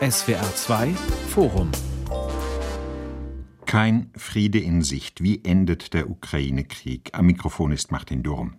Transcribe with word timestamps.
SWR 0.00 0.42
2 0.42 0.88
Forum 1.28 1.70
Kein 3.64 4.10
Friede 4.16 4.58
in 4.58 4.82
Sicht. 4.82 5.22
Wie 5.22 5.44
endet 5.44 5.94
der 5.94 6.10
Ukraine-Krieg? 6.10 7.10
Am 7.12 7.26
Mikrofon 7.26 7.70
ist 7.70 7.92
Martin 7.92 8.24
Durm. 8.24 8.56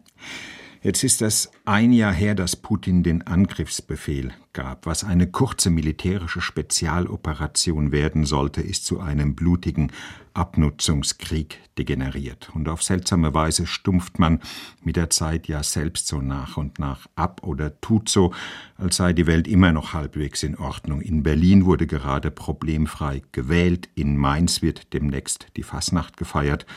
Jetzt 0.86 1.04
ist 1.04 1.24
es 1.24 1.50
ein 1.66 1.92
Jahr 1.92 2.14
her, 2.14 2.36
dass 2.36 2.56
Putin 2.56 3.02
den 3.02 3.26
Angriffsbefehl 3.26 4.34
gab. 4.54 4.86
Was 4.86 5.04
eine 5.04 5.26
kurze 5.26 5.72
militärische 5.72 6.42
Spezialoperation 6.42 7.92
werden 7.92 8.24
sollte, 8.24 8.62
ist 8.62 8.86
zu 8.86 9.00
einem 9.00 9.34
blutigen 9.34 9.92
Abnutzungskrieg 10.36 11.60
degeneriert. 11.80 12.52
Und 12.54 12.70
auf 12.70 12.84
seltsame 12.84 13.34
Weise 13.34 13.66
stumpft 13.66 14.20
man 14.20 14.42
mit 14.84 14.96
der 14.96 15.10
Zeit 15.10 15.48
ja 15.48 15.64
selbst 15.64 16.06
so 16.06 16.22
nach 16.22 16.56
und 16.56 16.78
nach 16.78 17.08
ab 17.16 17.42
oder 17.42 17.82
tut 17.82 18.08
so, 18.08 18.32
als 18.78 18.98
sei 18.98 19.12
die 19.12 19.26
Welt 19.26 19.48
immer 19.48 19.72
noch 19.72 19.94
halbwegs 19.94 20.44
in 20.44 20.56
Ordnung. 20.56 21.02
In 21.02 21.24
Berlin 21.24 21.66
wurde 21.66 21.88
gerade 21.88 22.30
problemfrei 22.30 23.24
gewählt, 23.32 23.90
in 23.96 24.18
Mainz 24.18 24.62
wird 24.62 24.94
demnächst 24.94 25.48
die 25.56 25.64
Fasnacht 25.64 26.16
gefeiert, 26.16 26.68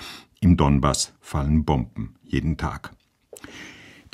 im 0.40 0.56
Donbass 0.56 1.12
fallen 1.20 1.66
Bomben 1.66 2.14
jeden 2.24 2.56
Tag. 2.56 2.92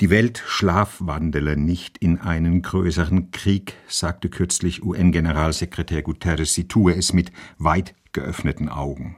Die 0.01 0.09
Welt 0.09 0.43
schlafwandele 0.45 1.55
nicht 1.55 1.97
in 1.99 2.19
einen 2.19 2.61
größeren 2.61 3.31
Krieg, 3.31 3.75
sagte 3.87 4.27
kürzlich 4.27 4.83
UN-Generalsekretär 4.83 6.01
Guterres. 6.01 6.53
Sie 6.53 6.67
tue 6.67 6.93
es 6.93 7.13
mit 7.13 7.31
weit 7.59 7.95
geöffneten 8.11 8.67
Augen. 8.67 9.15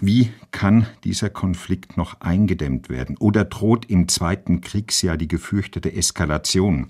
Wie 0.00 0.32
kann 0.50 0.88
dieser 1.04 1.30
Konflikt 1.30 1.96
noch 1.96 2.20
eingedämmt 2.20 2.88
werden? 2.88 3.16
Oder 3.18 3.44
droht 3.44 3.88
im 3.88 4.08
zweiten 4.08 4.62
Kriegsjahr 4.62 5.16
die 5.16 5.28
gefürchtete 5.28 5.92
Eskalation? 5.92 6.88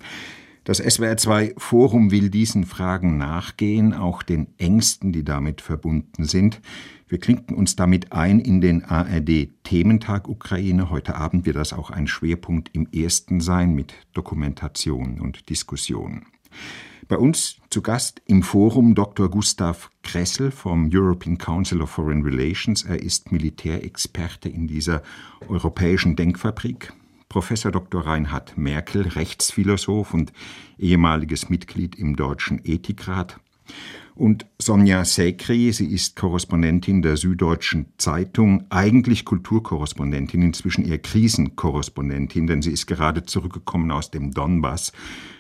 Das 0.65 0.83
SWR2 0.83 1.61
Forum 1.61 2.11
will 2.11 2.31
diesen 2.31 2.65
Fragen 2.65 3.19
nachgehen, 3.19 3.93
auch 3.93 4.23
den 4.23 4.47
Ängsten, 4.57 5.13
die 5.13 5.23
damit 5.25 5.61
verbunden 5.61 6.25
sind. 6.25 6.63
Wir 7.07 7.19
klinken 7.19 7.55
uns 7.55 7.77
damit 7.77 8.13
ein 8.13 8.41
in 8.41 8.61
den 8.61 8.85
ARD 8.85 9.49
Thementag 9.63 10.27
Ukraine. 10.27 10.89
Heute 10.89 11.17
Abend 11.17 11.45
wird 11.45 11.57
das 11.57 11.75
auch 11.75 11.91
ein 11.91 12.07
Schwerpunkt 12.07 12.71
im 12.73 12.89
ersten 12.93 13.41
sein 13.41 13.75
mit 13.75 13.95
Dokumentation 14.15 15.21
und 15.21 15.51
Diskussion. 15.51 16.27
Bei 17.07 17.19
uns 17.19 17.57
zu 17.69 17.83
Gast 17.83 18.23
im 18.25 18.43
Forum 18.43 18.95
Dr. 18.95 19.29
Gustav 19.29 19.91
Kressel 20.03 20.51
vom 20.51 20.89
European 20.91 21.37
Council 21.37 21.83
of 21.83 21.91
Foreign 21.91 22.23
Relations. 22.23 22.85
Er 22.85 23.03
ist 23.03 23.31
Militärexperte 23.31 24.49
in 24.49 24.67
dieser 24.67 25.03
europäischen 25.49 26.17
Denkfabrik. 26.17 26.95
Professor 27.29 27.71
Dr. 27.71 28.07
Reinhard 28.07 28.57
Merkel, 28.57 29.03
Rechtsphilosoph 29.03 30.15
und 30.15 30.33
ehemaliges 30.79 31.51
Mitglied 31.51 31.97
im 31.97 32.17
Deutschen 32.17 32.65
Ethikrat. 32.65 33.39
Und 34.15 34.47
Sonja 34.59 35.05
Sekri, 35.05 35.73
sie 35.73 35.87
ist 35.87 36.15
Korrespondentin 36.15 37.03
der 37.03 37.17
Süddeutschen 37.17 37.87
Zeitung, 37.99 38.65
eigentlich 38.71 39.25
Kulturkorrespondentin, 39.25 40.41
inzwischen 40.41 40.85
eher 40.85 40.99
Krisenkorrespondentin, 40.99 42.47
denn 42.47 42.63
sie 42.63 42.71
ist 42.71 42.87
gerade 42.87 43.25
zurückgekommen 43.25 43.91
aus 43.91 44.13
dem 44.13 44.31
Donbass. 44.31 44.93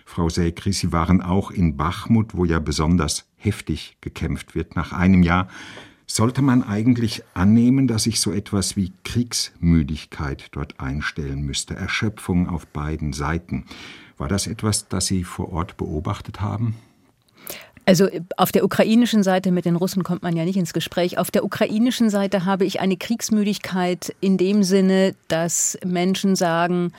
Frau 0.04 0.28
Sekri, 0.28 0.72
Sie 0.72 0.92
waren 0.92 1.22
auch 1.22 1.52
in 1.52 1.76
Bachmut, 1.76 2.34
wo 2.34 2.44
ja 2.44 2.58
besonders 2.58 3.26
heftig 3.36 3.96
gekämpft 4.00 4.56
wird. 4.56 4.74
Nach 4.74 4.92
einem 4.92 5.22
Jahr 5.22 5.48
sollte 6.06 6.42
man 6.42 6.62
eigentlich 6.62 7.22
annehmen, 7.32 7.86
dass 7.86 8.04
sich 8.04 8.20
so 8.20 8.32
etwas 8.32 8.76
wie 8.76 8.92
Kriegsmüdigkeit 9.04 10.48
dort 10.50 10.80
einstellen 10.80 11.42
müsste, 11.42 11.74
Erschöpfung 11.74 12.48
auf 12.48 12.66
beiden 12.66 13.12
Seiten. 13.12 13.66
War 14.18 14.28
das 14.28 14.46
etwas, 14.46 14.88
das 14.88 15.06
Sie 15.06 15.24
vor 15.24 15.52
Ort 15.52 15.76
beobachtet 15.76 16.40
haben? 16.40 16.74
Also 17.86 18.08
auf 18.36 18.50
der 18.50 18.64
ukrainischen 18.64 19.22
Seite 19.22 19.50
mit 19.50 19.66
den 19.66 19.76
Russen 19.76 20.04
kommt 20.04 20.22
man 20.22 20.36
ja 20.36 20.44
nicht 20.44 20.56
ins 20.56 20.72
Gespräch. 20.72 21.18
Auf 21.18 21.30
der 21.30 21.44
ukrainischen 21.44 22.08
Seite 22.08 22.44
habe 22.44 22.64
ich 22.64 22.80
eine 22.80 22.96
Kriegsmüdigkeit 22.96 24.14
in 24.20 24.38
dem 24.38 24.62
Sinne, 24.62 25.14
dass 25.28 25.78
Menschen 25.84 26.34
sagen, 26.34 26.92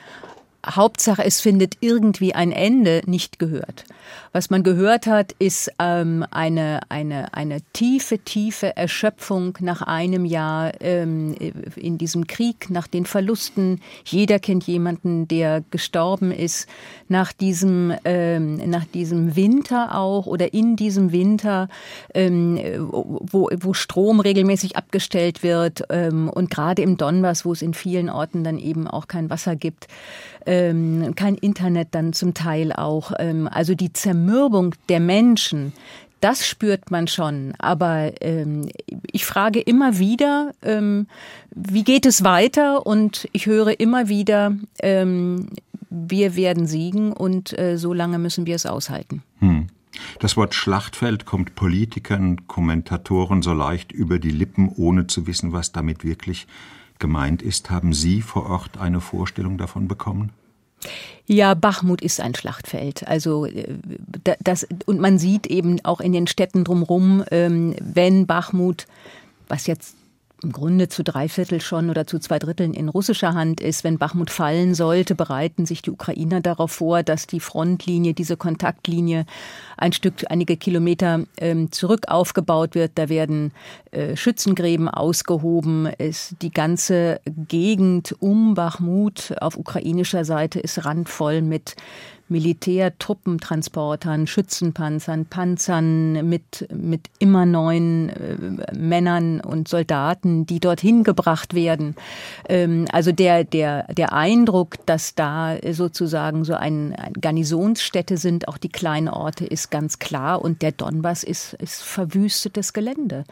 Hauptsache, 0.68 1.24
es 1.24 1.40
findet 1.40 1.76
irgendwie 1.80 2.34
ein 2.34 2.52
Ende, 2.52 3.02
nicht 3.06 3.38
gehört. 3.38 3.84
Was 4.32 4.50
man 4.50 4.62
gehört 4.62 5.06
hat, 5.06 5.32
ist 5.38 5.70
ähm, 5.78 6.24
eine, 6.30 6.80
eine, 6.88 7.32
eine 7.34 7.60
tiefe, 7.72 8.18
tiefe 8.18 8.76
Erschöpfung 8.76 9.56
nach 9.60 9.82
einem 9.82 10.24
Jahr 10.24 10.72
ähm, 10.80 11.34
in 11.76 11.98
diesem 11.98 12.26
Krieg, 12.26 12.68
nach 12.70 12.86
den 12.86 13.06
Verlusten. 13.06 13.80
Jeder 14.04 14.38
kennt 14.38 14.64
jemanden, 14.64 15.28
der 15.28 15.62
gestorben 15.70 16.32
ist, 16.32 16.68
nach 17.08 17.32
diesem, 17.32 17.94
ähm, 18.04 18.56
nach 18.68 18.84
diesem 18.84 19.36
Winter 19.36 19.96
auch 19.96 20.26
oder 20.26 20.52
in 20.52 20.76
diesem 20.76 21.12
Winter, 21.12 21.68
ähm, 22.12 22.58
wo, 22.78 23.48
wo 23.58 23.72
Strom 23.74 24.20
regelmäßig 24.20 24.76
abgestellt 24.76 25.42
wird 25.42 25.84
ähm, 25.90 26.28
und 26.28 26.50
gerade 26.50 26.82
im 26.82 26.96
Donbass, 26.96 27.44
wo 27.44 27.52
es 27.52 27.62
in 27.62 27.74
vielen 27.74 28.10
Orten 28.10 28.44
dann 28.44 28.58
eben 28.58 28.86
auch 28.88 29.08
kein 29.08 29.30
Wasser 29.30 29.56
gibt 29.56 29.86
ähm, 30.46 31.14
kein 31.14 31.34
Internet 31.34 31.88
dann 31.90 32.12
zum 32.12 32.34
Teil 32.34 32.72
auch. 32.72 33.12
Ähm, 33.18 33.48
also 33.50 33.74
die 33.74 33.92
Zermürbung 33.92 34.74
der 34.88 35.00
Menschen, 35.00 35.72
das 36.20 36.46
spürt 36.46 36.90
man 36.90 37.08
schon. 37.08 37.54
Aber 37.58 38.12
ähm, 38.20 38.68
ich 39.12 39.26
frage 39.26 39.60
immer 39.60 39.98
wieder, 39.98 40.52
ähm, 40.62 41.06
wie 41.54 41.84
geht 41.84 42.06
es 42.06 42.24
weiter? 42.24 42.86
Und 42.86 43.28
ich 43.32 43.46
höre 43.46 43.78
immer 43.78 44.08
wieder, 44.08 44.56
ähm, 44.80 45.48
wir 45.90 46.36
werden 46.36 46.66
siegen 46.66 47.12
und 47.12 47.58
äh, 47.58 47.76
so 47.76 47.92
lange 47.92 48.18
müssen 48.18 48.46
wir 48.46 48.56
es 48.56 48.66
aushalten. 48.66 49.22
Hm. 49.40 49.68
Das 50.18 50.36
Wort 50.36 50.54
Schlachtfeld 50.54 51.24
kommt 51.24 51.54
Politikern, 51.54 52.46
Kommentatoren 52.46 53.42
so 53.42 53.54
leicht 53.54 53.92
über 53.92 54.18
die 54.18 54.30
Lippen, 54.30 54.68
ohne 54.68 55.06
zu 55.06 55.26
wissen, 55.26 55.52
was 55.52 55.72
damit 55.72 56.04
wirklich 56.04 56.46
gemeint 56.98 57.42
ist. 57.42 57.70
Haben 57.70 57.92
Sie 57.92 58.22
vor 58.22 58.48
Ort 58.48 58.78
eine 58.78 59.00
Vorstellung 59.00 59.58
davon 59.58 59.88
bekommen? 59.88 60.32
Ja, 61.26 61.54
Bachmut 61.54 62.00
ist 62.02 62.20
ein 62.20 62.34
Schlachtfeld. 62.34 63.06
Also 63.08 63.46
äh, 63.46 63.76
das 64.40 64.66
und 64.86 65.00
man 65.00 65.18
sieht 65.18 65.46
eben 65.46 65.84
auch 65.84 66.00
in 66.00 66.12
den 66.12 66.26
Städten 66.26 66.64
drumherum, 66.64 67.24
ähm, 67.30 67.74
wenn 67.80 68.26
Bachmut, 68.26 68.86
was 69.48 69.66
jetzt 69.66 69.96
im 70.42 70.52
Grunde 70.52 70.88
zu 70.88 71.02
drei 71.02 71.28
Viertel 71.28 71.60
schon 71.60 71.88
oder 71.90 72.06
zu 72.06 72.18
zwei 72.18 72.38
Dritteln 72.38 72.74
in 72.74 72.88
russischer 72.88 73.34
Hand 73.34 73.60
ist. 73.60 73.84
Wenn 73.84 73.98
Bachmut 73.98 74.30
fallen 74.30 74.74
sollte, 74.74 75.14
bereiten 75.14 75.66
sich 75.66 75.82
die 75.82 75.90
Ukrainer 75.90 76.40
darauf 76.40 76.72
vor, 76.72 77.02
dass 77.02 77.26
die 77.26 77.40
Frontlinie, 77.40 78.12
diese 78.12 78.36
Kontaktlinie 78.36 79.24
ein 79.76 79.92
Stück, 79.92 80.24
einige 80.28 80.56
Kilometer 80.56 81.24
ähm, 81.38 81.72
zurück 81.72 82.08
aufgebaut 82.08 82.74
wird. 82.74 82.92
Da 82.94 83.08
werden 83.08 83.52
äh, 83.90 84.16
Schützengräben 84.16 84.88
ausgehoben. 84.88 85.86
Es, 85.98 86.34
die 86.40 86.50
ganze 86.50 87.20
Gegend 87.48 88.14
um 88.20 88.54
Bachmut 88.54 89.34
auf 89.40 89.56
ukrainischer 89.56 90.24
Seite 90.24 90.60
ist 90.60 90.84
randvoll 90.84 91.42
mit 91.42 91.76
Militärtruppentransportern, 92.28 94.26
Schützenpanzern, 94.26 95.26
Panzern 95.26 96.28
mit, 96.28 96.66
mit 96.72 97.08
immer 97.20 97.46
neuen 97.46 98.08
äh, 98.08 98.74
Männern 98.76 99.40
und 99.40 99.68
Soldaten, 99.68 100.44
die 100.44 100.58
dorthin 100.58 101.04
gebracht 101.04 101.54
werden. 101.54 101.94
Ähm, 102.48 102.86
also 102.90 103.12
der, 103.12 103.44
der, 103.44 103.84
der 103.94 104.12
Eindruck, 104.12 104.74
dass 104.86 105.14
da 105.14 105.56
sozusagen 105.70 106.44
so 106.44 106.54
ein, 106.54 106.94
ein 106.96 107.12
Garnisonsstätte 107.12 108.16
sind, 108.16 108.48
auch 108.48 108.58
die 108.58 108.70
kleinen 108.70 109.08
Orte, 109.08 109.46
ist 109.46 109.65
ganz 109.70 109.98
klar. 109.98 110.42
Und 110.42 110.62
der 110.62 110.72
Donbass 110.72 111.22
ist, 111.22 111.54
ist 111.54 111.82
verwüstetes 111.82 112.72
Gelände. 112.72 113.24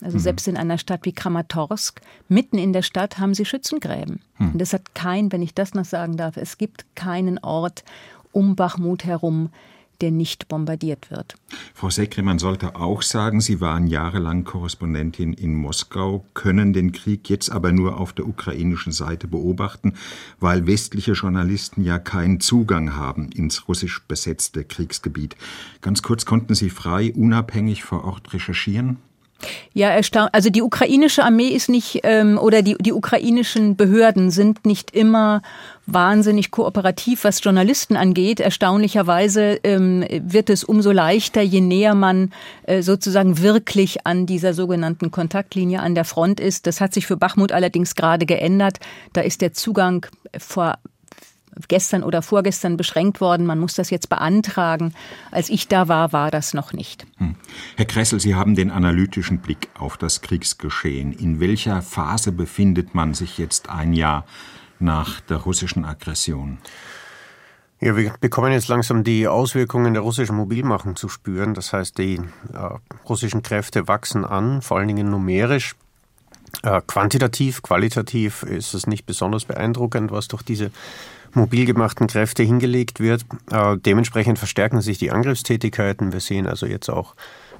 Also 0.00 0.18
mhm. 0.18 0.22
selbst 0.22 0.48
in 0.48 0.56
einer 0.56 0.78
Stadt 0.78 1.00
wie 1.04 1.12
Kramatorsk, 1.12 2.00
mitten 2.28 2.58
in 2.58 2.72
der 2.72 2.82
Stadt, 2.82 3.18
haben 3.18 3.34
sie 3.34 3.44
Schützengräben. 3.44 4.20
Mhm. 4.38 4.52
Und 4.52 4.62
es 4.62 4.72
hat 4.72 4.94
kein, 4.94 5.32
wenn 5.32 5.42
ich 5.42 5.54
das 5.54 5.74
noch 5.74 5.84
sagen 5.84 6.16
darf, 6.16 6.36
es 6.36 6.58
gibt 6.58 6.84
keinen 6.94 7.38
Ort, 7.38 7.84
um 8.32 8.56
Bachmut 8.56 9.04
herum, 9.04 9.50
der 10.02 10.10
nicht 10.10 10.48
bombardiert 10.48 11.10
wird. 11.10 11.36
Frau 11.74 11.88
Sekre, 11.88 12.22
man 12.22 12.38
sollte 12.38 12.76
auch 12.76 13.02
sagen, 13.02 13.40
Sie 13.40 13.60
waren 13.60 13.86
jahrelang 13.86 14.44
Korrespondentin 14.44 15.32
in 15.32 15.54
Moskau, 15.54 16.26
können 16.34 16.72
den 16.72 16.92
Krieg 16.92 17.30
jetzt 17.30 17.50
aber 17.50 17.72
nur 17.72 17.98
auf 17.98 18.12
der 18.12 18.26
ukrainischen 18.26 18.92
Seite 18.92 19.28
beobachten, 19.28 19.94
weil 20.40 20.66
westliche 20.66 21.12
Journalisten 21.12 21.84
ja 21.84 21.98
keinen 21.98 22.40
Zugang 22.40 22.96
haben 22.96 23.30
ins 23.30 23.68
russisch 23.68 24.02
besetzte 24.06 24.64
Kriegsgebiet. 24.64 25.36
Ganz 25.80 26.02
kurz, 26.02 26.26
konnten 26.26 26.54
Sie 26.54 26.70
frei, 26.70 27.12
unabhängig 27.14 27.84
vor 27.84 28.04
Ort 28.04 28.34
recherchieren? 28.34 28.98
Ja, 29.72 29.88
erstaunt. 29.88 30.30
Also 30.32 30.50
die 30.50 30.62
ukrainische 30.62 31.24
Armee 31.24 31.48
ist 31.48 31.68
nicht 31.68 32.00
ähm, 32.04 32.38
oder 32.38 32.62
die 32.62 32.76
die 32.78 32.92
ukrainischen 32.92 33.76
Behörden 33.76 34.30
sind 34.30 34.66
nicht 34.66 34.92
immer 34.92 35.42
wahnsinnig 35.86 36.50
kooperativ, 36.50 37.24
was 37.24 37.42
Journalisten 37.42 37.96
angeht. 37.96 38.40
Erstaunlicherweise 38.40 39.58
ähm, 39.64 40.04
wird 40.10 40.50
es 40.50 40.64
umso 40.64 40.92
leichter, 40.92 41.42
je 41.42 41.60
näher 41.60 41.94
man 41.94 42.32
äh, 42.64 42.82
sozusagen 42.82 43.40
wirklich 43.42 44.06
an 44.06 44.26
dieser 44.26 44.54
sogenannten 44.54 45.10
Kontaktlinie 45.10 45.80
an 45.80 45.94
der 45.94 46.04
Front 46.04 46.40
ist. 46.40 46.66
Das 46.66 46.80
hat 46.80 46.94
sich 46.94 47.06
für 47.06 47.16
Bachmut 47.16 47.52
allerdings 47.52 47.94
gerade 47.94 48.26
geändert. 48.26 48.78
Da 49.12 49.22
ist 49.22 49.40
der 49.40 49.52
Zugang 49.52 50.06
vor 50.38 50.78
gestern 51.68 52.02
oder 52.02 52.22
vorgestern 52.22 52.76
beschränkt 52.76 53.20
worden. 53.20 53.46
Man 53.46 53.58
muss 53.58 53.74
das 53.74 53.90
jetzt 53.90 54.08
beantragen. 54.08 54.94
Als 55.30 55.50
ich 55.50 55.68
da 55.68 55.88
war, 55.88 56.12
war 56.12 56.30
das 56.30 56.54
noch 56.54 56.72
nicht. 56.72 57.06
Hm. 57.18 57.36
Herr 57.76 57.86
Kressel, 57.86 58.20
Sie 58.20 58.34
haben 58.34 58.54
den 58.54 58.70
analytischen 58.70 59.38
Blick 59.38 59.68
auf 59.78 59.96
das 59.96 60.22
Kriegsgeschehen. 60.22 61.12
In 61.12 61.40
welcher 61.40 61.82
Phase 61.82 62.32
befindet 62.32 62.94
man 62.94 63.14
sich 63.14 63.38
jetzt 63.38 63.68
ein 63.68 63.92
Jahr 63.92 64.24
nach 64.78 65.20
der 65.20 65.38
russischen 65.38 65.84
Aggression? 65.84 66.58
Ja, 67.80 67.96
wir 67.96 68.12
bekommen 68.20 68.52
jetzt 68.52 68.68
langsam 68.68 69.02
die 69.02 69.26
Auswirkungen 69.26 69.92
der 69.92 70.04
russischen 70.04 70.36
Mobilmachung 70.36 70.94
zu 70.94 71.08
spüren. 71.08 71.52
Das 71.52 71.72
heißt, 71.72 71.98
die 71.98 72.14
äh, 72.14 72.78
russischen 73.08 73.42
Kräfte 73.42 73.88
wachsen 73.88 74.24
an, 74.24 74.62
vor 74.62 74.78
allen 74.78 74.86
Dingen 74.86 75.10
numerisch. 75.10 75.74
Äh, 76.62 76.80
quantitativ, 76.86 77.62
qualitativ 77.62 78.44
ist 78.44 78.74
es 78.74 78.86
nicht 78.86 79.04
besonders 79.04 79.46
beeindruckend, 79.46 80.12
was 80.12 80.28
durch 80.28 80.44
diese 80.44 80.70
mobil 81.34 81.64
gemachten 81.64 82.06
Kräfte 82.06 82.42
hingelegt 82.42 83.00
wird. 83.00 83.24
Äh, 83.50 83.76
dementsprechend 83.78 84.38
verstärken 84.38 84.80
sich 84.80 84.98
die 84.98 85.10
Angriffstätigkeiten. 85.10 86.12
Wir 86.12 86.20
sehen 86.20 86.46
also 86.46 86.66
jetzt 86.66 86.88
auch 86.88 87.14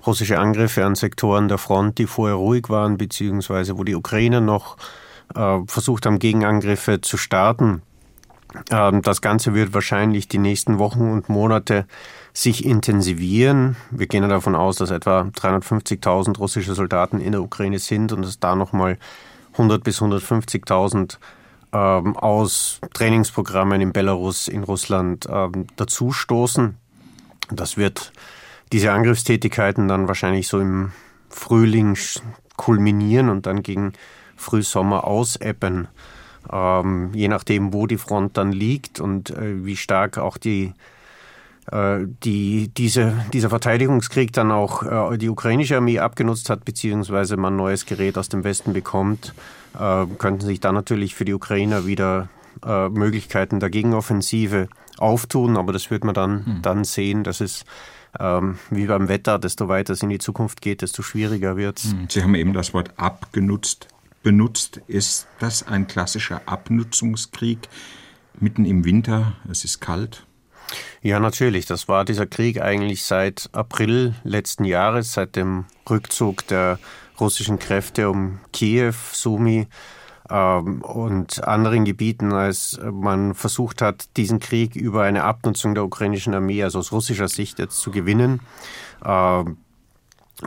russische 0.06 0.38
Angriffe 0.38 0.84
an 0.84 0.94
Sektoren 0.94 1.48
der 1.48 1.58
Front, 1.58 1.98
die 1.98 2.06
vorher 2.06 2.36
ruhig 2.36 2.68
waren, 2.68 2.96
beziehungsweise 2.96 3.78
wo 3.78 3.84
die 3.84 3.94
Ukrainer 3.94 4.40
noch 4.40 4.76
äh, 5.34 5.58
versucht 5.66 6.06
haben, 6.06 6.18
Gegenangriffe 6.18 7.00
zu 7.00 7.16
starten. 7.16 7.82
Ähm, 8.70 9.02
das 9.02 9.20
Ganze 9.20 9.54
wird 9.54 9.74
wahrscheinlich 9.74 10.28
die 10.28 10.38
nächsten 10.38 10.78
Wochen 10.78 11.10
und 11.10 11.28
Monate 11.28 11.86
sich 12.32 12.64
intensivieren. 12.64 13.76
Wir 13.90 14.06
gehen 14.06 14.28
davon 14.28 14.54
aus, 14.54 14.76
dass 14.76 14.90
etwa 14.90 15.22
350.000 15.22 16.38
russische 16.38 16.74
Soldaten 16.74 17.20
in 17.20 17.32
der 17.32 17.42
Ukraine 17.42 17.78
sind 17.78 18.12
und 18.12 18.22
dass 18.22 18.40
da 18.40 18.56
nochmal 18.56 18.98
100 19.52 19.84
bis 19.84 20.00
150.000 20.00 21.18
ähm, 21.72 22.16
aus 22.16 22.80
Trainingsprogrammen 22.92 23.80
in 23.80 23.92
Belarus, 23.92 24.48
in 24.48 24.62
Russland 24.62 25.26
ähm, 25.30 25.66
dazustoßen. 25.76 26.76
Das 27.50 27.76
wird 27.76 28.12
diese 28.72 28.92
Angriffstätigkeiten 28.92 29.88
dann 29.88 30.08
wahrscheinlich 30.08 30.48
so 30.48 30.60
im 30.60 30.92
Frühling 31.28 31.96
kulminieren 32.56 33.28
und 33.28 33.46
dann 33.46 33.62
gegen 33.62 33.92
Frühsommer 34.36 35.04
auseppen 35.04 35.88
ähm, 36.50 37.10
je 37.14 37.28
nachdem, 37.28 37.72
wo 37.72 37.86
die 37.86 37.98
Front 37.98 38.36
dann 38.36 38.52
liegt 38.52 39.00
und 39.00 39.30
äh, 39.30 39.64
wie 39.64 39.76
stark 39.76 40.18
auch 40.18 40.38
die, 40.38 40.72
die, 41.70 42.68
diese, 42.76 43.24
dieser 43.32 43.48
Verteidigungskrieg 43.48 44.32
dann 44.32 44.50
auch 44.50 45.12
äh, 45.12 45.18
die 45.18 45.28
ukrainische 45.28 45.76
Armee 45.76 46.00
abgenutzt 46.00 46.50
hat, 46.50 46.64
beziehungsweise 46.64 47.36
man 47.36 47.54
neues 47.54 47.86
Gerät 47.86 48.18
aus 48.18 48.28
dem 48.28 48.42
Westen 48.42 48.72
bekommt, 48.72 49.32
äh, 49.78 50.06
könnten 50.18 50.44
sich 50.44 50.58
dann 50.60 50.74
natürlich 50.74 51.14
für 51.14 51.24
die 51.24 51.34
Ukrainer 51.34 51.86
wieder 51.86 52.28
äh, 52.66 52.88
Möglichkeiten 52.88 53.60
der 53.60 53.70
Gegenoffensive 53.70 54.68
auftun, 54.98 55.56
aber 55.56 55.72
das 55.72 55.90
wird 55.90 56.04
man 56.04 56.14
dann, 56.14 56.46
hm. 56.46 56.62
dann 56.62 56.84
sehen, 56.84 57.22
dass 57.22 57.40
es 57.40 57.64
ähm, 58.18 58.58
wie 58.70 58.86
beim 58.86 59.08
Wetter, 59.08 59.38
desto 59.38 59.68
weiter 59.68 59.92
es 59.92 60.02
in 60.02 60.10
die 60.10 60.18
Zukunft 60.18 60.60
geht, 60.60 60.82
desto 60.82 61.02
schwieriger 61.02 61.56
wird 61.56 61.78
es. 61.78 61.92
Hm. 61.92 62.06
Sie 62.10 62.22
haben 62.22 62.34
eben 62.34 62.52
das 62.52 62.74
Wort 62.74 62.90
abgenutzt 62.96 63.88
benutzt. 64.22 64.80
Ist 64.86 65.26
das 65.38 65.66
ein 65.66 65.86
klassischer 65.86 66.42
Abnutzungskrieg 66.46 67.68
mitten 68.38 68.64
im 68.64 68.84
Winter? 68.84 69.34
Es 69.50 69.64
ist 69.64 69.80
kalt. 69.80 70.26
Ja, 71.02 71.20
natürlich. 71.20 71.66
Das 71.66 71.88
war 71.88 72.04
dieser 72.04 72.26
Krieg 72.26 72.60
eigentlich 72.60 73.04
seit 73.04 73.48
April 73.52 74.14
letzten 74.24 74.64
Jahres, 74.64 75.12
seit 75.12 75.36
dem 75.36 75.66
Rückzug 75.88 76.46
der 76.46 76.78
russischen 77.20 77.58
Kräfte 77.58 78.10
um 78.10 78.40
Kiew, 78.52 78.94
Sumi 79.12 79.66
ähm, 80.30 80.82
und 80.82 81.44
anderen 81.44 81.84
Gebieten, 81.84 82.32
als 82.32 82.80
man 82.90 83.34
versucht 83.34 83.82
hat, 83.82 84.16
diesen 84.16 84.40
Krieg 84.40 84.76
über 84.76 85.02
eine 85.02 85.24
Abnutzung 85.24 85.74
der 85.74 85.84
ukrainischen 85.84 86.34
Armee, 86.34 86.62
also 86.62 86.78
aus 86.78 86.92
russischer 86.92 87.28
Sicht 87.28 87.58
jetzt 87.58 87.78
zu 87.80 87.90
gewinnen. 87.90 88.40
Ähm, 89.04 89.58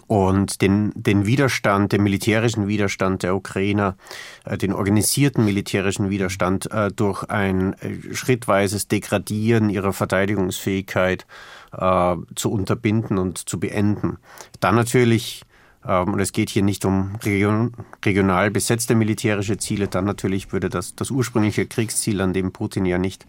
und 0.08 0.62
den, 0.62 0.92
den 0.96 1.26
Widerstand, 1.26 1.92
den 1.92 2.04
militärischen 2.04 2.68
Widerstand 2.68 3.24
der 3.24 3.36
Ukrainer, 3.36 3.96
äh, 4.44 4.58
den 4.58 4.74
organisierten 4.74 5.46
militärischen 5.46 6.10
Widerstand 6.10 6.72
äh, 6.72 6.92
durch 6.92 7.24
ein 7.24 7.74
äh, 7.74 8.14
schrittweises 8.14 8.88
Degradieren 8.88 9.70
ihrer 9.70 9.94
Verteidigungsfähigkeit 9.94 11.26
äh, 11.72 12.16
zu 12.36 12.52
unterbinden 12.52 13.18
und 13.18 13.50
zu 13.50 13.60
beenden. 13.60 14.18
Dann 14.60 14.76
natürlich, 14.76 15.44
ähm, 15.88 16.14
und 16.14 16.20
es 16.20 16.34
geht 16.34 16.50
hier 16.50 16.64
nicht 16.64 16.86
um 16.86 17.16
region, 17.24 17.74
regional 18.04 18.52
besetzte 18.52 18.96
militärische 18.96 19.58
Ziele, 19.58 19.88
dann 19.88 20.06
natürlich 20.06 20.52
würde 20.52 20.70
das, 20.70 20.96
das 20.96 21.10
ursprüngliche 21.10 21.66
Kriegsziel, 21.66 22.22
an 22.22 22.34
dem 22.34 22.52
Putin 22.52 22.86
ja 22.86 22.98
nicht, 22.98 23.26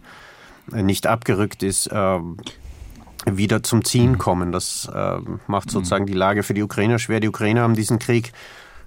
nicht 0.69 1.07
abgerückt 1.07 1.63
ist, 1.63 1.89
ähm, 1.93 2.37
wieder 3.29 3.63
zum 3.63 3.83
Ziehen 3.83 4.13
mhm. 4.13 4.17
kommen. 4.17 4.51
Das 4.51 4.89
äh, 4.93 5.17
macht 5.47 5.71
sozusagen 5.71 6.05
die 6.05 6.13
Lage 6.13 6.43
für 6.43 6.53
die 6.53 6.63
Ukrainer 6.63 6.99
schwer. 6.99 7.19
Die 7.19 7.27
Ukrainer 7.27 7.61
haben 7.61 7.75
diesen 7.75 7.99
Krieg 7.99 8.31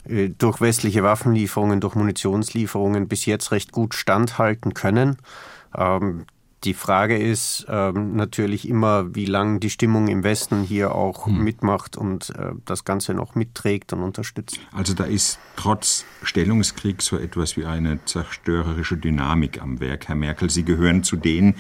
äh, 0.09 0.31
durch 0.31 0.61
westliche 0.61 1.03
Waffenlieferungen, 1.03 1.81
durch 1.81 1.95
Munitionslieferungen 1.95 3.09
bis 3.09 3.27
jetzt 3.27 3.53
recht 3.53 3.73
gut 3.73 3.95
standhalten 3.95 4.73
können. 4.73 5.17
Ähm, 5.77 6.25
die 6.65 6.75
Frage 6.75 7.17
ist 7.17 7.65
ähm, 7.71 8.17
natürlich 8.17 8.69
immer, 8.69 9.15
wie 9.15 9.25
lange 9.25 9.61
die 9.61 9.71
Stimmung 9.71 10.09
im 10.09 10.23
Westen 10.25 10.63
hier 10.63 10.95
auch 10.95 11.25
hm. 11.25 11.43
mitmacht 11.43 11.97
und 11.97 12.31
äh, 12.31 12.53
das 12.67 12.85
Ganze 12.85 13.15
noch 13.15 13.35
mitträgt 13.35 13.95
und 13.95 14.03
unterstützt. 14.03 14.61
Also 14.73 14.93
da 14.93 15.05
ist 15.05 15.39
trotz 15.57 16.05
Stellungskrieg 16.23 17.01
so 17.01 17.17
etwas 17.17 17.57
wie 17.57 17.65
eine 17.65 18.05
zerstörerische 18.05 18.99
Dynamik 18.99 19.63
am 19.63 19.81
Werk. 19.81 20.09
Herr 20.09 20.17
Merkel, 20.17 20.51
Sie 20.51 20.65
gehören 20.65 21.03
zu 21.03 21.17
denen, 21.17 21.55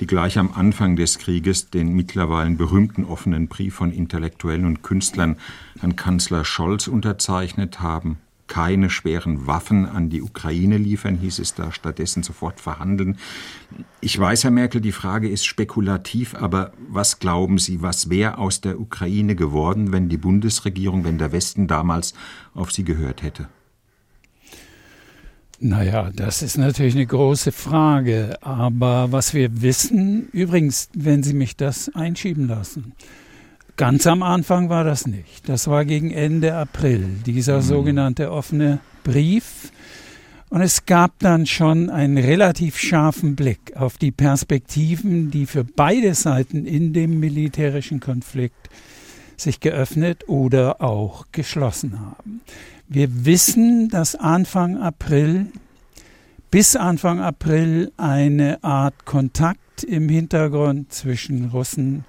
die 0.00 0.06
gleich 0.06 0.38
am 0.38 0.52
Anfang 0.52 0.96
des 0.96 1.18
Krieges 1.18 1.70
den 1.70 1.92
mittlerweile 1.94 2.50
berühmten 2.50 3.04
offenen 3.04 3.48
Brief 3.48 3.74
von 3.74 3.92
Intellektuellen 3.92 4.66
und 4.66 4.82
Künstlern 4.82 5.36
an 5.80 5.96
Kanzler 5.96 6.44
Scholz 6.44 6.88
unterzeichnet 6.88 7.80
haben. 7.80 8.18
Keine 8.46 8.90
schweren 8.90 9.46
Waffen 9.46 9.86
an 9.86 10.10
die 10.10 10.20
Ukraine 10.20 10.76
liefern, 10.76 11.16
hieß 11.16 11.38
es 11.38 11.54
da, 11.54 11.72
stattdessen 11.72 12.22
sofort 12.22 12.60
verhandeln. 12.60 13.16
Ich 14.02 14.18
weiß, 14.18 14.44
Herr 14.44 14.50
Merkel, 14.50 14.82
die 14.82 14.92
Frage 14.92 15.30
ist 15.30 15.46
spekulativ, 15.46 16.34
aber 16.34 16.72
was 16.88 17.20
glauben 17.20 17.56
Sie, 17.56 17.80
was 17.80 18.10
wäre 18.10 18.36
aus 18.36 18.60
der 18.60 18.78
Ukraine 18.78 19.34
geworden, 19.34 19.92
wenn 19.92 20.10
die 20.10 20.18
Bundesregierung, 20.18 21.04
wenn 21.04 21.16
der 21.16 21.32
Westen 21.32 21.66
damals 21.66 22.12
auf 22.54 22.70
sie 22.70 22.84
gehört 22.84 23.22
hätte? 23.22 23.48
Naja, 25.60 26.10
das 26.14 26.42
ist 26.42 26.58
natürlich 26.58 26.94
eine 26.94 27.06
große 27.06 27.52
Frage. 27.52 28.36
Aber 28.40 29.12
was 29.12 29.34
wir 29.34 29.62
wissen, 29.62 30.28
übrigens, 30.32 30.88
wenn 30.94 31.22
Sie 31.22 31.34
mich 31.34 31.56
das 31.56 31.90
einschieben 31.94 32.48
lassen, 32.48 32.92
ganz 33.76 34.06
am 34.06 34.22
Anfang 34.22 34.68
war 34.68 34.84
das 34.84 35.06
nicht. 35.06 35.48
Das 35.48 35.68
war 35.68 35.84
gegen 35.84 36.10
Ende 36.10 36.54
April, 36.54 37.08
dieser 37.24 37.58
mhm. 37.58 37.62
sogenannte 37.62 38.30
offene 38.30 38.80
Brief. 39.04 39.70
Und 40.50 40.60
es 40.60 40.86
gab 40.86 41.18
dann 41.18 41.46
schon 41.46 41.90
einen 41.90 42.18
relativ 42.18 42.78
scharfen 42.78 43.34
Blick 43.34 43.76
auf 43.76 43.98
die 43.98 44.12
Perspektiven, 44.12 45.30
die 45.30 45.46
für 45.46 45.64
beide 45.64 46.14
Seiten 46.14 46.66
in 46.66 46.92
dem 46.92 47.18
militärischen 47.18 47.98
Konflikt 48.00 48.68
sich 49.36 49.58
geöffnet 49.60 50.28
oder 50.28 50.80
auch 50.80 51.26
geschlossen 51.32 52.00
haben. 52.00 52.40
Wir 52.88 53.24
wissen, 53.24 53.88
dass 53.88 54.14
Anfang 54.14 54.76
April 54.76 55.46
bis 56.50 56.76
Anfang 56.76 57.18
April 57.18 57.90
eine 57.96 58.62
Art 58.62 59.06
Kontakt 59.06 59.82
im 59.82 60.08
Hintergrund 60.08 60.92
zwischen 60.92 61.46
Russen 61.46 62.04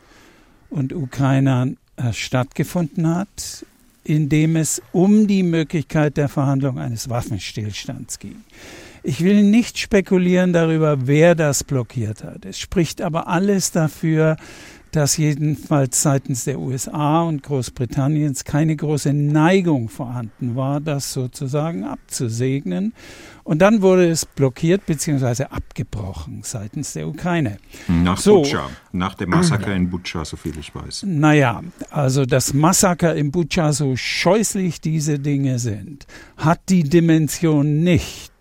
und 0.69 0.93
Ukrainern 0.93 1.77
äh, 1.95 2.11
stattgefunden 2.13 3.07
hat, 3.07 3.65
in 4.03 4.29
dem 4.29 4.55
es 4.55 4.81
um 4.91 5.27
die 5.27 5.43
Möglichkeit 5.43 6.17
der 6.17 6.29
Verhandlung 6.29 6.77
eines 6.77 7.09
Waffenstillstands 7.09 8.19
ging. 8.19 8.43
Ich 9.01 9.23
will 9.23 9.43
nicht 9.43 9.79
spekulieren 9.79 10.51
darüber, 10.51 11.07
wer 11.07 11.35
das 11.35 11.63
blockiert 11.63 12.23
hat. 12.23 12.43
Es 12.43 12.59
spricht 12.59 13.01
aber 13.01 13.27
alles 13.27 13.71
dafür, 13.71 14.35
dass 14.95 15.17
jedenfalls 15.17 16.01
seitens 16.01 16.45
der 16.45 16.59
USA 16.59 17.23
und 17.23 17.43
Großbritanniens 17.43 18.45
keine 18.45 18.75
große 18.75 19.13
Neigung 19.13 19.89
vorhanden 19.89 20.55
war, 20.55 20.79
das 20.79 21.11
sozusagen 21.11 21.83
abzusegnen. 21.83 22.93
Und 23.43 23.61
dann 23.61 23.81
wurde 23.81 24.09
es 24.09 24.25
blockiert 24.25 24.85
bzw. 24.85 25.45
abgebrochen 25.45 26.41
seitens 26.43 26.93
der 26.93 27.07
Ukraine. 27.07 27.57
Nach 27.87 28.17
so, 28.17 28.41
Butscha, 28.41 28.69
nach 28.91 29.15
dem 29.15 29.29
Massaker 29.29 29.75
in 29.75 29.89
Butscha, 29.89 30.25
soviel 30.25 30.57
ich 30.59 30.73
weiß. 30.73 31.03
Naja, 31.07 31.61
also 31.91 32.25
das 32.25 32.53
Massaker 32.53 33.15
in 33.15 33.31
Butscha, 33.31 33.73
so 33.73 33.95
scheußlich 33.95 34.81
diese 34.81 35.19
Dinge 35.19 35.59
sind, 35.59 36.07
hat 36.37 36.61
die 36.69 36.83
Dimension 36.83 37.83
nicht, 37.83 38.31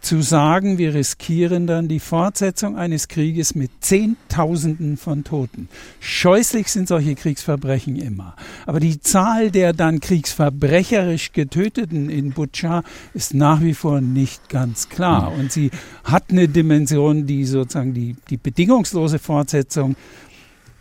zu 0.00 0.22
sagen, 0.22 0.78
wir 0.78 0.94
riskieren 0.94 1.66
dann 1.66 1.88
die 1.88 2.00
Fortsetzung 2.00 2.76
eines 2.76 3.08
Krieges 3.08 3.54
mit 3.54 3.70
Zehntausenden 3.80 4.96
von 4.96 5.24
Toten. 5.24 5.68
Scheußlich 6.00 6.68
sind 6.68 6.88
solche 6.88 7.14
Kriegsverbrechen 7.14 7.96
immer. 7.96 8.34
Aber 8.66 8.80
die 8.80 9.00
Zahl 9.00 9.50
der 9.50 9.72
dann 9.72 10.00
kriegsverbrecherisch 10.00 11.32
Getöteten 11.32 12.08
in 12.08 12.32
Butscha 12.32 12.82
ist 13.14 13.34
nach 13.34 13.60
wie 13.60 13.74
vor 13.74 14.00
nicht 14.00 14.48
ganz 14.48 14.88
klar. 14.88 15.32
Und 15.32 15.52
sie 15.52 15.70
hat 16.04 16.24
eine 16.30 16.48
Dimension, 16.48 17.26
die 17.26 17.44
sozusagen 17.44 17.94
die, 17.94 18.16
die 18.30 18.36
bedingungslose 18.36 19.18
Fortsetzung 19.18 19.96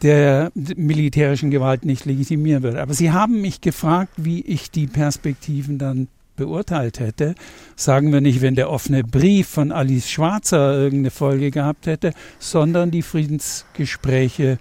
der 0.02 0.52
militärischen 0.56 1.52
Gewalt 1.52 1.84
nicht 1.84 2.06
legitimieren 2.06 2.64
würde. 2.64 2.82
Aber 2.82 2.94
Sie 2.94 3.12
haben 3.12 3.42
mich 3.42 3.60
gefragt, 3.60 4.14
wie 4.18 4.42
ich 4.42 4.72
die 4.72 4.88
Perspektiven 4.88 5.78
dann 5.78 6.08
beurteilt 6.40 7.00
hätte, 7.00 7.36
sagen 7.76 8.12
wir 8.12 8.22
nicht, 8.22 8.42
wenn 8.42 8.56
der 8.56 8.72
offene 8.72 9.04
Brief 9.04 9.48
von 9.48 9.72
Alice 9.72 10.10
Schwarzer 10.10 10.74
irgendeine 10.74 11.12
Folge 11.12 11.52
gehabt 11.52 11.86
hätte, 11.86 12.14
sondern 12.40 12.90
die 12.90 13.04
Friedensgespräche, 13.04 14.58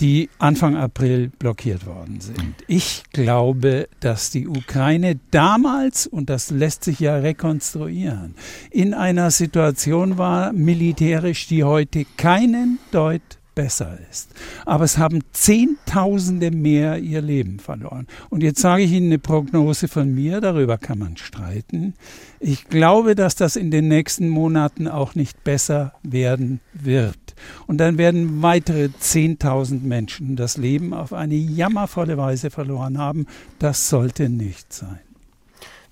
die 0.00 0.28
Anfang 0.38 0.76
April 0.76 1.30
blockiert 1.38 1.86
worden 1.86 2.20
sind. 2.20 2.54
Ich 2.66 3.04
glaube, 3.12 3.88
dass 4.00 4.30
die 4.30 4.48
Ukraine 4.48 5.18
damals, 5.30 6.06
und 6.06 6.28
das 6.28 6.50
lässt 6.50 6.84
sich 6.84 7.00
ja 7.00 7.16
rekonstruieren, 7.16 8.34
in 8.70 8.94
einer 8.94 9.30
Situation 9.30 10.18
war, 10.18 10.52
militärisch, 10.52 11.46
die 11.46 11.64
heute 11.64 12.04
keinen 12.16 12.78
Deut 12.90 13.35
besser 13.56 13.98
ist. 14.08 14.30
Aber 14.64 14.84
es 14.84 14.98
haben 14.98 15.24
Zehntausende 15.32 16.52
mehr 16.52 16.98
ihr 16.98 17.20
Leben 17.20 17.58
verloren. 17.58 18.06
Und 18.30 18.44
jetzt 18.44 18.60
sage 18.60 18.84
ich 18.84 18.92
Ihnen 18.92 19.06
eine 19.06 19.18
Prognose 19.18 19.88
von 19.88 20.14
mir, 20.14 20.40
darüber 20.40 20.78
kann 20.78 21.00
man 21.00 21.16
streiten. 21.16 21.94
Ich 22.38 22.68
glaube, 22.68 23.16
dass 23.16 23.34
das 23.34 23.56
in 23.56 23.72
den 23.72 23.88
nächsten 23.88 24.28
Monaten 24.28 24.86
auch 24.86 25.16
nicht 25.16 25.42
besser 25.42 25.94
werden 26.04 26.60
wird. 26.74 27.34
Und 27.66 27.78
dann 27.78 27.98
werden 27.98 28.42
weitere 28.42 28.90
Zehntausend 29.00 29.84
Menschen 29.84 30.36
das 30.36 30.56
Leben 30.56 30.94
auf 30.94 31.12
eine 31.12 31.34
jammervolle 31.34 32.16
Weise 32.16 32.50
verloren 32.50 32.98
haben. 32.98 33.26
Das 33.58 33.88
sollte 33.88 34.28
nicht 34.28 34.72
sein. 34.72 35.05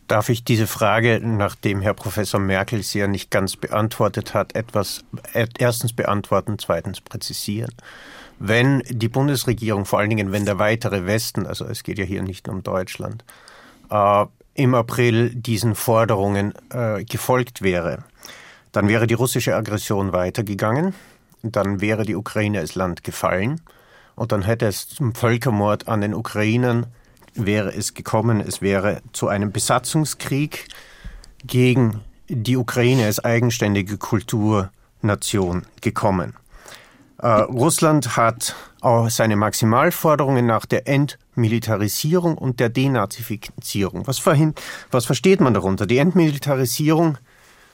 Darf 0.07 0.29
ich 0.29 0.45
diese 0.45 0.67
Frage, 0.67 1.21
nachdem 1.23 1.81
Herr 1.81 1.95
Professor 1.95 2.39
Merkel 2.39 2.83
sie 2.83 2.99
ja 2.99 3.07
nicht 3.07 3.31
ganz 3.31 3.57
beantwortet 3.57 4.35
hat, 4.35 4.55
etwas 4.55 5.03
erstens 5.59 5.95
beantworten, 5.95 6.59
zweitens 6.59 7.01
präzisieren? 7.01 7.73
Wenn 8.39 8.83
die 8.89 9.09
Bundesregierung, 9.09 9.87
vor 9.87 10.01
allen 10.01 10.11
Dingen 10.11 10.31
wenn 10.31 10.45
der 10.45 10.59
weitere 10.59 11.07
Westen, 11.07 11.47
also 11.47 11.65
es 11.65 11.85
geht 11.85 11.99
ja 11.99 12.05
hier 12.05 12.23
nicht 12.23 12.49
um 12.49 12.63
Deutschland, 12.63 13.25
äh, 13.91 14.27
im 14.55 14.75
April 14.75 15.31
diesen 15.31 15.75
Forderungen 15.75 16.53
äh, 16.71 17.05
gefolgt 17.05 17.63
wäre, 17.63 18.05
dann 18.73 18.89
wäre 18.89 19.07
die 19.07 19.15
russische 19.15 19.57
Aggression 19.57 20.13
weitergegangen, 20.13 20.95
dann 21.43 21.81
wäre 21.81 22.05
die 22.05 22.17
Ukraine 22.17 22.59
als 22.59 22.75
Land 22.75 23.05
gefallen 23.05 23.61
und 24.17 24.33
dann 24.33 24.43
hätte 24.43 24.67
es 24.67 24.89
zum 24.89 25.15
Völkermord 25.15 25.89
an 25.89 26.03
den 26.03 26.13
Ukrainern 26.13 26.87
wäre 27.35 27.75
es 27.75 27.95
gekommen, 27.95 28.41
es 28.41 28.63
wäre 28.63 29.03
zu 29.13 29.29
einem 29.29 29.53
Besatzungskrieg 29.53 30.69
gegen 31.47 32.01
die 32.29 32.57
Ukraine 32.57 33.07
als 33.07 33.25
eigenständige 33.25 33.99
Kulturnation 33.99 35.63
gekommen. 35.81 36.35
Äh, 37.19 37.29
Russland 37.29 38.17
hat 38.17 38.55
auch 38.81 39.09
seine 39.09 39.37
Maximalforderungen 39.37 40.47
nach 40.47 40.67
der 40.67 40.89
Entmilitarisierung 40.89 42.37
und 42.37 42.61
der 42.61 42.69
Denazifizierung. 42.69 44.07
Was, 44.07 44.25
was 44.91 45.07
versteht 45.07 45.41
man 45.41 45.55
darunter? 45.55 45.87
Die 45.87 45.99
Entmilitarisierung, 45.99 47.19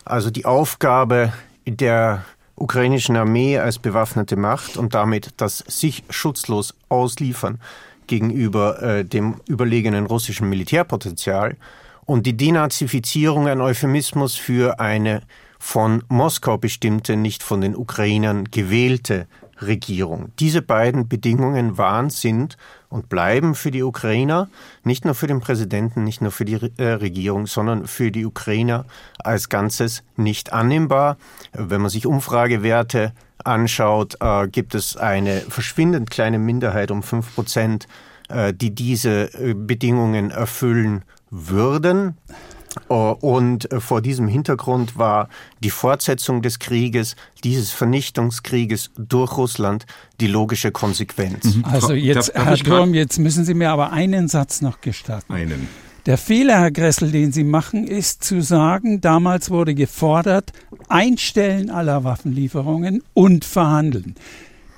also 0.04 0.30
die 0.30 0.44
Aufgabe 0.44 1.32
der 1.66 2.24
ukrainischen 2.54 3.16
Armee 3.16 3.58
als 3.58 3.78
bewaffnete 3.78 4.36
Macht 4.36 4.76
und 4.76 4.94
damit 4.94 5.30
das 5.38 5.58
sich 5.66 6.04
schutzlos 6.10 6.74
ausliefern 6.88 7.58
gegenüber 8.10 8.82
äh, 8.82 9.04
dem 9.04 9.36
überlegenen 9.48 10.04
russischen 10.04 10.48
Militärpotenzial 10.48 11.56
und 12.04 12.26
die 12.26 12.36
Denazifizierung 12.36 13.46
ein 13.46 13.60
Euphemismus 13.60 14.34
für 14.34 14.80
eine 14.80 15.22
von 15.60 16.02
Moskau 16.08 16.58
bestimmte, 16.58 17.16
nicht 17.16 17.42
von 17.42 17.60
den 17.60 17.76
Ukrainern 17.76 18.50
gewählte 18.50 19.28
Regierung. 19.62 20.32
Diese 20.40 20.60
beiden 20.60 21.06
Bedingungen 21.06 21.78
waren, 21.78 22.10
sind 22.10 22.56
und 22.88 23.08
bleiben 23.08 23.54
für 23.54 23.70
die 23.70 23.84
Ukrainer, 23.84 24.48
nicht 24.82 25.04
nur 25.04 25.14
für 25.14 25.28
den 25.28 25.40
Präsidenten, 25.40 26.02
nicht 26.02 26.20
nur 26.20 26.32
für 26.32 26.44
die 26.44 26.58
äh, 26.78 26.84
Regierung, 26.84 27.46
sondern 27.46 27.86
für 27.86 28.10
die 28.10 28.26
Ukrainer 28.26 28.86
als 29.18 29.48
Ganzes 29.48 30.02
nicht 30.16 30.52
annehmbar. 30.52 31.16
Wenn 31.52 31.80
man 31.80 31.90
sich 31.90 32.06
Umfragewerte 32.06 33.12
anschaut, 33.44 34.16
äh, 34.20 34.48
gibt 34.48 34.74
es 34.74 34.96
eine 34.96 35.40
verschwindend 35.40 36.10
kleine 36.10 36.38
Minderheit 36.38 36.90
um 36.90 37.02
fünf 37.02 37.34
Prozent, 37.34 37.86
äh, 38.28 38.52
die 38.54 38.74
diese 38.74 39.32
äh, 39.34 39.54
Bedingungen 39.54 40.30
erfüllen 40.30 41.04
würden. 41.30 42.16
Äh, 42.88 42.94
und 42.94 43.70
äh, 43.72 43.80
vor 43.80 44.00
diesem 44.00 44.28
Hintergrund 44.28 44.96
war 44.96 45.28
die 45.60 45.70
Fortsetzung 45.70 46.42
des 46.42 46.58
Krieges, 46.58 47.16
dieses 47.44 47.70
Vernichtungskrieges 47.70 48.90
durch 48.96 49.36
Russland, 49.36 49.86
die 50.20 50.28
logische 50.28 50.70
Konsequenz. 50.70 51.56
Mhm. 51.56 51.64
Also 51.64 51.92
jetzt, 51.92 52.32
Herr 52.34 52.56
Turm, 52.56 52.94
jetzt 52.94 53.18
müssen 53.18 53.44
Sie 53.44 53.54
mir 53.54 53.70
aber 53.70 53.92
einen 53.92 54.28
Satz 54.28 54.60
noch 54.60 54.80
gestatten. 54.80 55.32
Einen. 55.32 55.68
Der 56.06 56.16
Fehler, 56.16 56.60
Herr 56.60 56.70
Gressel, 56.70 57.12
den 57.12 57.30
Sie 57.30 57.44
machen, 57.44 57.86
ist 57.86 58.24
zu 58.24 58.40
sagen, 58.40 59.02
damals 59.02 59.50
wurde 59.50 59.74
gefordert, 59.74 60.52
Einstellen 60.88 61.68
aller 61.68 62.04
Waffenlieferungen 62.04 63.02
und 63.12 63.44
verhandeln. 63.44 64.14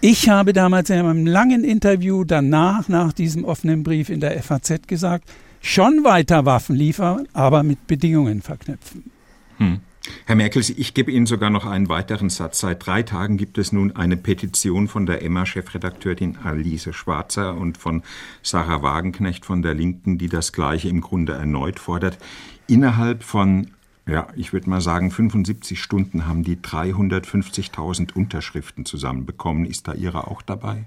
Ich 0.01 0.29
habe 0.29 0.53
damals 0.53 0.91
in 0.91 0.99
einem 0.99 1.27
langen 1.27 1.63
Interview 1.63 2.25
danach, 2.25 2.89
nach 2.89 3.13
diesem 3.13 3.45
offenen 3.45 3.85
Brief 3.85 4.09
in 4.09 4.19
der 4.19 4.43
FAZ 4.43 4.89
gesagt, 4.89 5.31
schon 5.61 6.03
weiter 6.03 6.45
Waffen 6.45 6.75
liefern, 6.75 7.29
aber 7.33 7.63
mit 7.63 7.87
Bedingungen 7.87 8.43
verknüpfen. 8.43 9.13
Hm. 9.59 9.79
Herr 10.27 10.35
Merkel, 10.35 10.63
ich 10.77 10.95
gebe 10.95 11.13
Ihnen 11.13 11.27
sogar 11.27 11.51
noch 11.51 11.65
einen 11.65 11.89
weiteren 11.89 12.29
Satz. 12.29 12.59
Seit 12.59 12.85
drei 12.85 13.05
Tagen 13.05 13.37
gibt 13.37 13.57
es 13.59 13.71
nun 13.71 13.95
eine 13.95 14.17
Petition 14.17 14.89
von 14.89 15.07
der 15.07 15.23
Emma-Chefredakteurin 15.23 16.39
Alice 16.43 16.89
Schwarzer 16.93 17.57
und 17.57 17.79
von 17.79 18.03
Sarah 18.43 18.83
Wagenknecht 18.83 19.45
von 19.45 19.63
der 19.63 19.75
Linken, 19.75 20.19
die 20.19 20.29
das 20.29 20.53
Gleiche 20.53 20.89
im 20.89 21.01
Grunde 21.01 21.35
erneut 21.35 21.79
fordert. 21.79 22.19
Innerhalb 22.67 23.23
von, 23.23 23.69
ja, 24.07 24.27
ich 24.35 24.53
würde 24.53 24.69
mal 24.69 24.81
sagen, 24.81 25.13
75 25.13 25.81
Stunden 25.81 26.27
haben 26.27 26.43
die 26.43 26.57
350.000 26.57 28.13
Unterschriften 28.13 28.85
zusammenbekommen. 28.85 29.67
Ist 29.67 29.87
da 29.87 29.95
Ihre 29.95 30.27
auch 30.27 30.43
dabei? 30.43 30.85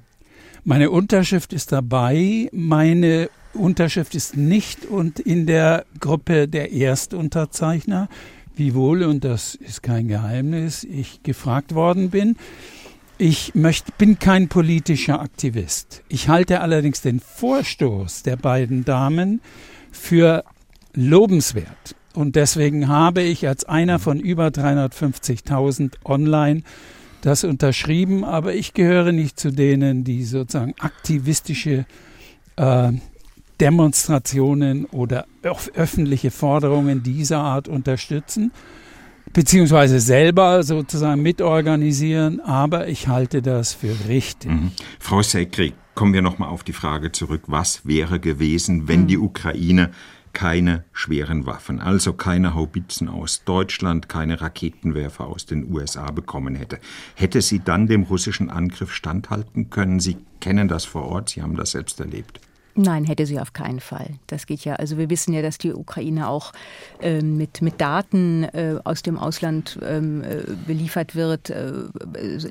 Meine 0.65 0.89
Unterschrift 0.91 1.53
ist 1.53 1.71
dabei. 1.71 2.49
Meine 2.51 3.29
Unterschrift 3.53 4.13
ist 4.15 4.35
nicht 4.35 4.85
und 4.85 5.19
in 5.19 5.45
der 5.45 5.85
Gruppe 6.01 6.49
der 6.49 6.73
Erstunterzeichner, 6.73 8.09
wiewohl, 8.57 9.03
und 9.03 9.23
das 9.23 9.55
ist 9.55 9.83
kein 9.83 10.07
Geheimnis, 10.07 10.83
ich 10.83 11.23
gefragt 11.23 11.75
worden 11.75 12.09
bin. 12.09 12.35
Ich 13.17 13.55
möchte, 13.55 13.91
bin 13.97 14.19
kein 14.19 14.49
politischer 14.49 15.21
Aktivist. 15.21 16.03
Ich 16.09 16.27
halte 16.27 16.59
allerdings 16.61 17.01
den 17.01 17.19
Vorstoß 17.19 18.23
der 18.23 18.35
beiden 18.35 18.83
Damen 18.83 19.39
für 19.91 20.43
lobenswert. 20.93 21.95
Und 22.13 22.35
deswegen 22.35 22.87
habe 22.87 23.21
ich 23.21 23.47
als 23.47 23.65
einer 23.65 23.99
von 23.99 24.19
über 24.19 24.47
350.000 24.47 25.93
online 26.05 26.63
das 27.21 27.43
unterschrieben, 27.43 28.23
aber 28.23 28.53
ich 28.53 28.73
gehöre 28.73 29.11
nicht 29.11 29.39
zu 29.39 29.51
denen, 29.51 30.03
die 30.03 30.23
sozusagen 30.23 30.75
aktivistische 30.79 31.85
äh, 32.55 32.91
Demonstrationen 33.59 34.85
oder 34.85 35.25
öffentliche 35.41 36.31
Forderungen 36.31 37.03
dieser 37.03 37.39
Art 37.39 37.67
unterstützen, 37.67 38.51
beziehungsweise 39.33 39.99
selber 39.99 40.63
sozusagen 40.63 41.21
mitorganisieren, 41.21 42.39
aber 42.39 42.87
ich 42.87 43.07
halte 43.07 43.41
das 43.41 43.73
für 43.73 43.95
richtig. 44.07 44.51
Mhm. 44.51 44.71
Frau 44.99 45.21
Sekri, 45.21 45.73
kommen 45.93 46.13
wir 46.13 46.21
nochmal 46.21 46.49
auf 46.49 46.63
die 46.63 46.73
Frage 46.73 47.11
zurück, 47.11 47.43
was 47.47 47.85
wäre 47.85 48.19
gewesen, 48.19 48.87
wenn 48.87 49.03
mhm. 49.03 49.07
die 49.07 49.17
Ukraine 49.17 49.91
keine 50.33 50.83
schweren 50.91 51.45
Waffen, 51.45 51.79
also 51.79 52.11
keine 52.11 52.53
Haubitzen 52.53 53.07
aus 53.07 53.45
Deutschland, 53.45 54.09
keine 54.09 54.41
Raketenwerfer 54.41 55.25
aus 55.27 55.45
den 55.45 55.71
USA 55.73 56.11
bekommen 56.11 56.55
hätte. 56.55 56.79
Hätte 57.15 57.41
sie 57.41 57.59
dann 57.59 57.87
dem 57.87 58.03
russischen 58.03 58.49
Angriff 58.49 58.93
standhalten 58.93 59.69
können? 59.69 60.01
Sie 60.01 60.17
kennen 60.41 60.67
das 60.67 60.83
vor 60.83 61.05
Ort, 61.05 61.29
Sie 61.29 61.41
haben 61.41 61.55
das 61.55 61.71
selbst 61.71 62.01
erlebt. 62.01 62.41
Nein, 62.77 63.05
hätte 63.05 63.25
sie 63.25 63.39
auf 63.39 63.53
keinen 63.53 63.79
Fall. 63.79 64.07
Das 64.27 64.47
geht 64.47 64.65
ja. 64.65 64.75
Also 64.75 64.97
wir 64.97 65.09
wissen 65.09 65.33
ja, 65.33 65.41
dass 65.41 65.57
die 65.57 65.73
Ukraine 65.73 66.27
auch 66.27 66.51
äh, 67.01 67.21
mit, 67.21 67.61
mit 67.61 67.79
Daten 67.79 68.43
äh, 68.43 68.75
aus 68.83 69.01
dem 69.01 69.17
Ausland 69.17 69.79
ähm, 69.81 70.21
äh, 70.23 70.43
beliefert 70.67 71.15
wird. 71.15 71.51
Äh, 71.51 71.71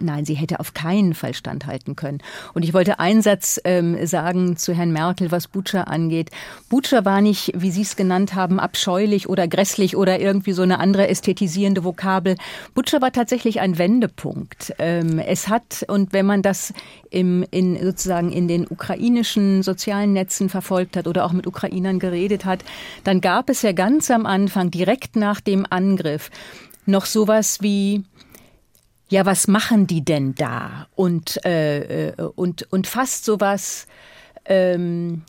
nein, 0.00 0.24
sie 0.24 0.32
hätte 0.32 0.60
auf 0.60 0.72
keinen 0.72 1.12
Fall 1.12 1.34
standhalten 1.34 1.94
können. 1.94 2.22
Und 2.54 2.64
ich 2.64 2.72
wollte 2.72 3.00
einen 3.00 3.20
Satz 3.20 3.60
ähm, 3.64 4.06
sagen 4.06 4.56
zu 4.56 4.72
Herrn 4.72 4.92
Merkel, 4.92 5.30
was 5.30 5.46
Butscha 5.46 5.82
angeht. 5.82 6.30
Butscha 6.70 7.04
war 7.04 7.20
nicht, 7.20 7.52
wie 7.54 7.70
Sie 7.70 7.82
es 7.82 7.94
genannt 7.94 8.34
haben, 8.34 8.58
abscheulich 8.58 9.28
oder 9.28 9.46
grässlich 9.46 9.94
oder 9.94 10.20
irgendwie 10.20 10.52
so 10.52 10.62
eine 10.62 10.78
andere 10.78 11.06
ästhetisierende 11.08 11.84
Vokabel. 11.84 12.36
Butscha 12.72 13.02
war 13.02 13.12
tatsächlich 13.12 13.60
ein 13.60 13.76
Wendepunkt. 13.76 14.72
Ähm, 14.78 15.18
es 15.18 15.48
hat, 15.48 15.84
und 15.86 16.14
wenn 16.14 16.24
man 16.24 16.40
das 16.40 16.72
im, 17.10 17.44
in, 17.50 17.78
sozusagen 17.84 18.32
in 18.32 18.48
den 18.48 18.66
ukrainischen 18.66 19.62
sozialen 19.62 20.13
Netzen 20.14 20.48
verfolgt 20.48 20.96
hat 20.96 21.06
oder 21.06 21.26
auch 21.26 21.32
mit 21.32 21.46
Ukrainern 21.46 21.98
geredet 21.98 22.46
hat, 22.46 22.64
dann 23.04 23.20
gab 23.20 23.50
es 23.50 23.60
ja 23.60 23.72
ganz 23.72 24.10
am 24.10 24.24
Anfang, 24.24 24.70
direkt 24.70 25.16
nach 25.16 25.40
dem 25.42 25.66
Angriff, 25.68 26.30
noch 26.86 27.04
sowas 27.04 27.58
wie 27.60 28.04
ja, 29.10 29.26
was 29.26 29.46
machen 29.48 29.86
die 29.86 30.04
denn 30.04 30.34
da? 30.34 30.88
Und, 30.94 31.44
äh, 31.44 32.08
äh 32.08 32.22
und, 32.34 32.72
und 32.72 32.86
fast 32.86 33.24
sowas, 33.24 33.86
ähm, 34.46 35.22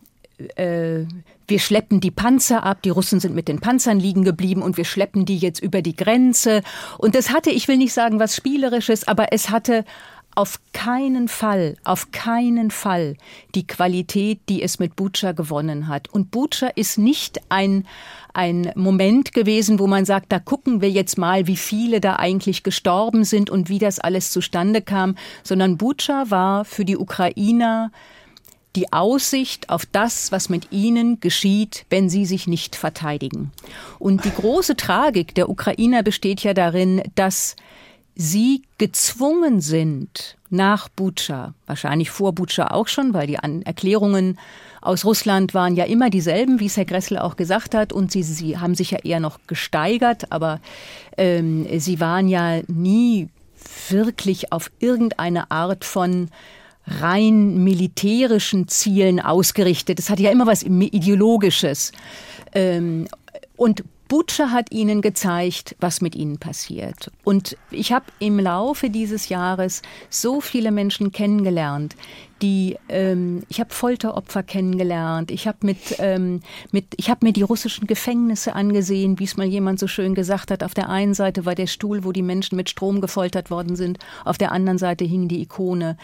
äh, 0.56 1.06
wir 1.48 1.60
schleppen 1.60 2.00
die 2.00 2.12
Panzer 2.12 2.63
ab, 2.63 2.82
die 2.82 2.89
Russen 2.89 3.20
sind 3.20 3.36
mit 3.36 3.48
den 3.48 3.60
Panzern 3.60 4.00
liegen 4.00 4.24
geblieben 4.24 4.62
und 4.62 4.77
wir 4.77 4.86
schleppen 4.86 5.25
die 5.25 5.38
jetzt 5.38 5.62
über 5.62 5.82
die 5.82 5.96
Grenze. 5.96 6.63
Und 6.98 7.15
das 7.15 7.30
hatte, 7.30 7.51
ich 7.51 7.68
will 7.68 7.77
nicht 7.77 7.94
sagen 7.94 8.20
was 8.20 8.36
Spielerisches, 8.36 9.08
aber 9.08 9.32
es 9.32 9.50
hatte 9.50 9.86
auf 10.36 10.60
keinen 10.74 11.27
Fall, 11.27 11.77
auf 11.84 12.12
keinen 12.12 12.70
Fall 12.70 13.15
die 13.56 13.65
Qualität, 13.65 14.42
die 14.50 14.62
es 14.62 14.80
mit 14.80 14.96
Bucha 14.96 15.32
gewonnen 15.32 15.88
hat. 15.88 16.10
Und 16.10 16.32
Bucha 16.32 16.68
ist 16.68 16.98
nicht 16.98 17.39
ein, 17.50 17.88
ein 18.34 18.72
Moment 18.75 19.34
gewesen, 19.34 19.80
wo 19.80 19.88
man 19.88 20.06
sagt, 20.06 20.32
da 20.32 20.39
gucken 20.39 20.82
wir 20.82 20.92
jetzt 20.92 21.18
mal, 21.18 21.48
wie 21.48 21.56
viele 21.56 22.01
da 22.01 22.18
eigentlich 22.18 22.63
gestorben 22.63 23.24
sind 23.24 23.50
und 23.50 23.70
wie 23.70 23.80
das 23.80 24.00
alles 24.00 24.32
zustande 24.32 24.82
kam, 24.82 25.15
sondern 25.44 25.77
Bucha 25.77 26.25
war 26.30 26.65
für 26.65 26.84
die 26.84 26.98
Ukrainer 26.98 27.92
die 28.75 28.92
Aussicht 28.92 29.70
auf 29.70 29.86
das, 29.86 30.32
was 30.32 30.50
mit 30.50 30.72
ihnen 30.72 31.20
geschieht, 31.22 31.86
wenn 31.89 32.10
sie 32.10 32.25
sich 32.25 32.46
nicht 32.46 32.75
verteidigen. 32.75 33.51
Und 34.00 34.25
die 34.25 34.32
große 34.32 34.75
Tragik 34.75 35.34
der 35.36 35.50
Ukrainer 35.50 36.04
besteht 36.04 36.42
ja 36.44 36.54
darin, 36.54 37.01
dass 37.15 37.56
sie 38.15 38.63
gezwungen 38.77 39.62
sind, 39.62 40.38
nach 40.50 40.88
Butscha, 40.89 41.53
wahrscheinlich 41.65 42.10
vor 42.10 42.34
Butscha 42.34 42.67
auch 42.67 42.88
schon, 42.88 43.13
weil 43.13 43.27
die 43.27 43.36
Erklärungen 43.36 44.39
aus 44.81 45.03
Russland 45.03 45.53
waren 45.53 45.75
ja 45.75 45.86
immer 45.86 46.10
dieselben, 46.10 46.60
wie 46.60 46.67
es 46.67 46.77
Herr 46.77 46.86
Gressel 46.86 47.17
auch 47.17 47.36
gesagt 47.36 47.75
hat, 47.75 47.91
und 47.91 48.12
sie, 48.12 48.24
sie 48.24 48.57
haben 48.57 48.75
sich 48.75 48.91
ja 48.91 49.00
eher 49.03 49.19
noch 49.19 49.39
gesteigert, 49.48 50.31
aber 50.31 50.62
ähm, 51.17 51.67
sie 51.79 52.00
waren 52.00 52.27
ja 52.27 52.62
nie 52.67 53.29
wirklich 53.89 54.51
auf 54.51 54.72
irgendeine 54.79 55.51
Art 55.51 55.84
von 55.84 56.29
rein 56.88 57.63
militärischen 57.63 58.67
Zielen 58.67 59.19
ausgerichtet. 59.19 60.00
Es 60.00 60.10
hat 60.10 60.19
ja 60.19 60.29
immer 60.29 60.45
was 60.45 60.62
Ideologisches. 60.63 61.91
Ähm, 62.53 63.07
und 63.57 63.84
Butcher 64.07 64.51
hat 64.51 64.71
ihnen 64.71 65.01
gezeigt, 65.01 65.75
was 65.79 66.01
mit 66.01 66.15
ihnen 66.15 66.38
passiert. 66.38 67.12
Und 67.24 67.57
ich 67.71 67.91
habe 67.91 68.05
im 68.19 68.39
Laufe 68.39 68.89
dieses 68.89 69.29
Jahres 69.29 69.81
so 70.09 70.41
viele 70.41 70.71
Menschen 70.71 71.12
kennengelernt, 71.12 71.95
die 72.42 72.77
ähm, 72.89 73.44
ich 73.50 73.60
habe 73.60 73.74
Folteropfer 73.74 74.44
kennengelernt, 74.44 75.32
ich 75.32 75.48
habe 75.48 75.60
mit, 75.62 75.77
ähm, 76.00 76.42
mit 76.72 76.88
ich 76.98 77.10
habe 77.10 77.25
mir 77.25 77.34
die 77.34 77.44
russischen 77.44 77.88
Gefängnisse 77.88 78.56
angesehen, 78.56 79.20
wie 79.20 79.24
es 79.24 79.38
mal 79.38 79.48
jemand 79.48 79.80
so 79.80 79.88
schön 79.88 80.15
gesagt 80.15 80.51
hat. 80.51 80.63
Auf 80.63 80.74
der 80.74 80.89
einen 80.89 81.13
Seite 81.13 81.46
war 81.46 81.56
der 81.56 81.68
Stuhl, 81.68 82.04
wo 82.04 82.12
die 82.12 82.22
Menschen 82.22 82.56
mit 82.58 82.70
Strom 82.70 83.00
gefoltert 83.00 83.50
worden 83.50 83.75
sind, 83.75 84.00
auf 84.25 84.38
der 84.38 84.51
anderen 84.51 84.77
Seite 84.77 85.06
hing 85.06 85.27
die 85.27 85.42
Ikone. 85.42 85.98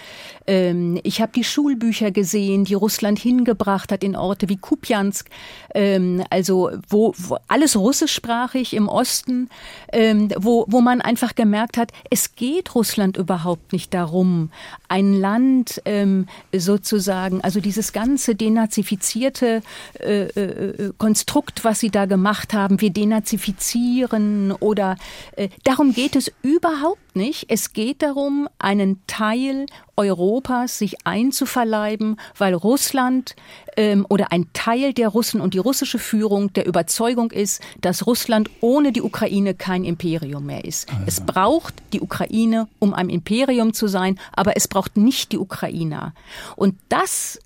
Ähm, 0.47 0.99
ich 1.03 1.21
habe 1.21 1.33
die 1.33 1.43
Schulbücher 1.43 2.11
gesehen, 2.11 2.63
die 2.63 2.75
Russland 2.75 3.19
hingebracht 3.19 3.91
hat 3.91 4.03
in 4.03 4.15
Orte 4.15 4.47
wie 4.47 4.57
Kupjansk, 4.57 5.29
ähm, 5.75 6.23
also 6.29 6.71
wo, 6.87 7.13
wo 7.17 7.37
alles 7.49 7.75
russischsprachig 7.75 8.73
im 8.73 8.87
Osten, 8.87 9.49
ähm, 9.91 10.29
wo 10.37 10.65
wo 10.67 10.79
man 10.79 11.01
einfach 11.01 11.35
gemerkt 11.35 11.77
hat, 11.77 11.91
es 12.09 12.35
geht 12.35 12.73
Russland 12.75 13.17
überhaupt 13.17 13.73
nicht 13.73 13.93
darum, 13.93 14.49
ein 14.87 15.13
Land 15.13 15.81
ähm, 15.85 16.20
sozusagen, 16.55 17.41
also 17.41 17.59
dieses 17.59 17.93
ganze 17.93 18.35
denazifizierte 18.35 19.61
äh, 19.99 20.23
äh, 20.23 20.91
Konstrukt, 20.97 21.63
was 21.63 21.79
sie 21.79 21.89
da 21.89 22.05
gemacht 22.05 22.53
haben, 22.53 22.81
wir 22.81 22.91
denazifizieren 22.91 24.51
oder 24.51 24.97
äh, 25.35 25.49
darum 25.63 25.93
geht 25.93 26.15
es 26.15 26.31
überhaupt 26.41 27.10
nicht. 27.15 27.45
Es 27.49 27.73
geht 27.73 28.01
darum, 28.01 28.47
einen 28.59 29.01
Teil 29.07 29.65
Europas 29.97 30.77
sich 30.77 31.05
einzuverleiben, 31.05 32.17
weil 32.37 32.53
Russland 32.53 33.35
ähm, 33.77 34.05
oder 34.09 34.31
ein 34.31 34.47
Teil 34.53 34.93
der 34.93 35.09
Russen 35.09 35.41
und 35.41 35.53
die 35.53 35.59
russische 35.59 35.99
Führung 35.99 36.53
der 36.53 36.65
Überzeugung 36.65 37.31
ist, 37.31 37.61
dass 37.81 38.07
Russland 38.07 38.49
ohne 38.61 38.91
die 38.91 39.01
Ukraine 39.01 39.53
kein 39.53 39.83
Imperium 39.83 40.45
mehr 40.45 40.65
ist. 40.65 40.89
Also. 40.89 41.03
Es 41.05 41.21
braucht 41.21 41.75
die 41.93 42.01
Ukraine, 42.01 42.67
um 42.79 42.93
ein 42.93 43.09
Imperium 43.09 43.73
zu 43.73 43.87
sein, 43.87 44.19
aber 44.31 44.57
es 44.57 44.67
braucht 44.67 44.97
nicht 44.97 45.31
die 45.31 45.37
Ukrainer. 45.37 46.13
Und 46.55 46.75
das 46.89 47.39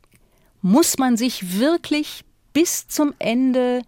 muss 0.62 0.98
man 0.98 1.18
sich 1.18 1.60
wirklich 1.60 2.24
bis 2.54 2.88
zum 2.88 3.14
Ende 3.20 3.82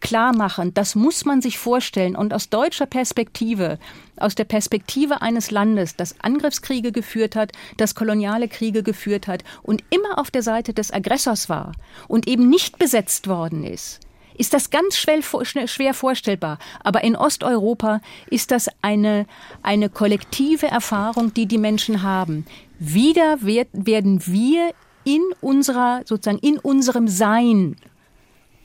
klar 0.00 0.34
machen. 0.36 0.74
Das 0.74 0.94
muss 0.94 1.24
man 1.24 1.40
sich 1.40 1.58
vorstellen. 1.58 2.16
Und 2.16 2.32
aus 2.34 2.48
deutscher 2.48 2.86
Perspektive, 2.86 3.78
aus 4.16 4.34
der 4.34 4.44
Perspektive 4.44 5.22
eines 5.22 5.50
Landes, 5.50 5.96
das 5.96 6.16
Angriffskriege 6.20 6.92
geführt 6.92 7.36
hat, 7.36 7.52
das 7.76 7.94
koloniale 7.94 8.48
Kriege 8.48 8.82
geführt 8.82 9.26
hat 9.26 9.44
und 9.62 9.82
immer 9.90 10.18
auf 10.18 10.30
der 10.30 10.42
Seite 10.42 10.72
des 10.72 10.92
Aggressors 10.92 11.48
war 11.48 11.72
und 12.06 12.28
eben 12.28 12.48
nicht 12.48 12.78
besetzt 12.78 13.28
worden 13.28 13.64
ist, 13.64 14.00
ist 14.38 14.54
das 14.54 14.70
ganz 14.70 14.96
schwer, 14.96 15.94
vorstellbar. 15.94 16.58
Aber 16.84 17.02
in 17.02 17.16
Osteuropa 17.16 18.00
ist 18.30 18.52
das 18.52 18.68
eine, 18.82 19.26
eine 19.62 19.90
kollektive 19.90 20.68
Erfahrung, 20.68 21.34
die 21.34 21.46
die 21.46 21.58
Menschen 21.58 22.02
haben. 22.02 22.46
Wieder 22.78 23.38
werden 23.42 24.22
wir 24.26 24.72
in 25.04 25.22
unserer, 25.40 26.02
sozusagen 26.04 26.38
in 26.38 26.58
unserem 26.58 27.08
Sein 27.08 27.76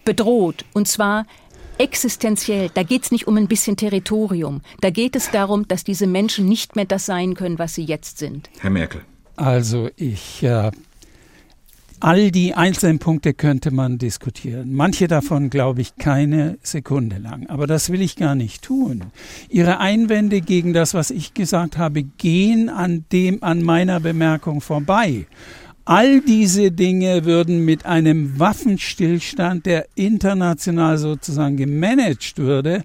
bedroht. 0.06 0.66
Und 0.74 0.88
zwar 0.88 1.26
existenziell. 1.78 2.70
Da 2.74 2.84
geht 2.84 3.04
es 3.04 3.12
nicht 3.12 3.28
um 3.28 3.38
ein 3.38 3.48
bisschen 3.48 3.78
Territorium. 3.78 4.62
Da 4.82 4.90
geht 4.90 5.16
es 5.16 5.32
darum, 5.32 5.68
dass 5.68 5.84
diese 5.84 6.08
Menschen 6.08 6.48
nicht 6.48 6.76
mehr 6.76 6.86
das 6.86 7.06
sein 7.06 7.34
können, 7.34 7.60
was 7.60 7.76
sie 7.76 7.84
jetzt 7.84 8.18
sind. 8.18 8.50
Herr 8.60 8.70
Merkel. 8.70 9.02
Also 9.36 9.90
ich 9.96 10.44
äh, 10.44 10.72
all 12.04 12.32
die 12.32 12.54
einzelnen 12.54 13.00
Punkte 13.00 13.34
könnte 13.34 13.72
man 13.72 13.98
diskutieren. 13.98 14.74
Manche 14.74 15.08
davon 15.08 15.50
glaube 15.50 15.82
ich 15.82 15.96
keine 15.96 16.58
Sekunde 16.62 17.18
lang. 17.18 17.48
Aber 17.48 17.66
das 17.66 17.90
will 17.92 18.02
ich 18.02 18.18
gar 18.18 18.36
nicht 18.36 18.62
tun. 18.62 19.06
Ihre 19.50 19.80
Einwände 19.80 20.42
gegen 20.42 20.74
das, 20.74 20.94
was 20.94 21.12
ich 21.12 21.34
gesagt 21.34 21.78
habe, 21.78 22.04
gehen 22.04 22.70
an 22.70 23.06
dem, 23.12 23.42
an 23.42 23.64
meiner 23.64 24.02
Bemerkung 24.02 24.60
vorbei. 24.60 25.28
All 25.86 26.22
diese 26.22 26.72
Dinge 26.72 27.26
würden 27.26 27.66
mit 27.66 27.86
einem 27.86 28.40
Waffenstillstand, 28.40 29.66
der 29.66 29.86
international 29.96 30.98
sozusagen 30.98 31.58
gemanagt 31.58 32.38
würde, 32.38 32.84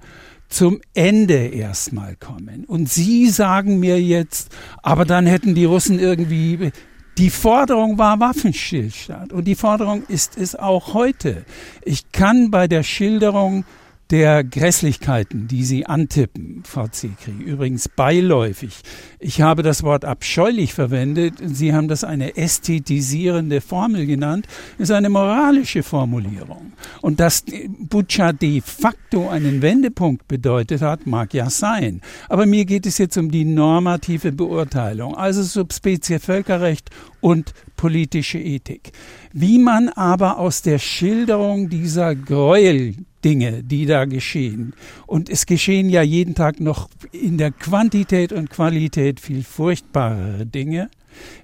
zum 0.49 0.81
Ende 0.95 1.47
erstmal 1.47 2.17
kommen. 2.17 2.65
Und 2.65 2.89
Sie 2.89 3.29
sagen 3.29 3.79
mir 3.79 4.03
jetzt, 4.03 4.51
aber 4.83 5.05
dann 5.05 5.27
hätten 5.27 5.55
die 5.55 5.67
Russen 5.67 6.01
irgendwie, 6.01 6.73
die 7.19 7.31
Forderung 7.31 7.99
war 7.99 8.19
Waffenstillstand 8.19 9.33
und 9.33 9.45
die 9.45 9.55
Forderung 9.55 10.03
ist 10.09 10.37
es 10.37 10.57
auch 10.57 10.95
heute. 10.95 11.45
Ich 11.83 12.11
kann 12.11 12.51
bei 12.51 12.67
der 12.67 12.83
Schilderung 12.83 13.65
der 14.11 14.43
Grässlichkeiten, 14.43 15.49
die 15.49 15.65
Sie 15.65 15.85
antippen, 15.85 16.63
Frau 16.65 16.89
Zekri. 16.89 17.33
Übrigens 17.45 17.89
beiläufig. 17.89 18.81
Ich 19.19 19.43
habe 19.43 19.63
das 19.63 19.83
Wort 19.83 20.05
abscheulich 20.07 20.73
verwendet. 20.73 21.35
Sie 21.43 21.75
haben 21.75 21.89
das 21.89 22.05
eine 22.05 22.37
ästhetisierende 22.37 23.61
Formel 23.61 24.07
genannt. 24.07 24.47
Ist 24.79 24.93
eine 24.93 25.11
moralische 25.11 25.83
Formulierung. 25.83 26.73
Und 27.03 27.21
dass 27.21 27.45
Butscha 27.79 28.33
de 28.33 28.63
facto 28.63 29.29
einen 29.29 29.61
Wendepunkt 29.61 30.27
bedeutet 30.27 30.81
hat, 30.81 31.07
mag 31.07 31.35
ja 31.35 31.51
sein. 31.51 32.01
Aber 32.31 32.47
mir 32.47 32.65
geht 32.65 32.87
es 32.87 32.97
jetzt 32.97 33.19
um 33.19 33.31
die 33.31 33.45
normative 33.45 34.33
Beurteilung, 34.33 35.17
also 35.17 35.43
Subspezie 35.43 36.19
Völkerrecht 36.19 36.91
und 37.21 37.53
politische 37.77 38.39
Ethik. 38.39 38.93
Wie 39.33 39.59
man 39.59 39.91
aber 39.91 40.39
aus 40.39 40.63
der 40.63 40.79
Schilderung 40.79 41.69
dieser 41.69 42.15
Gräuel 42.15 42.95
Dinge, 43.25 43.63
die 43.63 43.87
da 43.87 44.05
geschehen. 44.05 44.75
Und 45.07 45.29
es 45.29 45.47
geschehen 45.47 45.89
ja 45.89 46.03
jeden 46.03 46.35
Tag 46.35 46.61
noch 46.61 46.89
in 47.13 47.39
der 47.39 47.51
Quantität 47.51 48.33
und 48.33 48.51
Qualität 48.51 49.21
viel 49.21 49.43
furchtbarere 49.43 50.47
Dinge. 50.47 50.91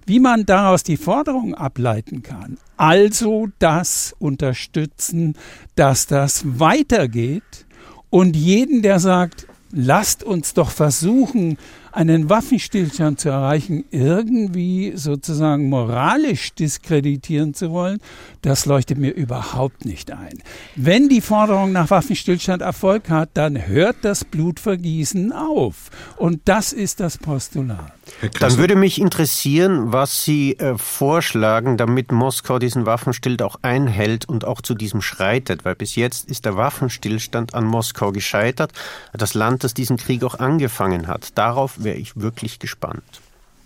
Wie 0.06 0.20
man 0.20 0.46
daraus 0.46 0.82
die 0.82 0.96
Forderung 0.96 1.54
ableiten 1.54 2.22
kann, 2.22 2.58
also 2.76 3.48
das 3.58 4.14
unterstützen, 4.18 5.34
dass 5.74 6.06
das 6.06 6.44
weitergeht 6.58 7.66
und 8.10 8.36
jeden, 8.36 8.82
der 8.82 9.00
sagt, 9.00 9.48
lasst 9.74 10.22
uns 10.22 10.54
doch 10.54 10.70
versuchen, 10.70 11.58
einen 11.92 12.28
Waffenstillstand 12.28 13.20
zu 13.20 13.28
erreichen, 13.28 13.84
irgendwie 13.90 14.92
sozusagen 14.96 15.68
moralisch 15.68 16.54
diskreditieren 16.54 17.54
zu 17.54 17.70
wollen, 17.70 17.98
das 18.42 18.66
leuchtet 18.66 18.98
mir 18.98 19.10
überhaupt 19.10 19.84
nicht 19.84 20.10
ein. 20.10 20.42
Wenn 20.74 21.08
die 21.08 21.20
Forderung 21.20 21.72
nach 21.72 21.90
Waffenstillstand 21.90 22.62
Erfolg 22.62 23.10
hat, 23.10 23.30
dann 23.34 23.66
hört 23.66 23.96
das 24.02 24.24
Blutvergießen 24.24 25.32
auf. 25.32 25.90
Und 26.16 26.40
das 26.46 26.72
ist 26.72 27.00
das 27.00 27.18
Postulat. 27.18 27.92
Dann 28.40 28.56
würde 28.56 28.76
mich 28.76 29.00
interessieren, 29.00 29.92
was 29.92 30.24
Sie 30.24 30.58
äh, 30.58 30.76
vorschlagen, 30.78 31.76
damit 31.76 32.12
Moskau 32.12 32.58
diesen 32.58 32.86
Waffenstillstand 32.86 33.42
auch 33.42 33.58
einhält 33.62 34.28
und 34.28 34.44
auch 34.44 34.60
zu 34.60 34.74
diesem 34.74 35.00
schreitet, 35.00 35.64
weil 35.64 35.74
bis 35.74 35.94
jetzt 35.96 36.28
ist 36.28 36.44
der 36.44 36.56
Waffenstillstand 36.56 37.54
an 37.54 37.64
Moskau 37.64 38.12
gescheitert, 38.12 38.72
das 39.12 39.34
Land, 39.34 39.64
das 39.64 39.74
diesen 39.74 39.96
Krieg 39.96 40.22
auch 40.24 40.38
angefangen 40.38 41.06
hat. 41.08 41.36
Darauf 41.36 41.82
wäre 41.82 41.96
ich 41.96 42.16
wirklich 42.16 42.58
gespannt. 42.58 43.02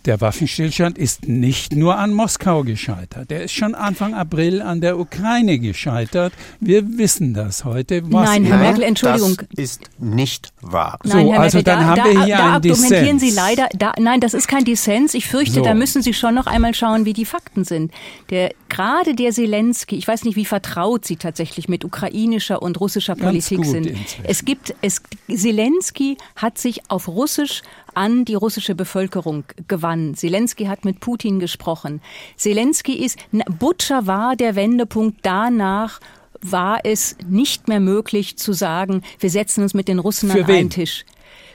Der 0.04 0.20
Waffenstillstand 0.20 0.96
ist 0.96 1.26
nicht 1.28 1.74
nur 1.74 1.98
an 1.98 2.14
Moskau 2.14 2.62
gescheitert. 2.62 3.30
Der 3.30 3.42
ist 3.42 3.52
schon 3.52 3.74
Anfang 3.74 4.14
April 4.14 4.62
an 4.62 4.80
der 4.80 4.98
Ukraine 4.98 5.58
gescheitert. 5.58 6.32
Wir 6.61 6.98
wissen 6.98 7.34
das 7.34 7.64
heute. 7.64 8.02
Was 8.04 8.28
Nein, 8.28 8.44
Herr 8.44 8.58
Merkel, 8.58 8.84
Entschuldigung. 8.84 9.37
Das 9.37 9.64
ist 9.64 9.90
nicht 9.98 10.52
wahr. 10.61 10.98
So, 11.02 11.16
Nein, 11.16 11.28
Herr 11.28 11.40
also 11.40 11.58
Merkel, 11.58 11.62
dann 11.64 11.80
da, 11.80 11.87
haben 11.87 12.14
wir 12.14 12.24
hier 12.24 12.37
da 12.37 12.52
einen 12.54 12.62
Dissens. 12.62 13.20
Sie 13.20 13.30
leider, 13.30 13.68
da, 13.76 13.92
nein, 13.98 14.20
das 14.20 14.34
ist 14.34 14.46
kein 14.46 14.64
Dissens. 14.64 15.14
Ich 15.14 15.26
fürchte, 15.26 15.56
so. 15.56 15.62
da 15.62 15.74
müssen 15.74 16.00
Sie 16.00 16.14
schon 16.14 16.34
noch 16.34 16.46
einmal 16.46 16.74
schauen, 16.74 17.04
wie 17.04 17.12
die 17.12 17.24
Fakten 17.24 17.64
sind. 17.64 17.92
Der, 18.30 18.52
gerade 18.68 19.16
der 19.16 19.32
Zelensky, 19.32 19.96
ich 19.96 20.06
weiß 20.06 20.24
nicht, 20.24 20.37
wie 20.37 20.44
vertraut 20.44 21.04
Sie 21.06 21.16
tatsächlich 21.16 21.68
mit 21.68 21.84
ukrainischer 21.84 22.62
und 22.62 22.80
russischer 22.80 23.16
Politik 23.16 23.64
sind. 23.64 23.87
Inzwischen. 23.87 24.24
Es 24.24 24.44
gibt, 24.44 24.74
es, 24.80 25.02
Zelensky 25.28 26.16
hat 26.37 26.56
sich 26.56 26.88
auf 26.88 27.08
Russisch 27.08 27.62
an 27.94 28.24
die 28.24 28.35
russische 28.35 28.74
Bevölkerung 28.74 29.44
gewann. 29.66 30.14
Zelensky 30.14 30.66
hat 30.66 30.85
mit 30.85 31.01
Putin 31.01 31.40
gesprochen. 31.40 32.01
Zelensky 32.37 32.94
ist, 32.94 33.18
Butcher 33.59 34.07
war 34.07 34.37
der 34.37 34.55
Wendepunkt 34.55 35.18
danach, 35.22 36.01
war 36.40 36.81
es 36.85 37.16
nicht 37.27 37.68
mehr 37.68 37.81
möglich 37.81 38.37
zu 38.37 38.53
sagen, 38.53 39.03
wir 39.18 39.31
setzen 39.31 39.62
uns 39.62 39.74
mit 39.74 39.88
den 39.88 39.98
Russen 39.98 40.31
Für 40.31 40.44
an 40.44 40.51
einen 40.51 40.70
Tisch. 40.70 41.05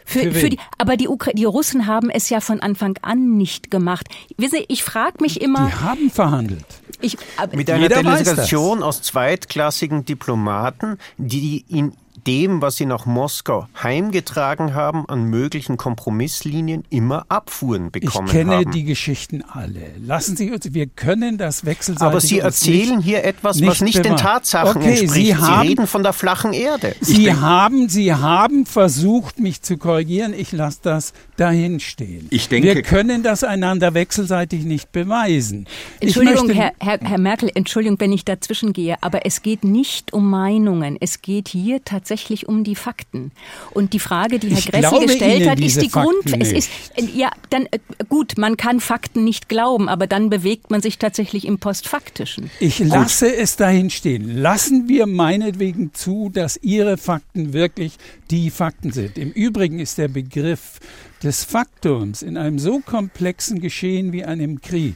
Für, 0.05 0.19
für, 0.19 0.31
für 0.33 0.49
die, 0.49 0.59
aber 0.77 0.97
die, 0.97 1.07
Ukra 1.07 1.31
die 1.31 1.45
Russen 1.45 1.87
haben 1.87 2.09
es 2.09 2.29
ja 2.29 2.41
von 2.41 2.59
Anfang 2.59 2.97
an 3.01 3.37
nicht 3.37 3.71
gemacht. 3.71 4.07
Wissen 4.37 4.57
Sie, 4.57 4.65
ich 4.67 4.83
frage 4.83 5.21
mich 5.21 5.41
immer. 5.41 5.67
Die 5.67 5.81
haben 5.81 6.09
verhandelt. 6.09 6.65
Ich, 6.99 7.17
mit 7.53 7.69
einer 7.69 7.89
Delegation 7.89 8.83
aus 8.83 9.01
zweitklassigen 9.01 10.05
Diplomaten, 10.05 10.97
die 11.17 11.65
in 11.69 11.93
dem, 12.27 12.61
was 12.61 12.75
sie 12.75 12.85
nach 12.85 13.05
Moskau 13.05 13.67
heimgetragen 13.81 14.73
haben, 14.73 15.07
an 15.07 15.25
möglichen 15.25 15.77
Kompromisslinien 15.77 16.83
immer 16.89 17.25
Abfuhren 17.29 17.91
bekommen 17.91 18.13
haben. 18.13 18.25
Ich 18.25 18.31
kenne 18.31 18.55
haben. 18.57 18.71
die 18.71 18.83
Geschichten 18.83 19.43
alle. 19.47 19.91
Lassen 19.99 20.37
Sie 20.37 20.51
uns, 20.51 20.73
wir 20.73 20.87
können 20.87 21.37
das 21.37 21.65
wechselseitig. 21.65 22.07
Aber 22.07 22.21
Sie 22.21 22.39
erzählen 22.39 22.97
nicht, 22.97 23.05
hier 23.05 23.23
etwas, 23.23 23.61
was 23.61 23.81
nicht, 23.81 23.95
nicht 23.95 24.05
den 24.05 24.15
Tatsachen 24.15 24.81
okay, 24.81 24.99
entspricht. 24.99 25.13
Sie, 25.13 25.35
haben, 25.35 25.61
Sie 25.63 25.67
reden 25.67 25.87
von 25.87 26.03
der 26.03 26.13
flachen 26.13 26.53
Erde. 26.53 26.95
Sie 27.01 27.33
haben, 27.33 27.89
Sie 27.89 28.13
haben 28.13 28.65
versucht, 28.65 29.39
mich 29.39 29.61
zu 29.61 29.77
korrigieren. 29.77 30.33
Ich 30.33 30.51
lasse 30.51 30.79
das 30.81 31.13
dahin 31.35 31.79
stehen. 31.79 32.27
Ich 32.29 32.47
denke, 32.47 32.75
wir 32.75 32.81
können 32.83 33.23
das 33.23 33.43
einander 33.43 33.93
wechselseitig 33.93 34.63
nicht 34.63 34.91
beweisen. 34.91 35.67
Entschuldigung, 35.99 36.47
möchte, 36.47 36.61
Herr, 36.61 36.73
Herr, 36.79 36.99
Herr 37.01 37.17
Merkel, 37.17 37.51
Entschuldigung, 37.53 37.99
wenn 37.99 38.11
ich 38.11 38.23
dazwischen 38.25 38.73
gehe, 38.73 38.95
aber 39.01 39.25
es 39.25 39.41
geht 39.41 39.63
nicht 39.63 40.13
um 40.13 40.29
Meinungen. 40.29 40.97
Es 40.99 41.21
geht 41.21 41.49
hier 41.49 41.83
tatsächlich 41.83 42.12
um 42.47 42.63
die 42.63 42.75
Fakten. 42.75 43.31
Und 43.71 43.93
die 43.93 43.99
Frage, 43.99 44.39
die 44.39 44.49
Herr 44.49 44.61
Gressel 44.61 45.05
gestellt 45.05 45.41
Ihnen 45.41 45.49
hat, 45.49 45.59
ist 45.59 45.81
die 45.81 45.89
Grund. 45.89 46.39
Es 46.39 46.51
ist 46.51 46.69
ja 47.13 47.31
dann 47.49 47.65
äh, 47.67 47.79
gut, 48.09 48.37
man 48.37 48.57
kann 48.57 48.79
Fakten 48.79 49.23
nicht 49.23 49.49
glauben, 49.49 49.89
aber 49.89 50.07
dann 50.07 50.29
bewegt 50.29 50.71
man 50.71 50.81
sich 50.81 50.97
tatsächlich 50.97 51.45
im 51.45 51.59
Postfaktischen. 51.59 52.49
Ich 52.59 52.79
lasse 52.79 53.29
gut. 53.29 53.39
es 53.39 53.55
dahin 53.55 53.89
stehen. 53.89 54.37
Lassen 54.37 54.87
wir 54.87 55.07
meinetwegen 55.07 55.93
zu, 55.93 56.29
dass 56.29 56.57
Ihre 56.61 56.97
Fakten 56.97 57.53
wirklich 57.53 57.93
die 58.31 58.49
Fakten 58.49 58.91
sind. 58.91 59.17
Im 59.17 59.31
Übrigen 59.31 59.79
ist 59.79 59.97
der 59.97 60.07
Begriff 60.07 60.79
des 61.23 61.43
Faktums 61.43 62.21
in 62.21 62.37
einem 62.37 62.59
so 62.59 62.79
komplexen 62.79 63.61
Geschehen 63.61 64.11
wie 64.11 64.25
einem 64.25 64.61
Krieg 64.61 64.95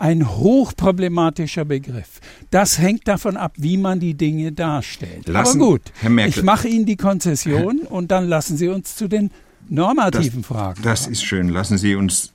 ein 0.00 0.28
hochproblematischer 0.28 1.64
Begriff. 1.64 2.20
Das 2.50 2.78
hängt 2.78 3.06
davon 3.06 3.36
ab, 3.36 3.52
wie 3.56 3.76
man 3.76 4.00
die 4.00 4.14
Dinge 4.14 4.52
darstellt. 4.52 5.28
Lassen, 5.28 5.60
Aber 5.60 5.70
gut, 5.72 5.82
ich 6.26 6.42
mache 6.42 6.68
Ihnen 6.68 6.86
die 6.86 6.96
Konzession 6.96 7.80
und 7.80 8.10
dann 8.10 8.28
lassen 8.28 8.56
Sie 8.56 8.68
uns 8.68 8.96
zu 8.96 9.08
den 9.08 9.30
normativen 9.68 10.40
das, 10.40 10.46
Fragen. 10.46 10.82
Das 10.82 11.06
ist 11.06 11.22
schön. 11.22 11.50
Lassen 11.50 11.76
Sie 11.76 11.94
uns 11.94 12.32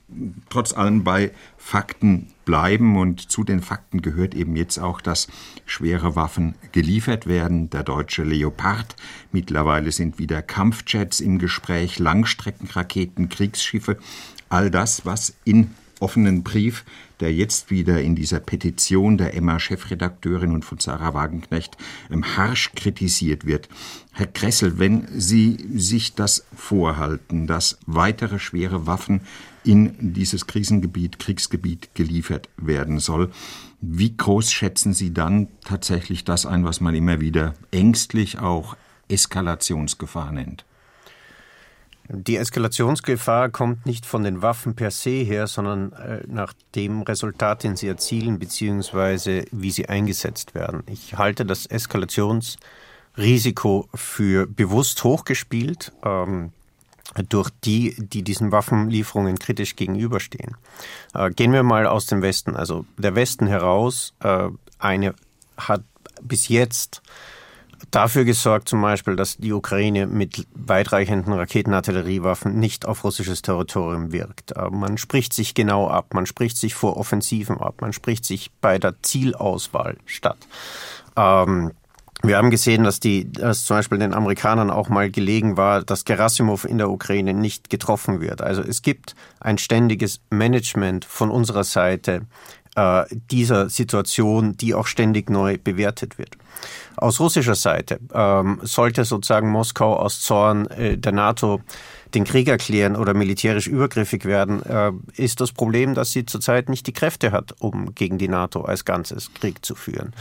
trotz 0.48 0.72
allem 0.72 1.02
bei 1.02 1.32
Fakten 1.56 2.28
bleiben. 2.44 2.96
Und 2.96 3.30
zu 3.32 3.42
den 3.42 3.60
Fakten 3.60 4.00
gehört 4.00 4.36
eben 4.36 4.54
jetzt 4.54 4.78
auch, 4.78 5.00
dass 5.00 5.26
schwere 5.64 6.14
Waffen 6.14 6.54
geliefert 6.70 7.26
werden. 7.26 7.68
Der 7.70 7.82
deutsche 7.82 8.22
Leopard. 8.22 8.94
Mittlerweile 9.32 9.90
sind 9.90 10.20
wieder 10.20 10.40
Kampfjets 10.40 11.20
im 11.20 11.40
Gespräch, 11.40 11.98
Langstreckenraketen, 11.98 13.28
Kriegsschiffe. 13.28 13.98
All 14.48 14.70
das, 14.70 15.04
was 15.04 15.34
in 15.44 15.72
offenen 16.00 16.42
Brief, 16.42 16.84
der 17.20 17.32
jetzt 17.32 17.70
wieder 17.70 18.02
in 18.02 18.14
dieser 18.14 18.40
Petition 18.40 19.16
der 19.16 19.34
Emma-Chefredakteurin 19.34 20.52
und 20.52 20.64
von 20.64 20.78
Sarah 20.78 21.14
Wagenknecht 21.14 21.76
ähm, 22.10 22.36
harsch 22.36 22.72
kritisiert 22.74 23.46
wird. 23.46 23.68
Herr 24.12 24.26
Kressel, 24.26 24.78
wenn 24.78 25.06
Sie 25.12 25.56
sich 25.74 26.14
das 26.14 26.44
vorhalten, 26.54 27.46
dass 27.46 27.78
weitere 27.86 28.38
schwere 28.38 28.86
Waffen 28.86 29.22
in 29.64 29.94
dieses 30.14 30.46
Krisengebiet, 30.46 31.18
Kriegsgebiet 31.18 31.94
geliefert 31.94 32.48
werden 32.56 32.98
soll, 32.98 33.30
wie 33.80 34.16
groß 34.16 34.52
schätzen 34.52 34.94
Sie 34.94 35.12
dann 35.12 35.48
tatsächlich 35.64 36.24
das 36.24 36.46
ein, 36.46 36.64
was 36.64 36.80
man 36.80 36.94
immer 36.94 37.20
wieder 37.20 37.54
ängstlich 37.70 38.38
auch 38.38 38.76
Eskalationsgefahr 39.08 40.32
nennt? 40.32 40.64
Die 42.08 42.36
Eskalationsgefahr 42.36 43.48
kommt 43.48 43.86
nicht 43.86 44.06
von 44.06 44.22
den 44.22 44.40
Waffen 44.42 44.76
per 44.76 44.90
se 44.90 45.10
her, 45.10 45.46
sondern 45.46 45.92
äh, 45.92 46.22
nach 46.26 46.52
dem 46.74 47.02
Resultat, 47.02 47.64
den 47.64 47.76
sie 47.76 47.88
erzielen, 47.88 48.38
beziehungsweise 48.38 49.44
wie 49.50 49.70
sie 49.70 49.88
eingesetzt 49.88 50.54
werden. 50.54 50.82
Ich 50.86 51.18
halte 51.18 51.44
das 51.44 51.66
Eskalationsrisiko 51.66 53.88
für 53.94 54.46
bewusst 54.46 55.04
hochgespielt 55.04 55.92
ähm, 56.04 56.52
durch 57.28 57.50
die, 57.64 57.94
die 57.98 58.22
diesen 58.22 58.52
Waffenlieferungen 58.52 59.38
kritisch 59.38 59.76
gegenüberstehen. 59.76 60.56
Äh, 61.14 61.30
gehen 61.30 61.52
wir 61.52 61.62
mal 61.62 61.86
aus 61.86 62.06
dem 62.06 62.22
Westen. 62.22 62.56
Also 62.56 62.84
der 62.98 63.14
Westen 63.14 63.46
heraus 63.46 64.14
äh, 64.20 64.48
eine 64.78 65.14
hat 65.56 65.82
bis 66.22 66.48
jetzt 66.48 67.02
dafür 67.90 68.24
gesorgt 68.24 68.68
zum 68.68 68.82
Beispiel, 68.82 69.16
dass 69.16 69.36
die 69.36 69.52
Ukraine 69.52 70.06
mit 70.06 70.46
weitreichenden 70.54 71.32
Raketenartilleriewaffen 71.32 72.58
nicht 72.58 72.86
auf 72.86 73.04
russisches 73.04 73.42
Territorium 73.42 74.12
wirkt. 74.12 74.54
Man 74.70 74.98
spricht 74.98 75.32
sich 75.32 75.54
genau 75.54 75.88
ab, 75.88 76.14
man 76.14 76.26
spricht 76.26 76.56
sich 76.56 76.74
vor 76.74 76.96
Offensiven 76.96 77.60
ab, 77.60 77.80
man 77.80 77.92
spricht 77.92 78.24
sich 78.24 78.50
bei 78.60 78.78
der 78.78 79.02
Zielauswahl 79.02 79.96
statt. 80.06 80.38
Ähm, 81.16 81.72
wir 82.22 82.38
haben 82.38 82.50
gesehen, 82.50 82.82
dass, 82.82 82.98
die, 82.98 83.30
dass 83.30 83.64
zum 83.64 83.76
Beispiel 83.76 83.98
den 83.98 84.14
Amerikanern 84.14 84.70
auch 84.70 84.88
mal 84.88 85.10
gelegen 85.10 85.56
war, 85.56 85.82
dass 85.82 86.04
Gerasimov 86.04 86.64
in 86.64 86.78
der 86.78 86.90
Ukraine 86.90 87.34
nicht 87.34 87.68
getroffen 87.68 88.20
wird. 88.20 88.40
Also 88.40 88.62
es 88.62 88.82
gibt 88.82 89.14
ein 89.38 89.58
ständiges 89.58 90.20
Management 90.30 91.04
von 91.04 91.30
unserer 91.30 91.64
Seite 91.64 92.22
äh, 92.76 93.04
dieser 93.30 93.68
Situation, 93.68 94.56
die 94.56 94.74
auch 94.74 94.86
ständig 94.86 95.30
neu 95.30 95.58
bewertet 95.62 96.18
wird. 96.18 96.36
Aus 96.96 97.20
russischer 97.20 97.54
Seite 97.54 97.98
ähm, 98.14 98.60
sollte 98.62 99.04
sozusagen 99.04 99.50
Moskau 99.50 99.96
aus 99.96 100.20
Zorn 100.20 100.66
äh, 100.68 100.96
der 100.96 101.12
NATO 101.12 101.60
den 102.14 102.24
Krieg 102.24 102.48
erklären 102.48 102.96
oder 102.96 103.14
militärisch 103.14 103.66
übergriffig 103.66 104.24
werden, 104.24 104.62
äh, 104.62 104.92
ist 105.16 105.40
das 105.40 105.52
Problem, 105.52 105.94
dass 105.94 106.12
sie 106.12 106.24
zurzeit 106.24 106.68
nicht 106.68 106.86
die 106.86 106.92
Kräfte 106.92 107.32
hat, 107.32 107.54
um 107.58 107.94
gegen 107.94 108.16
die 108.16 108.28
NATO 108.28 108.62
als 108.62 108.84
Ganzes 108.84 109.34
Krieg 109.34 109.64
zu 109.64 109.74
führen. 109.74 110.14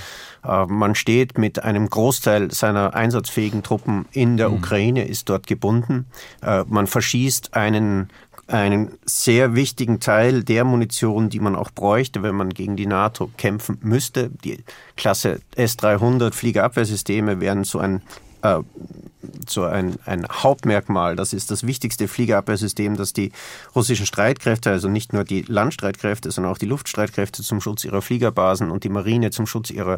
Äh, 0.43 0.65
man 0.65 0.95
steht 0.95 1.37
mit 1.37 1.63
einem 1.63 1.89
Großteil 1.89 2.51
seiner 2.51 2.95
einsatzfähigen 2.95 3.63
Truppen 3.63 4.05
in 4.11 4.35
der 4.35 4.49
mhm. 4.49 4.55
Ukraine, 4.55 5.07
ist 5.07 5.29
dort 5.29 5.47
gebunden. 5.47 6.05
Äh, 6.41 6.65
man 6.67 6.87
verschießt 6.87 7.53
einen 7.53 8.09
einen 8.47 8.97
sehr 9.05 9.55
wichtigen 9.55 9.99
Teil 9.99 10.43
der 10.43 10.63
Munition, 10.63 11.29
die 11.29 11.39
man 11.39 11.55
auch 11.55 11.71
bräuchte, 11.71 12.21
wenn 12.21 12.35
man 12.35 12.49
gegen 12.49 12.75
die 12.75 12.85
NATO 12.85 13.31
kämpfen 13.37 13.79
müsste. 13.81 14.29
Die 14.43 14.63
Klasse 14.95 15.39
S-300 15.55 16.33
Fliegerabwehrsysteme 16.33 17.39
wären 17.39 17.63
so 17.63 17.79
ein 17.79 18.01
äh, 18.45 18.59
so 19.47 19.63
ein, 19.63 19.95
ein 20.05 20.27
Hauptmerkmal. 20.27 21.15
Das 21.15 21.33
ist 21.33 21.49
das 21.51 21.65
wichtigste 21.65 22.07
Fliegerabwehrsystem, 22.07 22.95
das 22.95 23.13
die 23.13 23.31
russischen 23.75 24.05
Streitkräfte, 24.05 24.69
also 24.69 24.87
nicht 24.87 25.13
nur 25.13 25.23
die 25.23 25.41
Landstreitkräfte, 25.41 26.31
sondern 26.31 26.53
auch 26.53 26.57
die 26.57 26.67
Luftstreitkräfte 26.67 27.41
zum 27.41 27.61
Schutz 27.61 27.83
ihrer 27.85 28.01
Fliegerbasen 28.01 28.69
und 28.71 28.83
die 28.83 28.89
Marine 28.89 29.31
zum 29.31 29.47
Schutz 29.47 29.71
ihrer 29.71 29.97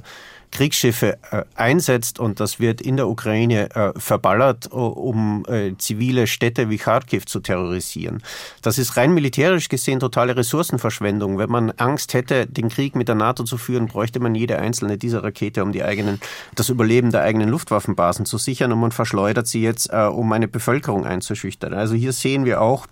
Kriegsschiffe 0.52 1.18
äh, 1.32 1.44
einsetzt. 1.56 2.20
Und 2.20 2.40
das 2.40 2.60
wird 2.60 2.82
in 2.82 2.98
der 2.98 3.08
Ukraine 3.08 3.70
äh, 3.76 4.00
verballert, 4.00 4.68
um 4.72 5.46
äh, 5.48 5.76
zivile 5.78 6.28
Städte 6.28 6.70
wie 6.70 6.78
Kharkiv 6.78 7.26
zu 7.26 7.40
terrorisieren. 7.40 8.24
Das 8.62 8.78
ist 8.78 8.98
rein 8.98 9.14
militärisch 9.14 9.70
gesehen 9.70 10.00
totale 10.00 10.36
Ressourcenverschwendung. 10.36 11.38
Wenn 11.38 11.50
man 11.50 11.72
Angst 11.72 12.14
hätte, 12.14 12.48
den 12.48 12.70
Krieg 12.70 12.96
mit 12.96 13.08
der 13.08 13.16
NATO 13.16 13.44
zu 13.44 13.58
führen, 13.58 13.88
bräuchte 13.88 14.20
man 14.20 14.36
jede 14.36 14.60
einzelne 14.60 14.98
dieser 14.98 15.24
Rakete, 15.24 15.64
um 15.64 15.72
die 15.72 15.84
eigenen, 15.84 16.20
das 16.56 16.70
Überleben 16.70 17.12
der 17.12 17.22
eigenen 17.22 17.50
Luftwaffenbasen 17.50 18.26
zu 18.26 18.38
sichern. 18.38 18.72
Und 18.72 18.80
man 18.80 18.92
verschleudert 18.92 19.48
sie 19.48 19.62
jetzt, 19.62 19.92
um 19.92 20.32
eine 20.32 20.48
Bevölkerung 20.48 21.06
einzuschüchtern. 21.06 21.74
Also 21.74 21.96
hier 21.96 22.14
sehen 22.14 22.46
wir 22.46 22.62
auch, 22.62 22.88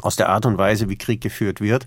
aus 0.00 0.16
der 0.16 0.28
Art 0.28 0.46
und 0.46 0.58
Weise, 0.58 0.88
wie 0.88 0.96
Krieg 0.96 1.20
geführt 1.20 1.60
wird, 1.60 1.86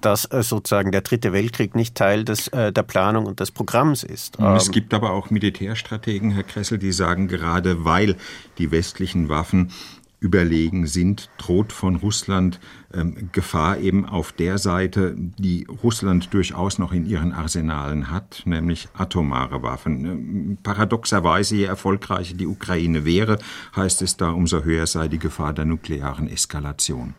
dass 0.00 0.24
äh, 0.26 0.42
sozusagen 0.42 0.92
der 0.92 1.00
Dritte 1.00 1.32
Weltkrieg 1.32 1.74
nicht 1.74 1.94
Teil 1.94 2.24
des, 2.24 2.48
äh, 2.48 2.72
der 2.72 2.82
Planung 2.82 3.26
und 3.26 3.40
des 3.40 3.50
Programms 3.50 4.02
ist. 4.02 4.38
Es 4.38 4.66
ähm, 4.66 4.72
gibt 4.72 4.94
aber 4.94 5.12
auch 5.12 5.30
Militärstrategen, 5.30 6.30
Herr 6.30 6.44
Kressel, 6.44 6.78
die 6.78 6.92
sagen, 6.92 7.28
gerade 7.28 7.84
weil 7.84 8.16
die 8.58 8.70
westlichen 8.70 9.28
Waffen 9.28 9.72
überlegen 10.18 10.86
sind, 10.86 11.28
droht 11.38 11.72
von 11.72 11.96
Russland 11.96 12.58
ähm, 12.92 13.28
Gefahr 13.32 13.78
eben 13.78 14.06
auf 14.06 14.32
der 14.32 14.58
Seite, 14.58 15.14
die 15.16 15.66
Russland 15.82 16.32
durchaus 16.32 16.78
noch 16.78 16.92
in 16.92 17.06
ihren 17.06 17.32
Arsenalen 17.32 18.10
hat, 18.10 18.42
nämlich 18.46 18.88
atomare 18.94 19.62
Waffen. 19.62 20.04
Ähm, 20.04 20.58
paradoxerweise, 20.62 21.56
je 21.56 21.64
erfolgreicher 21.64 22.34
die 22.34 22.46
Ukraine 22.46 23.04
wäre, 23.04 23.38
heißt 23.74 24.02
es 24.02 24.16
da, 24.16 24.30
umso 24.30 24.64
höher 24.64 24.86
sei 24.86 25.08
die 25.08 25.18
Gefahr 25.18 25.52
der 25.52 25.66
nuklearen 25.66 26.28
Eskalation. 26.28 27.14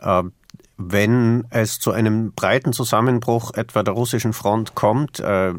Äh, 0.00 0.24
wenn 0.78 1.44
es 1.50 1.80
zu 1.80 1.90
einem 1.92 2.32
breiten 2.32 2.72
Zusammenbruch 2.72 3.54
etwa 3.54 3.82
der 3.82 3.94
russischen 3.94 4.32
Front 4.32 4.74
kommt, 4.74 5.20
äh, 5.20 5.54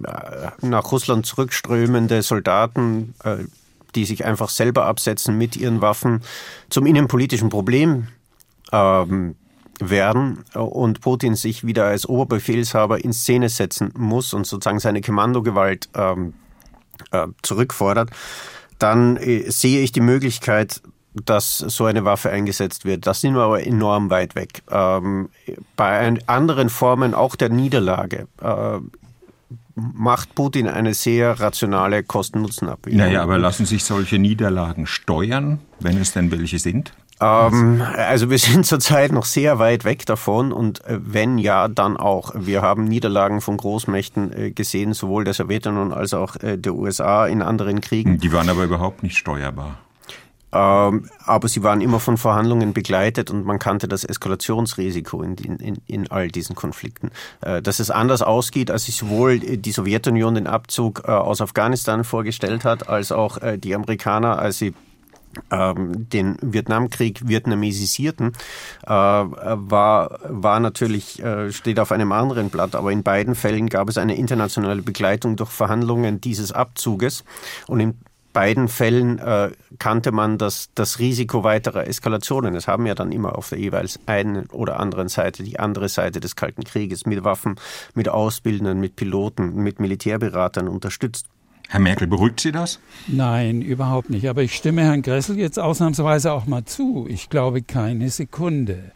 nach 0.62 0.91
Russland 0.91 1.26
zurückströmende 1.26 2.21
Soldaten, 2.21 3.15
äh, 3.23 3.38
die 3.95 4.06
sich 4.06 4.26
einfach 4.26 4.50
selber 4.50 4.86
absetzen 4.86 5.38
mit 5.38 5.56
ihren 5.56 5.82
Waffen, 5.82 6.21
zum 6.69 6.86
innenpolitischen 6.86 7.50
Problem 7.50 8.10
ähm, 8.71 9.36
werden 9.80 10.43
und 10.54 11.02
Putin 11.02 11.36
sich 11.36 11.65
wieder 11.65 11.86
als 11.86 12.08
Oberbefehlshaber 12.08 13.04
in 13.04 13.13
Szene 13.13 13.50
setzen 13.50 13.91
muss 13.97 14.34
und 14.34 14.45
sozusagen 14.45 14.80
seine 14.80 15.02
Kommandogewalt 15.02 15.89
ähm, 15.95 16.34
äh, 17.12 17.28
zurückfordert, 17.41 18.12
dann 18.78 19.17
sehe 19.47 19.82
ich 19.82 19.91
die 19.91 20.02
Möglichkeit, 20.02 20.82
dass 21.26 21.58
so 21.58 21.86
eine 21.86 22.06
Waffe 22.06 22.30
eingesetzt 22.30 22.86
wird. 22.86 23.08
Das 23.08 23.22
sind 23.22 23.36
wir 23.36 23.42
aber 23.42 23.66
enorm 23.66 24.10
weit 24.10 24.36
weg. 24.36 24.64
Ähm, 24.70 25.30
bei 25.76 26.16
anderen 26.28 26.70
Formen 26.70 27.14
auch 27.14 27.36
der 27.36 27.50
Niederlage 27.50 28.28
äh, 28.42 28.80
macht 29.76 30.34
Putin 30.36 30.68
eine 30.68 30.94
sehr 30.94 31.40
rationale 31.40 32.04
Kosten-Nutzen-Abwägung. 32.04 33.00
Naja, 33.00 33.22
aber 33.22 33.38
lassen 33.38 33.66
sich 33.66 33.84
solche 33.84 34.18
Niederlagen 34.18 34.88
steuern, 34.88 35.60
wenn 35.80 35.98
es 35.98 36.14
denn 36.14 36.32
welche 36.32 36.58
sind? 36.58 36.94
Ähm, 37.20 37.82
also 37.96 38.30
wir 38.30 38.38
sind 38.40 38.66
zurzeit 38.66 39.12
noch 39.12 39.26
sehr 39.26 39.60
weit 39.60 39.86
weg 39.86 40.06
davon 40.06 40.52
und 40.52 40.84
äh, 40.86 41.00
wenn 41.02 41.38
ja, 41.38 41.68
dann 41.68 41.98
auch. 41.98 42.32
Wir 42.36 42.62
haben 42.62 42.86
Niederlagen 42.86 43.42
von 43.42 43.58
Großmächten 43.58 44.34
äh, 44.34 44.52
gesehen, 44.52 44.94
sowohl 44.94 45.24
der 45.24 45.34
Sowjetunion 45.34 45.94
als 45.94 46.14
auch 46.14 46.36
äh, 46.38 46.58
der 46.58 46.74
USA 46.76 47.28
in 47.28 47.42
anderen 47.42 47.82
Kriegen. 47.82 48.20
Die 48.20 48.34
waren 48.34 48.50
aber 48.50 48.64
überhaupt 48.64 49.04
nicht 49.04 49.18
steuerbar. 49.18 49.78
Ähm, 50.54 51.10
aber 51.26 51.48
sie 51.50 51.62
waren 51.64 51.82
immer 51.82 52.00
von 52.00 52.18
Verhandlungen 52.18 52.74
begleitet 52.74 53.32
und 53.32 53.46
man 53.46 53.60
kannte 53.60 53.88
das 53.88 54.04
Eskalationsrisiko 54.04 55.22
in, 55.22 55.36
in, 55.36 55.82
in 55.86 56.10
all 56.10 56.30
diesen 56.30 56.56
Konflikten. 56.56 57.12
Äh, 57.42 57.62
dass 57.62 57.80
es 57.80 57.92
anders 57.92 58.22
ausgeht, 58.22 58.72
als 58.72 58.86
sich 58.86 58.96
sowohl 58.96 59.40
die 59.40 59.72
Sowjetunion 59.72 60.36
den 60.36 60.48
Abzug 60.48 61.04
äh, 61.06 61.12
aus 61.12 61.42
Afghanistan 61.42 62.04
vorgestellt 62.04 62.64
hat, 62.64 62.88
als 62.88 63.12
auch 63.12 63.42
äh, 63.42 63.58
die 63.58 63.76
Amerikaner, 63.76 64.40
als 64.40 64.60
sie 64.60 64.74
ähm, 65.52 66.10
den 66.10 66.38
Vietnamkrieg 66.42 67.28
vietnamesisierten, 67.28 68.32
war, 68.86 70.20
war 70.24 70.60
natürlich, 70.60 71.22
steht 71.50 71.80
auf 71.80 71.92
einem 71.92 72.12
anderen 72.12 72.50
Blatt, 72.50 72.74
aber 72.74 72.92
in 72.92 73.04
beiden 73.04 73.36
Fällen 73.36 73.68
gab 73.68 73.88
es 73.88 74.00
eine 74.00 74.16
internationale 74.16 74.82
Begleitung 74.82 75.36
durch 75.36 75.52
Verhandlungen 75.52 76.22
dieses 76.22 76.52
Abzuges 76.54 77.24
und 77.68 77.82
in 77.82 78.00
beiden 78.38 78.67
Fällen 78.67 79.17
äh, 79.17 79.50
kannte 79.80 80.12
man 80.12 80.38
das, 80.38 80.69
das 80.76 81.00
Risiko 81.00 81.43
weiterer 81.43 81.88
Eskalationen. 81.88 82.54
Es 82.54 82.67
haben 82.67 82.86
ja 82.86 82.93
dann 82.93 83.12
immer 83.12 83.36
auf 83.36 83.50
der 83.50 83.58
jeweils 83.58 84.00
einen 84.06 84.45
oder 84.52 84.80
anderen 84.80 85.08
Seite 85.08 85.41
die 85.41 85.60
andere 85.60 85.89
Seite 85.89 86.19
des 86.19 86.36
Kalten 86.36 86.63
Krieges 86.63 87.08
mit 87.08 87.23
Waffen, 87.23 87.56
mit 87.95 88.10
Ausbildern, 88.10 88.80
mit 88.80 88.95
Piloten, 88.95 89.56
mit 89.56 89.80
Militärberatern 89.80 90.67
unterstützt. 90.67 91.26
Herr 91.67 91.80
Merkel, 91.80 92.06
beruhigt 92.06 92.39
Sie 92.39 92.52
das? 92.52 92.80
Nein, 93.08 93.63
überhaupt 93.63 94.12
nicht. 94.12 94.30
Aber 94.30 94.43
ich 94.43 94.56
stimme 94.56 94.84
Herrn 94.84 95.02
Gressel 95.02 95.39
jetzt 95.39 95.58
ausnahmsweise 95.58 96.32
auch 96.32 96.45
mal 96.45 96.63
zu. 96.63 97.08
Ich 97.10 97.32
glaube 97.32 97.63
keine 97.63 98.12
Sekunde, 98.12 98.91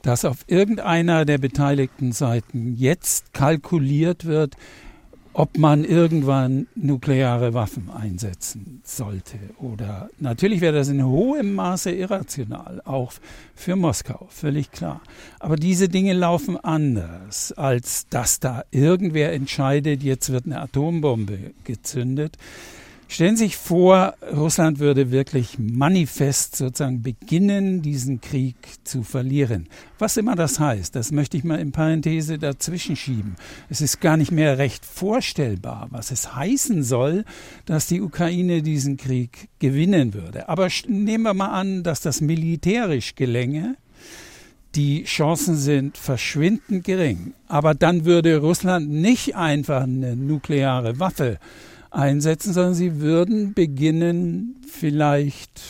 dass 0.00 0.24
auf 0.24 0.38
irgendeiner 0.46 1.26
der 1.26 1.36
beteiligten 1.36 2.12
Seiten 2.12 2.72
jetzt 2.72 3.34
kalkuliert 3.34 4.24
wird, 4.24 4.56
ob 5.38 5.58
man 5.58 5.84
irgendwann 5.84 6.66
nukleare 6.74 7.52
Waffen 7.52 7.90
einsetzen 7.90 8.80
sollte. 8.84 9.36
Oder 9.58 10.08
natürlich 10.18 10.62
wäre 10.62 10.74
das 10.74 10.88
in 10.88 11.04
hohem 11.04 11.54
Maße 11.54 11.90
irrational, 11.90 12.80
auch 12.86 13.12
für 13.54 13.76
Moskau, 13.76 14.28
völlig 14.30 14.70
klar. 14.72 15.02
Aber 15.38 15.56
diese 15.56 15.90
Dinge 15.90 16.14
laufen 16.14 16.56
anders, 16.56 17.52
als 17.52 18.08
dass 18.08 18.40
da 18.40 18.64
irgendwer 18.70 19.34
entscheidet, 19.34 20.02
jetzt 20.02 20.32
wird 20.32 20.46
eine 20.46 20.58
Atombombe 20.58 21.52
gezündet. 21.64 22.38
Stellen 23.08 23.36
Sie 23.36 23.44
sich 23.44 23.56
vor, 23.56 24.14
Russland 24.34 24.80
würde 24.80 25.12
wirklich 25.12 25.58
manifest 25.58 26.56
sozusagen 26.56 27.02
beginnen, 27.02 27.80
diesen 27.80 28.20
Krieg 28.20 28.56
zu 28.82 29.04
verlieren. 29.04 29.68
Was 30.00 30.16
immer 30.16 30.34
das 30.34 30.58
heißt, 30.58 30.96
das 30.96 31.12
möchte 31.12 31.36
ich 31.36 31.44
mal 31.44 31.60
in 31.60 31.70
Parenthese 31.70 32.36
dazwischen 32.36 32.96
schieben. 32.96 33.36
Es 33.70 33.80
ist 33.80 34.00
gar 34.00 34.16
nicht 34.16 34.32
mehr 34.32 34.58
recht 34.58 34.84
vorstellbar, 34.84 35.86
was 35.90 36.10
es 36.10 36.34
heißen 36.34 36.82
soll, 36.82 37.24
dass 37.64 37.86
die 37.86 38.00
Ukraine 38.00 38.62
diesen 38.62 38.96
Krieg 38.96 39.48
gewinnen 39.60 40.12
würde. 40.12 40.48
Aber 40.48 40.68
nehmen 40.88 41.24
wir 41.24 41.34
mal 41.34 41.50
an, 41.50 41.84
dass 41.84 42.00
das 42.00 42.20
militärisch 42.20 43.14
gelänge. 43.14 43.76
Die 44.74 45.04
Chancen 45.04 45.56
sind 45.56 45.96
verschwindend 45.96 46.84
gering. 46.84 47.34
Aber 47.46 47.74
dann 47.74 48.04
würde 48.04 48.38
Russland 48.38 48.90
nicht 48.90 49.36
einfach 49.36 49.84
eine 49.84 50.16
nukleare 50.16 50.98
Waffe 50.98 51.38
einsetzen, 51.90 52.52
sondern 52.52 52.74
sie 52.74 53.00
würden 53.00 53.54
beginnen, 53.54 54.56
vielleicht, 54.68 55.60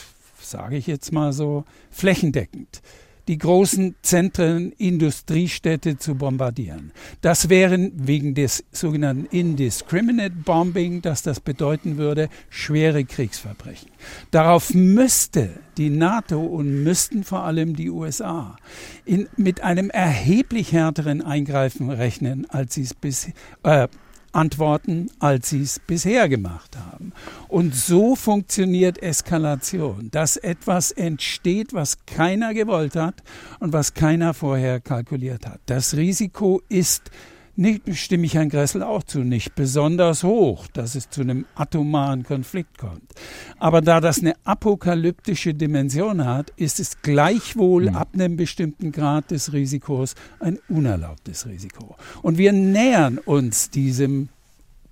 sage 0.40 0.76
ich 0.76 0.86
jetzt 0.86 1.12
mal 1.12 1.32
so, 1.32 1.64
flächendeckend 1.90 2.82
die 3.28 3.38
großen 3.38 3.96
Zentren, 4.02 4.72
Industriestädte 4.72 5.98
zu 5.98 6.14
bombardieren. 6.14 6.92
Das 7.22 7.48
wären 7.48 7.92
wegen 7.96 8.34
des 8.34 8.64
sogenannten 8.70 9.26
Indiscriminate 9.26 10.34
Bombing, 10.44 11.02
dass 11.02 11.22
das 11.22 11.40
bedeuten 11.40 11.96
würde, 11.96 12.28
schwere 12.50 13.04
Kriegsverbrechen. 13.04 13.90
Darauf 14.30 14.74
müsste 14.74 15.50
die 15.76 15.90
NATO 15.90 16.40
und 16.40 16.84
müssten 16.84 17.24
vor 17.24 17.42
allem 17.42 17.74
die 17.74 17.90
USA 17.90 18.56
in, 19.04 19.28
mit 19.36 19.60
einem 19.60 19.90
erheblich 19.90 20.72
härteren 20.72 21.20
Eingreifen 21.20 21.90
rechnen, 21.90 22.48
als 22.48 22.74
sie 22.74 22.82
es 22.82 22.94
bis, 22.94 23.28
äh, 23.64 23.88
antworten, 24.32 25.10
als 25.18 25.50
sie 25.50 25.62
es 25.62 25.78
bisher 25.78 26.28
gemacht 26.28 26.76
haben. 26.76 27.12
Und 27.48 27.74
so 27.74 28.16
funktioniert 28.16 29.02
Eskalation, 29.02 30.10
dass 30.10 30.36
etwas 30.36 30.90
entsteht, 30.90 31.72
was 31.72 32.04
keiner 32.06 32.54
gewollt 32.54 32.96
hat 32.96 33.22
und 33.60 33.72
was 33.72 33.94
keiner 33.94 34.34
vorher 34.34 34.80
kalkuliert 34.80 35.46
hat. 35.46 35.60
Das 35.66 35.96
Risiko 35.96 36.62
ist 36.68 37.10
nicht, 37.58 37.96
stimme 37.96 38.26
ich 38.26 38.34
Herrn 38.34 38.48
Gressel 38.48 38.82
auch 38.82 39.02
zu, 39.02 39.20
nicht 39.20 39.54
besonders 39.54 40.22
hoch, 40.22 40.66
dass 40.72 40.94
es 40.94 41.10
zu 41.10 41.22
einem 41.22 41.46
atomaren 41.54 42.22
Konflikt 42.22 42.78
kommt. 42.78 43.12
Aber 43.58 43.80
da 43.80 44.00
das 44.00 44.20
eine 44.20 44.34
apokalyptische 44.44 45.54
Dimension 45.54 46.24
hat, 46.24 46.50
ist 46.56 46.80
es 46.80 47.02
gleichwohl 47.02 47.90
mhm. 47.90 47.96
ab 47.96 48.08
einem 48.14 48.36
bestimmten 48.36 48.92
Grad 48.92 49.30
des 49.30 49.52
Risikos 49.52 50.14
ein 50.40 50.58
unerlaubtes 50.68 51.46
Risiko. 51.46 51.96
Und 52.22 52.38
wir 52.38 52.52
nähern 52.52 53.18
uns 53.18 53.70
diesem, 53.70 54.28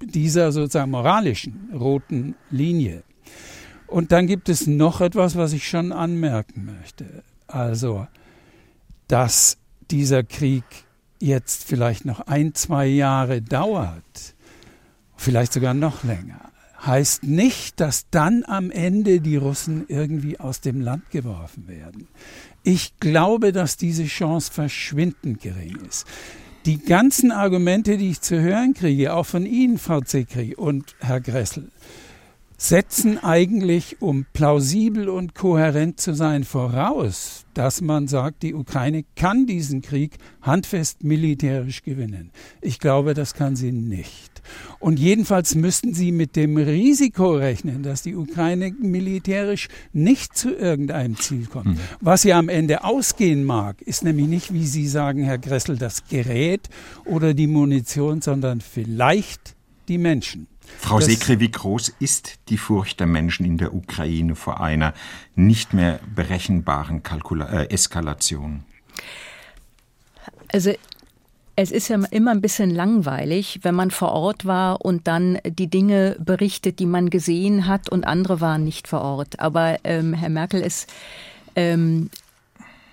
dieser 0.01 0.53
sozusagen 0.53 0.91
moralischen 0.91 1.71
roten 1.75 2.35
Linie. 2.51 3.03
Und 3.87 4.13
dann 4.13 4.27
gibt 4.27 4.49
es 4.49 4.67
noch 4.67 5.01
etwas, 5.01 5.37
was 5.37 5.53
ich 5.53 5.69
schon 5.69 5.93
anmerken 5.93 6.65
möchte. 6.65 7.23
Also, 7.47 8.07
dass 9.09 9.59
dieser 9.91 10.23
Krieg 10.25 10.65
jetzt 11.25 11.65
vielleicht 11.65 12.05
noch 12.05 12.21
ein, 12.21 12.55
zwei 12.55 12.87
Jahre 12.87 13.41
dauert, 13.41 14.35
vielleicht 15.17 15.53
sogar 15.53 15.75
noch 15.75 16.05
länger, 16.05 16.53
heißt 16.85 17.25
nicht, 17.25 17.81
dass 17.81 18.07
dann 18.11 18.45
am 18.47 18.71
Ende 18.71 19.21
die 19.21 19.37
Russen 19.37 19.87
irgendwie 19.89 20.39
aus 20.39 20.61
dem 20.61 20.81
Land 20.81 21.11
geworfen 21.11 21.67
werden. 21.67 22.09
Ich 22.63 22.99
glaube, 23.01 23.53
dass 23.53 23.77
diese 23.77 24.05
Chance 24.05 24.53
verschwindend 24.53 25.41
gering 25.41 25.79
ist. 25.89 26.07
Die 26.67 26.79
ganzen 26.79 27.33
Argumente, 27.33 27.97
die 27.97 28.11
ich 28.11 28.21
zu 28.21 28.41
hören 28.41 28.75
kriege, 28.75 29.15
auch 29.15 29.27
von 29.27 29.45
Ihnen, 29.45 29.79
Frau 29.79 30.01
Zekri 30.01 30.55
und 30.55 30.95
Herr 31.01 31.21
Gressel, 31.21 31.71
setzen 32.57 33.19
eigentlich, 33.23 34.01
um 34.01 34.27
plausibel 34.33 35.09
und 35.09 35.35
kohärent 35.35 36.01
zu 36.01 36.15
sein, 36.15 36.45
voraus, 36.45 37.45
dass 37.55 37.81
man 37.81 38.09
sagt, 38.09 38.43
die 38.43 38.55
Ukraine 38.55 39.05
kann 39.17 39.47
diesen 39.47 39.83
Krieg 39.83 40.19
handfest 40.43 41.05
militärisch 41.05 41.83
gewinnen. 41.83 42.31
Ich 42.61 42.79
glaube, 42.79 43.15
das 43.15 43.35
kann 43.35 43.57
sie 43.57 43.73
nicht. 43.73 44.43
Und 44.79 44.99
jedenfalls 44.99 45.55
müssten 45.55 45.95
sie 45.95 46.13
mit 46.13 46.37
dem 46.37 46.57
Risiko 46.57 47.35
rechnen, 47.35 47.83
dass 47.83 48.03
die 48.03 48.15
Ukraine 48.15 48.75
militärisch 48.79 49.69
nicht 49.93 50.37
zu 50.37 50.55
irgendeinem 50.55 51.17
Ziel 51.17 51.47
kommt. 51.47 51.67
Mhm. 51.67 51.79
Was 52.01 52.25
ihr 52.25 52.37
am 52.37 52.49
Ende 52.49 52.85
ausgehen 52.85 53.45
mag, 53.45 53.81
ist 53.83 54.05
nämlich 54.05 54.27
nicht, 54.27 54.53
wie 54.53 54.67
Sie 54.67 54.87
sagen, 54.87 55.25
Herr 55.25 55.39
Gressel, 55.39 55.79
das 55.79 56.05
Gerät 56.09 56.69
oder 57.05 57.35
die 57.35 57.47
Munition, 57.47 58.21
sondern 58.21 58.61
vielleicht 58.61 59.57
die 59.89 59.99
Menschen. 59.99 60.47
Frau 60.79 61.01
Sekre, 61.01 61.41
wie 61.41 61.51
groß 61.51 61.95
ist 61.99 62.39
die 62.49 62.59
Furcht 62.59 63.01
der 63.01 63.07
Menschen 63.07 63.47
in 63.47 63.57
der 63.57 63.75
Ukraine 63.75 64.35
vor 64.35 64.61
einer 64.61 64.93
nicht 65.35 65.73
mehr 65.73 66.01
berechenbaren 66.15 67.03
Kalkula 67.03 67.47
äh, 67.47 67.71
Eskalation? 67.71 68.65
Also 70.53 70.73
es 71.57 71.71
ist 71.71 71.89
ja 71.89 71.99
immer 72.11 72.33
ein 72.33 72.41
bisschen 72.41 72.71
langweilig, 72.71 73.61
wenn 73.63 73.75
man 73.75 73.91
vor 73.91 74.13
Ort 74.13 74.45
war 74.45 74.85
und 74.85 75.07
dann 75.07 75.39
die 75.45 75.69
Dinge 75.69 76.17
berichtet, 76.19 76.81
die 76.81 76.87
man 76.87 77.11
gesehen 77.11 77.67
hat 77.67 77.89
und 77.89 78.05
andere 78.05 78.41
waren 78.41 78.65
nicht 78.65 78.89
vor 78.89 79.03
Ort. 79.03 79.41
Aber 79.41 79.79
ähm, 79.85 80.15
Herr 80.15 80.31
Merkel 80.31 80.61
ist 80.61 80.93
ähm, 81.57 82.11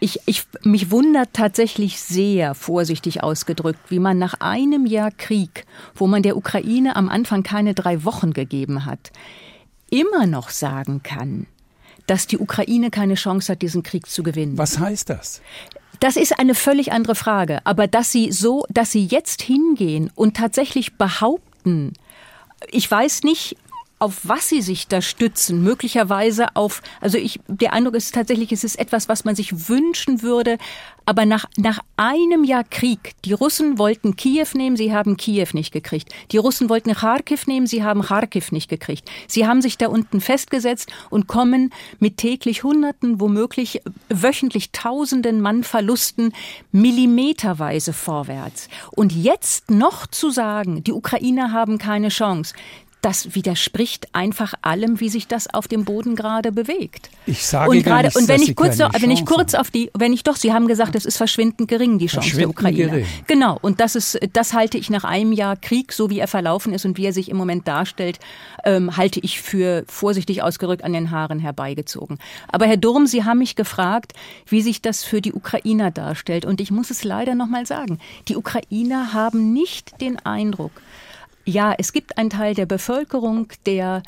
ich, 0.04 0.20
ich, 0.26 0.46
mich 0.64 0.90
wundert 0.90 1.32
tatsächlich 1.32 2.02
sehr, 2.02 2.56
vorsichtig 2.56 3.22
ausgedrückt, 3.22 3.80
wie 3.90 4.00
man 4.00 4.18
nach 4.18 4.34
einem 4.40 4.88
Jahr 4.88 5.12
Krieg, 5.12 5.66
wo 5.94 6.08
man 6.08 6.24
der 6.24 6.36
Ukraine 6.36 6.96
am 6.96 7.08
Anfang 7.08 7.44
keine 7.44 7.76
drei 7.76 8.04
Wochen 8.04 8.34
gegeben 8.34 8.86
hat, 8.86 9.12
immer 9.92 10.26
noch 10.26 10.50
sagen 10.50 11.04
kann, 11.04 11.46
dass 12.08 12.26
die 12.26 12.40
Ukraine 12.40 12.90
keine 12.90 13.14
Chance 13.14 13.52
hat, 13.52 13.62
diesen 13.62 13.84
Krieg 13.84 14.08
zu 14.08 14.24
gewinnen. 14.24 14.58
Was 14.58 14.80
heißt 14.80 15.08
das? 15.12 15.40
Das 16.00 16.16
ist 16.16 16.40
eine 16.40 16.56
völlig 16.56 16.92
andere 16.92 17.14
Frage. 17.14 17.60
Aber 17.64 17.86
dass 17.86 18.12
sie 18.12 18.32
so, 18.32 18.66
dass 18.70 18.92
sie 18.92 19.06
jetzt 19.06 19.44
hingehen 19.44 20.10
und 20.16 20.36
tatsächlich 20.36 20.96
behaupten, 20.96 21.94
ich 22.72 22.90
weiß 22.90 23.22
nicht, 23.22 23.56
auf 24.02 24.22
was 24.24 24.50
sie 24.50 24.64
sich 24.64 24.88
da 24.88 25.00
stützen, 25.00 25.62
möglicherweise 25.62 26.56
auf, 26.56 26.82
also 27.02 27.20
ich, 27.20 27.40
der 27.48 27.74
Eindruck 27.74 27.94
ist 27.94 28.16
tatsächlich, 28.16 28.52
es 28.52 28.64
ist 28.64 28.80
etwas, 28.80 29.08
was 29.08 29.26
man 29.26 29.36
sich 29.36 29.70
wünschen 29.70 30.24
würde, 30.24 30.58
aber 31.06 31.28
nach, 31.28 31.46
nach 31.56 31.80
einem 31.98 32.44
Jahr 32.44 32.64
Krieg, 32.64 33.14
die 33.26 33.34
Russen 33.34 33.78
wollten 33.78 34.16
Kiew 34.16 34.48
nehmen, 34.56 34.76
sie 34.76 34.92
haben 34.92 35.18
Kiew 35.18 35.50
nicht 35.54 35.72
gekriegt. 35.72 36.14
Die 36.32 36.38
Russen 36.38 36.68
wollten 36.68 36.94
Kharkiv 36.94 37.46
nehmen, 37.46 37.68
sie 37.68 37.84
haben 37.84 38.02
Kharkiv 38.02 38.52
nicht 38.52 38.70
gekriegt. 38.70 39.08
Sie 39.28 39.46
haben 39.46 39.62
sich 39.62 39.78
da 39.78 39.88
unten 39.88 40.20
festgesetzt 40.20 40.92
und 41.12 41.28
kommen 41.28 41.72
mit 42.00 42.18
täglich 42.18 42.64
Hunderten, 42.64 43.20
womöglich 43.20 43.82
wöchentlich 44.10 44.72
Tausenden 44.72 45.42
Mann 45.42 45.64
Verlusten 45.64 46.34
millimeterweise 46.72 47.94
vorwärts. 47.94 48.68
Und 48.92 49.12
jetzt 49.12 49.70
noch 49.70 50.08
zu 50.08 50.32
sagen, 50.32 50.84
die 50.84 50.94
Ukrainer 50.94 51.52
haben 51.52 51.78
keine 51.78 52.10
Chance, 52.10 52.56
das 53.02 53.34
widerspricht 53.34 54.08
einfach 54.14 54.54
allem, 54.62 55.00
wie 55.00 55.10
sich 55.10 55.28
das 55.28 55.52
auf 55.52 55.68
dem 55.68 55.86
Boden 55.86 56.16
gerade 56.16 56.52
bewegt. 56.52 57.10
Ich 57.26 57.44
sage 57.46 57.72
und 57.72 57.84
gerade 57.84 58.08
nicht, 58.08 58.16
und 58.16 58.28
wenn 58.28 58.42
ich 58.42 58.56
kurz 58.56 58.78
noch, 58.78 58.94
wenn 58.94 59.10
ich 59.10 59.26
kurz 59.26 59.56
auf 59.56 59.72
die, 59.72 59.90
wenn 59.98 60.14
ich 60.14 60.24
doch, 60.24 60.36
Sie 60.36 60.54
haben 60.54 60.68
gesagt, 60.68 60.96
es 60.96 61.06
ist 61.06 61.18
verschwindend 61.18 61.68
gering 61.68 61.98
die 61.98 62.08
Chance 62.08 62.38
der 62.38 62.50
Ukraine. 62.50 62.78
Gering. 62.78 63.06
Genau 63.26 63.58
und 63.62 63.80
das 63.80 63.96
ist, 63.96 64.20
das 64.34 64.54
halte 64.54 64.78
ich 64.78 64.92
nach 64.92 65.04
einem 65.04 65.32
Jahr 65.32 65.56
Krieg, 65.56 65.94
so 65.94 66.12
wie 66.12 66.20
er 66.20 66.28
verlaufen 66.28 66.74
ist 66.74 66.86
und 66.86 66.98
wie 66.98 67.06
er 67.06 67.14
sich 67.14 67.30
im 67.30 67.38
Moment 67.38 67.68
darstellt, 67.68 68.20
ähm, 68.66 68.96
halte 68.98 69.20
ich 69.20 69.42
für 69.42 69.84
vorsichtig 69.88 70.44
ausgerückt 70.44 70.84
an 70.84 70.94
den 70.94 71.10
Haaren 71.10 71.40
herbeigezogen. 71.40 72.20
Aber 72.50 72.68
Herr 72.68 72.78
Durm, 72.78 73.08
Sie 73.08 73.24
haben 73.24 73.40
mich 73.40 73.56
gefragt, 73.56 74.14
wie 74.48 74.62
sich 74.62 74.82
das 74.82 75.04
für 75.04 75.22
die 75.22 75.34
Ukrainer 75.34 75.90
darstellt 75.90 76.46
und 76.46 76.62
ich 76.62 76.70
muss 76.70 76.92
es 76.92 77.04
leider 77.04 77.34
noch 77.34 77.48
mal 77.48 77.66
sagen: 77.66 78.00
Die 78.28 78.36
Ukrainer 78.36 79.14
haben 79.14 79.54
nicht 79.54 80.00
den 80.02 80.20
Eindruck, 80.24 80.72
ja, 81.52 81.76
es 81.78 81.94
gibt 81.94 82.18
einen 82.18 82.30
Teil 82.30 82.56
der 82.56 82.66
Bevölkerung, 82.66 83.48
der 83.66 84.04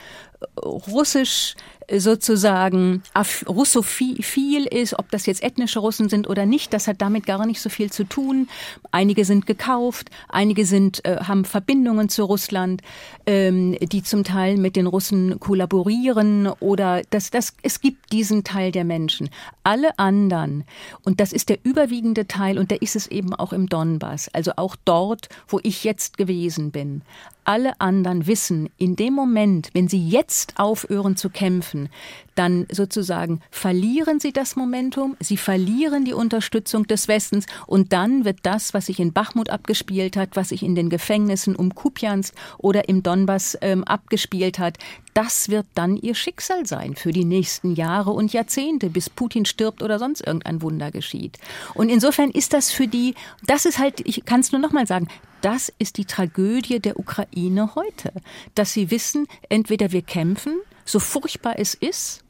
russisch 0.62 1.56
sozusagen 1.92 3.04
russophil 3.48 4.66
ist, 4.66 4.98
ob 4.98 5.12
das 5.12 5.26
jetzt 5.26 5.44
ethnische 5.44 5.80
Russen 5.80 6.08
sind 6.08 6.30
oder 6.30 6.46
nicht, 6.46 6.74
das 6.74 6.88
hat 6.88 7.02
damit 7.02 7.26
gar 7.26 7.46
nicht 7.46 7.60
so 7.60 7.70
viel 7.70 7.92
zu 7.92 8.06
tun. 8.06 8.48
Einige 8.92 9.26
sind 9.26 9.46
gekauft, 9.46 10.10
einige 10.30 10.66
sind, 10.66 11.04
äh, 11.06 11.18
haben 11.24 11.44
Verbindungen 11.46 12.10
zu 12.10 12.24
Russland, 12.24 12.82
ähm, 13.26 13.78
die 13.82 14.02
zum 14.02 14.24
Teil 14.24 14.58
mit 14.58 14.76
den 14.76 14.88
Russen 14.88 15.40
kollaborieren 15.40 16.48
oder 16.48 17.02
das, 17.10 17.32
das, 17.32 17.54
es 17.64 17.82
gibt 17.82 18.12
diesen 18.14 18.44
Teil 18.44 18.72
der 18.72 18.86
Menschen. 18.86 19.30
Alle 19.64 19.98
anderen, 20.00 20.64
und 21.04 21.20
das 21.20 21.34
ist 21.34 21.50
der 21.50 21.60
überwiegende 21.64 22.28
Teil, 22.28 22.58
und 22.58 22.72
der 22.72 22.82
ist 22.82 22.96
es 22.96 23.08
eben 23.08 23.34
auch 23.34 23.54
im 23.54 23.68
Donbass, 23.68 24.30
also 24.30 24.54
auch 24.56 24.76
dort, 24.86 25.30
wo 25.48 25.60
ich 25.64 25.84
jetzt 25.84 26.18
gewesen 26.18 26.72
bin, 26.72 27.02
alle 27.46 27.80
anderen 27.80 28.28
wissen, 28.28 28.70
in 28.78 28.96
dem 28.96 29.14
Moment, 29.14 29.70
wenn 29.74 29.88
sie 29.88 30.08
jetzt 30.08 30.54
aufhören 30.58 31.16
zu 31.16 31.30
kämpfen, 31.30 31.90
dann 32.36 32.66
sozusagen 32.72 33.42
verlieren 33.52 34.20
sie 34.20 34.34
das 34.34 34.56
Momentum, 34.56 35.16
sie 35.20 35.38
verlieren 35.38 36.06
die 36.06 36.14
Unterstützung 36.14 36.88
des 36.88 37.08
Westens 37.08 37.46
und 37.68 37.94
dann 37.94 38.26
wird 38.26 38.40
das, 38.44 38.74
was 38.74 38.88
sich 38.88 39.00
in 39.00 39.14
Bachmut 39.14 39.50
abgespielt 39.50 40.18
hat, 40.18 40.36
was 40.36 40.50
sich 40.50 40.64
in 40.64 40.76
den 40.76 40.90
Gefängnissen 40.90 41.56
um 41.56 41.76
Kupjansk 41.76 42.34
oder 42.58 42.90
im 42.90 43.04
Donbass 43.04 43.58
ähm, 43.62 43.84
abgespielt 43.84 44.60
hat, 44.60 44.78
das 45.14 45.50
wird 45.50 45.68
dann 45.76 45.96
ihr 45.98 46.16
Schicksal 46.16 46.66
sein 46.66 46.96
für 46.96 47.12
die 47.12 47.26
nächsten 47.26 47.76
Jahre 47.76 48.12
und 48.12 48.34
Jahrzehnte, 48.34 48.90
bis 48.90 49.10
Putin 49.10 49.46
stirbt 49.46 49.84
oder 49.84 50.00
sonst 50.00 50.26
irgendein 50.26 50.62
Wunder 50.62 50.92
geschieht. 50.92 51.38
Und 51.76 51.90
insofern 51.90 52.32
ist 52.32 52.54
das 52.54 52.72
für 52.72 52.88
die, 52.88 53.14
das 53.46 53.66
ist 53.66 53.80
halt, 53.80 54.02
ich 54.08 54.26
kann 54.26 54.40
es 54.40 54.52
nur 54.52 54.62
noch 54.62 54.72
mal 54.72 54.88
sagen, 54.88 55.08
das 55.42 55.72
ist 55.78 55.98
die 55.98 56.06
Tragödie 56.06 56.80
der 56.80 56.98
Ukraine 56.98 57.76
heute, 57.76 58.14
dass 58.56 58.74
sie 58.74 58.92
wissen, 58.92 59.28
entweder 59.50 59.92
wir 59.92 60.02
kämpfen, 60.02 60.56
so 60.86 61.00
furchtbar 61.00 61.56
es 61.58 61.74
ist, 61.74 62.23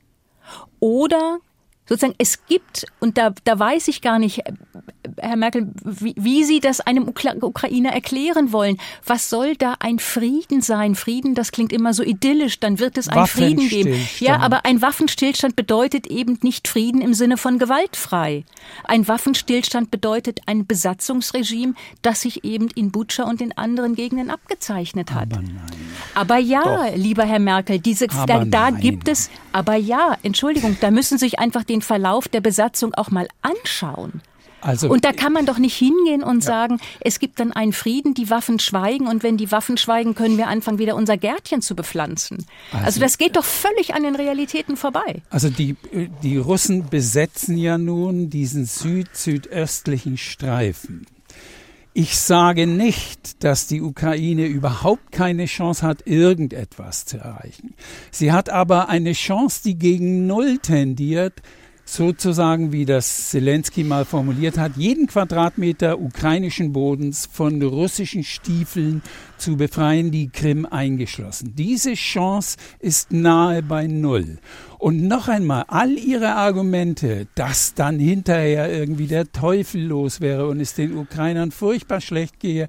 oder 0.80 1.40
sozusagen 1.88 2.16
es 2.18 2.46
gibt, 2.46 2.86
und 3.00 3.18
da, 3.18 3.34
da 3.44 3.60
weiß 3.60 3.88
ich 3.88 4.02
gar 4.02 4.20
nicht, 4.20 4.42
Herr 5.18 5.36
Merkel, 5.36 5.70
wie, 5.84 6.16
wie 6.18 6.44
Sie 6.44 6.60
das 6.60 6.80
einem 6.80 7.08
Ukra 7.08 7.34
Ukrainer 7.42 7.92
erklären 7.92 8.52
wollen. 8.52 8.78
Was 9.06 9.30
soll 9.30 9.56
da 9.56 9.76
ein 9.80 10.00
Frieden 10.00 10.62
sein? 10.62 10.96
Frieden, 10.96 11.36
das 11.36 11.52
klingt 11.52 11.74
immer 11.74 11.94
so 11.94 12.04
idyllisch, 12.04 12.60
dann 12.60 12.80
wird 12.80 12.98
es 12.98 13.10
einen 13.10 13.28
Frieden 13.28 13.68
geben. 13.68 14.08
Ja, 14.20 14.40
aber 14.40 14.66
ein 14.66 14.82
Waffenstillstand 14.82 15.56
bedeutet 15.56 16.08
eben 16.08 16.40
nicht 16.42 16.68
Frieden 16.68 17.02
im 17.02 17.14
Sinne 17.14 17.38
von 17.38 17.60
gewaltfrei. 17.60 18.46
Ein 18.86 19.08
Waffenstillstand 19.08 19.92
bedeutet 19.92 20.42
ein 20.46 20.66
Besatzungsregime, 20.66 21.74
das 22.02 22.22
sich 22.22 22.44
eben 22.44 22.70
in 22.70 22.92
Butscha 22.92 23.24
und 23.24 23.42
in 23.42 23.52
anderen 23.58 23.96
Gegenden 23.96 24.30
abgezeichnet 24.30 25.12
hat. 25.12 25.34
Aber, 25.34 25.42
nein. 25.42 25.62
aber 26.16 26.38
ja, 26.38 26.88
Doch. 26.88 26.96
lieber 26.96 27.24
Herr 27.24 27.40
Merkel, 27.40 27.80
diese, 27.80 28.08
da, 28.08 28.46
da 28.46 28.70
gibt 28.72 29.08
es, 29.08 29.30
aber 29.52 29.76
ja, 29.76 30.18
Entschuldigung, 30.24 30.78
da 30.80 30.92
müssen 30.92 31.18
sich 31.18 31.40
einfach 31.40 31.64
den 31.74 31.82
Verlauf 31.82 32.28
der 32.28 32.42
Besatzung 32.42 32.94
auch 32.94 33.10
mal 33.10 33.28
anschauen. 33.42 34.22
Also, 34.62 34.90
und 34.90 35.04
da 35.04 35.12
kann 35.12 35.34
man 35.34 35.46
doch 35.46 35.58
nicht 35.58 35.76
hingehen 35.76 36.24
und 36.24 36.38
ja. 36.38 36.42
sagen, 36.42 36.80
es 37.02 37.20
gibt 37.20 37.42
dann 37.42 37.52
einen 37.52 37.74
Frieden, 37.74 38.14
die 38.14 38.30
Waffen 38.30 38.60
schweigen 38.60 39.08
und 39.08 39.22
wenn 39.22 39.36
die 39.36 39.52
Waffen 39.52 39.78
schweigen, 39.78 40.16
können 40.16 40.38
wir 40.38 40.48
anfangen, 40.48 40.80
wieder 40.80 40.96
unser 40.96 41.18
Gärtchen 41.18 41.62
zu 41.62 41.76
bepflanzen. 41.76 42.46
Also, 42.72 42.86
also 42.86 43.00
das 43.02 43.18
geht 43.18 43.36
doch 43.36 43.44
völlig 43.44 43.94
an 43.94 44.04
den 44.04 44.16
Realitäten 44.16 44.78
vorbei. 44.78 45.22
Also 45.30 45.50
die, 45.50 45.76
die 46.22 46.38
Russen 46.38 46.88
besetzen 46.90 47.58
ja 47.58 47.78
nun 47.78 48.30
diesen 48.30 48.66
süd-südöstlichen 48.66 50.18
Streifen. 50.18 51.08
Ich 51.96 52.18
sage 52.18 52.66
nicht, 52.66 53.44
dass 53.44 53.68
die 53.68 53.82
Ukraine 53.82 54.48
überhaupt 54.48 55.12
keine 55.12 55.46
Chance 55.46 55.86
hat, 55.86 56.08
irgendetwas 56.08 57.06
zu 57.06 57.18
erreichen. 57.18 57.76
Sie 58.10 58.32
hat 58.32 58.50
aber 58.50 58.90
eine 58.90 59.12
Chance, 59.12 59.62
die 59.64 59.78
gegen 59.78 60.26
Null 60.26 60.58
tendiert, 60.58 61.42
sozusagen, 61.86 62.72
wie 62.72 62.86
das 62.86 63.30
Zelensky 63.30 63.84
mal 63.84 64.06
formuliert 64.06 64.58
hat, 64.58 64.78
jeden 64.78 65.08
Quadratmeter 65.08 66.00
ukrainischen 66.00 66.74
Bodens 66.74 67.30
von 67.32 67.62
russischen 67.62 68.24
Stiefeln 68.24 69.02
zu 69.38 69.58
befreien, 69.58 70.12
die 70.12 70.30
Krim 70.30 70.66
eingeschlossen. 70.66 71.54
Diese 71.56 71.94
Chance 71.94 72.58
ist 72.80 73.12
nahe 73.12 73.62
bei 73.62 73.88
Null. 73.88 74.38
Und 74.80 75.08
noch 75.08 75.28
einmal, 75.28 75.66
all 75.68 75.92
ihre 75.92 76.36
Argumente, 76.36 77.28
dass 77.36 77.74
dann 77.74 78.00
hinterher 78.00 78.72
irgendwie 78.72 79.08
der 79.08 79.32
Teufel 79.32 79.82
los 79.82 80.20
wäre 80.20 80.48
und 80.48 80.60
es 80.60 80.76
den 80.76 80.98
Ukrainern 80.98 81.52
furchtbar 81.52 82.02
schlecht 82.02 82.40
gehe, 82.40 82.68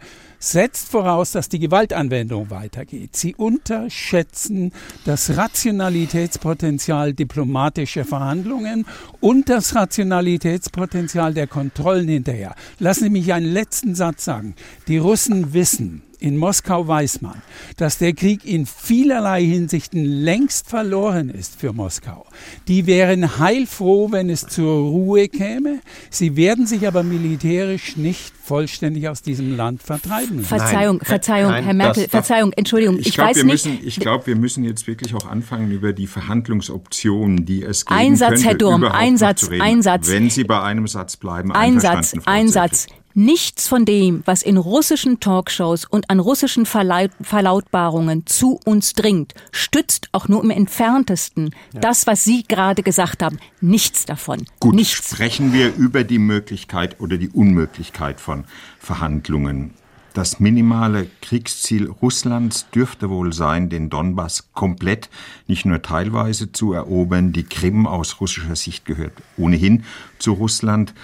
setzt 0.52 0.88
voraus, 0.88 1.32
dass 1.32 1.48
die 1.48 1.58
Gewaltanwendung 1.58 2.50
weitergeht. 2.50 3.16
Sie 3.16 3.34
unterschätzen 3.34 4.72
das 5.04 5.36
Rationalitätspotenzial 5.36 7.14
diplomatischer 7.14 8.04
Verhandlungen 8.04 8.86
und 9.20 9.48
das 9.48 9.74
Rationalitätspotenzial 9.74 11.34
der 11.34 11.46
Kontrollen 11.46 12.08
hinterher. 12.08 12.54
Lassen 12.78 13.04
Sie 13.04 13.10
mich 13.10 13.32
einen 13.32 13.52
letzten 13.52 13.94
Satz 13.94 14.24
sagen. 14.24 14.54
Die 14.88 14.98
Russen 14.98 15.54
wissen, 15.54 16.02
in 16.24 16.38
Moskau 16.38 16.88
weiß 16.88 17.20
man, 17.20 17.42
dass 17.76 17.98
der 17.98 18.14
Krieg 18.14 18.46
in 18.46 18.64
vielerlei 18.64 19.44
Hinsichten 19.44 20.02
längst 20.02 20.70
verloren 20.70 21.28
ist 21.28 21.60
für 21.60 21.74
Moskau. 21.74 22.24
Die 22.66 22.86
wären 22.86 23.38
heilfroh, 23.38 24.10
wenn 24.10 24.30
es 24.30 24.46
zur 24.46 24.74
Ruhe 24.88 25.28
käme. 25.28 25.80
Sie 26.08 26.34
werden 26.34 26.66
sich 26.66 26.86
aber 26.86 27.02
militärisch 27.02 27.98
nicht 27.98 28.32
vollständig 28.42 29.06
aus 29.10 29.20
diesem 29.20 29.54
Land 29.54 29.82
vertreiben. 29.82 30.40
Verzeihung, 30.44 30.96
Nein. 30.96 31.06
Verzeihung, 31.06 31.50
Nein, 31.50 31.64
Herr 31.64 31.74
Merkel, 31.74 32.04
das, 32.04 32.10
Verzeihung, 32.10 32.52
Entschuldigung. 32.54 32.98
Ich, 32.98 33.08
ich 33.08 33.14
glaube, 33.14 33.34
wir, 33.34 33.44
müssen, 33.44 33.78
ich 33.84 34.00
glaub, 34.00 34.26
wir 34.26 34.36
müssen 34.36 34.64
jetzt 34.64 34.86
wirklich 34.86 35.14
auch 35.14 35.26
anfangen, 35.26 35.70
über 35.72 35.92
die 35.92 36.06
Verhandlungsoptionen, 36.06 37.44
die 37.44 37.62
es 37.62 37.84
geben 37.84 38.00
Einsatz, 38.00 38.30
könnte, 38.30 38.44
Herr 38.46 38.54
Durm, 38.54 38.84
Einsatz, 38.84 39.50
Einsatz. 39.60 40.08
Wenn 40.08 40.30
Sie 40.30 40.44
bei 40.44 40.62
einem 40.62 40.86
Satz 40.86 41.18
bleiben, 41.18 41.52
Einsatz, 41.52 42.14
Einsatz. 42.24 42.86
Nichts 43.16 43.68
von 43.68 43.84
dem, 43.84 44.22
was 44.24 44.42
in 44.42 44.56
russischen 44.56 45.20
Talkshows 45.20 45.84
und 45.84 46.10
an 46.10 46.18
russischen 46.18 46.66
Verlautbarungen 46.66 48.26
zu 48.26 48.58
uns 48.64 48.92
dringt, 48.94 49.34
stützt 49.52 50.08
auch 50.10 50.26
nur 50.26 50.42
im 50.42 50.50
entferntesten 50.50 51.54
ja. 51.72 51.80
das, 51.80 52.08
was 52.08 52.24
Sie 52.24 52.42
gerade 52.42 52.82
gesagt 52.82 53.22
haben. 53.22 53.38
Nichts 53.60 54.04
davon. 54.04 54.44
Gut, 54.58 54.74
Nichts. 54.74 55.10
sprechen 55.10 55.52
wir 55.52 55.72
über 55.76 56.02
die 56.02 56.18
Möglichkeit 56.18 57.00
oder 57.00 57.16
die 57.16 57.28
Unmöglichkeit 57.28 58.20
von 58.20 58.46
Verhandlungen. 58.80 59.74
Das 60.14 60.38
minimale 60.38 61.08
Kriegsziel 61.22 61.88
Russlands 61.88 62.66
dürfte 62.70 63.10
wohl 63.10 63.32
sein, 63.32 63.68
den 63.68 63.90
Donbass 63.90 64.52
komplett, 64.54 65.10
nicht 65.48 65.66
nur 65.66 65.82
teilweise 65.82 66.52
zu 66.52 66.72
erobern. 66.72 67.32
Die 67.32 67.42
Krim 67.42 67.88
aus 67.88 68.20
russischer 68.20 68.54
Sicht 68.54 68.84
gehört 68.84 69.12
ohnehin 69.36 69.84
zu 70.20 70.32
Russland. 70.32 70.94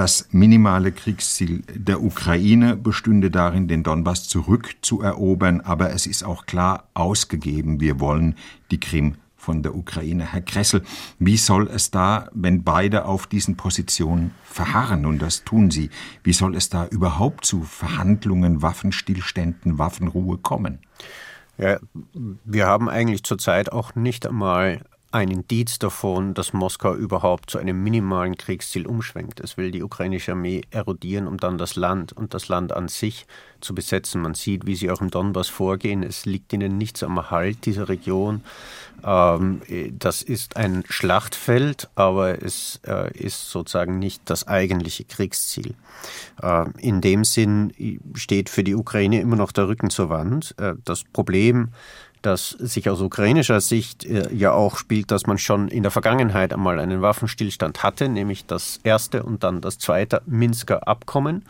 Das 0.00 0.28
minimale 0.30 0.92
Kriegsziel 0.92 1.62
der 1.74 2.02
Ukraine 2.02 2.74
bestünde 2.74 3.30
darin, 3.30 3.68
den 3.68 3.82
Donbass 3.82 4.26
zurückzuerobern, 4.28 5.60
aber 5.60 5.90
es 5.90 6.06
ist 6.06 6.24
auch 6.24 6.46
klar 6.46 6.88
ausgegeben, 6.94 7.80
wir 7.80 8.00
wollen 8.00 8.34
die 8.70 8.80
Krim 8.80 9.16
von 9.36 9.62
der 9.62 9.74
Ukraine. 9.74 10.32
Herr 10.32 10.40
Kressel, 10.40 10.84
wie 11.18 11.36
soll 11.36 11.68
es 11.68 11.90
da, 11.90 12.30
wenn 12.32 12.64
beide 12.64 13.04
auf 13.04 13.26
diesen 13.26 13.58
Positionen 13.58 14.30
verharren, 14.42 15.04
und 15.04 15.20
das 15.20 15.44
tun 15.44 15.70
sie, 15.70 15.90
wie 16.24 16.32
soll 16.32 16.56
es 16.56 16.70
da 16.70 16.86
überhaupt 16.86 17.44
zu 17.44 17.60
Verhandlungen, 17.60 18.62
Waffenstillständen, 18.62 19.76
Waffenruhe 19.76 20.38
kommen? 20.38 20.78
Ja, 21.58 21.78
wir 22.46 22.66
haben 22.66 22.88
eigentlich 22.88 23.22
zurzeit 23.22 23.70
auch 23.70 23.94
nicht 23.94 24.26
einmal 24.26 24.80
ein 25.12 25.30
Indiz 25.30 25.80
davon, 25.80 26.34
dass 26.34 26.52
Moskau 26.52 26.94
überhaupt 26.94 27.50
zu 27.50 27.58
einem 27.58 27.82
minimalen 27.82 28.36
Kriegsziel 28.36 28.86
umschwenkt. 28.86 29.40
Es 29.40 29.56
will 29.56 29.72
die 29.72 29.82
ukrainische 29.82 30.32
Armee 30.32 30.62
erodieren, 30.70 31.26
um 31.26 31.36
dann 31.36 31.58
das 31.58 31.74
Land 31.74 32.12
und 32.12 32.32
das 32.32 32.48
Land 32.48 32.72
an 32.72 32.86
sich 32.86 33.26
zu 33.60 33.74
besetzen. 33.74 34.22
Man 34.22 34.34
sieht, 34.34 34.66
wie 34.66 34.76
sie 34.76 34.90
auch 34.90 35.00
im 35.00 35.10
Donbass 35.10 35.48
vorgehen. 35.48 36.04
Es 36.04 36.26
liegt 36.26 36.52
ihnen 36.52 36.78
nichts 36.78 37.02
am 37.02 37.16
Erhalt 37.16 37.66
dieser 37.66 37.88
Region. 37.88 38.42
Ähm, 39.04 39.62
das 39.98 40.22
ist 40.22 40.56
ein 40.56 40.84
Schlachtfeld, 40.88 41.88
aber 41.96 42.42
es 42.42 42.80
äh, 42.86 43.12
ist 43.18 43.50
sozusagen 43.50 43.98
nicht 43.98 44.22
das 44.26 44.46
eigentliche 44.46 45.04
Kriegsziel. 45.04 45.74
Äh, 46.40 46.66
in 46.78 47.00
dem 47.00 47.24
Sinn 47.24 47.72
steht 48.14 48.48
für 48.48 48.62
die 48.62 48.76
Ukraine 48.76 49.20
immer 49.20 49.36
noch 49.36 49.50
der 49.50 49.66
Rücken 49.66 49.90
zur 49.90 50.08
Wand. 50.08 50.54
Äh, 50.58 50.74
das 50.84 51.02
Problem 51.02 51.70
das 52.22 52.50
sich 52.50 52.88
aus 52.88 53.00
ukrainischer 53.00 53.60
Sicht 53.60 54.04
äh, 54.04 54.32
ja 54.34 54.52
auch 54.52 54.76
spielt, 54.76 55.10
dass 55.10 55.26
man 55.26 55.38
schon 55.38 55.68
in 55.68 55.82
der 55.82 55.90
Vergangenheit 55.90 56.52
einmal 56.52 56.78
einen 56.78 57.02
Waffenstillstand 57.02 57.82
hatte, 57.82 58.08
nämlich 58.08 58.46
das 58.46 58.80
erste 58.82 59.22
und 59.22 59.42
dann 59.44 59.60
das 59.60 59.78
zweite 59.78 60.22
Minsker 60.26 60.86
Abkommen, 60.86 61.44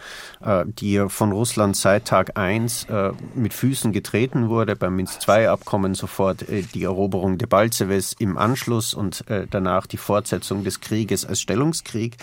äh, 0.44 0.64
die 0.66 1.04
von 1.08 1.32
Russland 1.32 1.76
seit 1.76 2.06
Tag 2.06 2.36
1 2.36 2.84
äh, 2.84 3.12
mit 3.34 3.54
Füßen 3.54 3.92
getreten 3.92 4.48
wurde. 4.48 4.76
Beim 4.76 4.96
Minsk 4.96 5.26
II 5.28 5.46
Abkommen 5.46 5.94
sofort 5.94 6.44
die 6.48 6.84
Eroberung 6.84 7.38
Debaltseves 7.38 8.14
im 8.18 8.38
Anschluss 8.38 8.94
und 8.94 9.24
danach 9.50 9.86
die 9.86 9.96
Fortsetzung 9.96 10.64
des 10.64 10.80
Krieges 10.80 11.24
als 11.24 11.40
Stellungskrieg. 11.40 12.16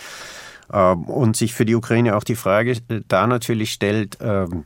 Und 0.68 1.36
sich 1.36 1.54
für 1.54 1.64
die 1.64 1.74
Ukraine 1.74 2.16
auch 2.16 2.24
die 2.24 2.36
Frage 2.36 2.76
da 3.08 3.26
natürlich 3.26 3.72
stellt, 3.72 4.18
ähm, 4.20 4.64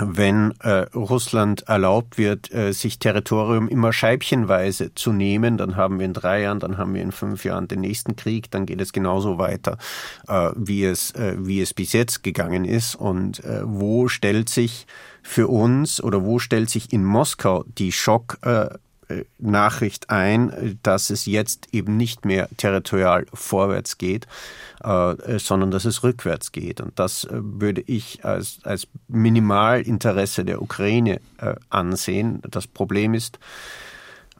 wenn 0.00 0.54
äh, 0.60 0.86
Russland 0.94 1.62
erlaubt 1.68 2.18
wird, 2.18 2.52
äh, 2.52 2.72
sich 2.72 2.98
Territorium 2.98 3.68
immer 3.68 3.92
scheibchenweise 3.92 4.94
zu 4.94 5.12
nehmen, 5.12 5.58
dann 5.58 5.76
haben 5.76 5.98
wir 5.98 6.06
in 6.06 6.12
drei 6.12 6.42
Jahren, 6.42 6.60
dann 6.60 6.78
haben 6.78 6.94
wir 6.94 7.02
in 7.02 7.12
fünf 7.12 7.44
Jahren 7.44 7.68
den 7.68 7.80
nächsten 7.80 8.16
Krieg, 8.16 8.50
dann 8.50 8.66
geht 8.66 8.80
es 8.80 8.92
genauso 8.92 9.38
weiter, 9.38 9.78
äh, 10.28 10.50
wie, 10.56 10.84
es, 10.84 11.12
äh, 11.12 11.36
wie 11.38 11.60
es 11.60 11.74
bis 11.74 11.92
jetzt 11.92 12.22
gegangen 12.22 12.64
ist. 12.64 12.94
Und 12.94 13.44
äh, 13.44 13.60
wo 13.64 14.08
stellt 14.08 14.48
sich 14.48 14.86
für 15.22 15.48
uns 15.48 16.02
oder 16.02 16.24
wo 16.24 16.38
stellt 16.38 16.70
sich 16.70 16.92
in 16.92 17.04
Moskau 17.04 17.64
die 17.66 17.92
Schock 17.92 18.38
äh, 18.42 18.70
Nachricht 19.38 20.10
ein, 20.10 20.78
dass 20.82 21.10
es 21.10 21.26
jetzt 21.26 21.68
eben 21.72 21.96
nicht 21.96 22.24
mehr 22.24 22.48
territorial 22.56 23.26
vorwärts 23.32 23.98
geht, 23.98 24.26
äh, 24.82 25.38
sondern 25.38 25.70
dass 25.70 25.84
es 25.84 26.02
rückwärts 26.02 26.52
geht. 26.52 26.80
Und 26.80 26.98
das 26.98 27.24
äh, 27.24 27.30
würde 27.32 27.82
ich 27.86 28.24
als, 28.24 28.60
als 28.64 28.86
Minimalinteresse 29.08 30.44
der 30.44 30.62
Ukraine 30.62 31.20
äh, 31.38 31.54
ansehen. 31.68 32.40
Das 32.50 32.66
Problem 32.66 33.14
ist, 33.14 33.38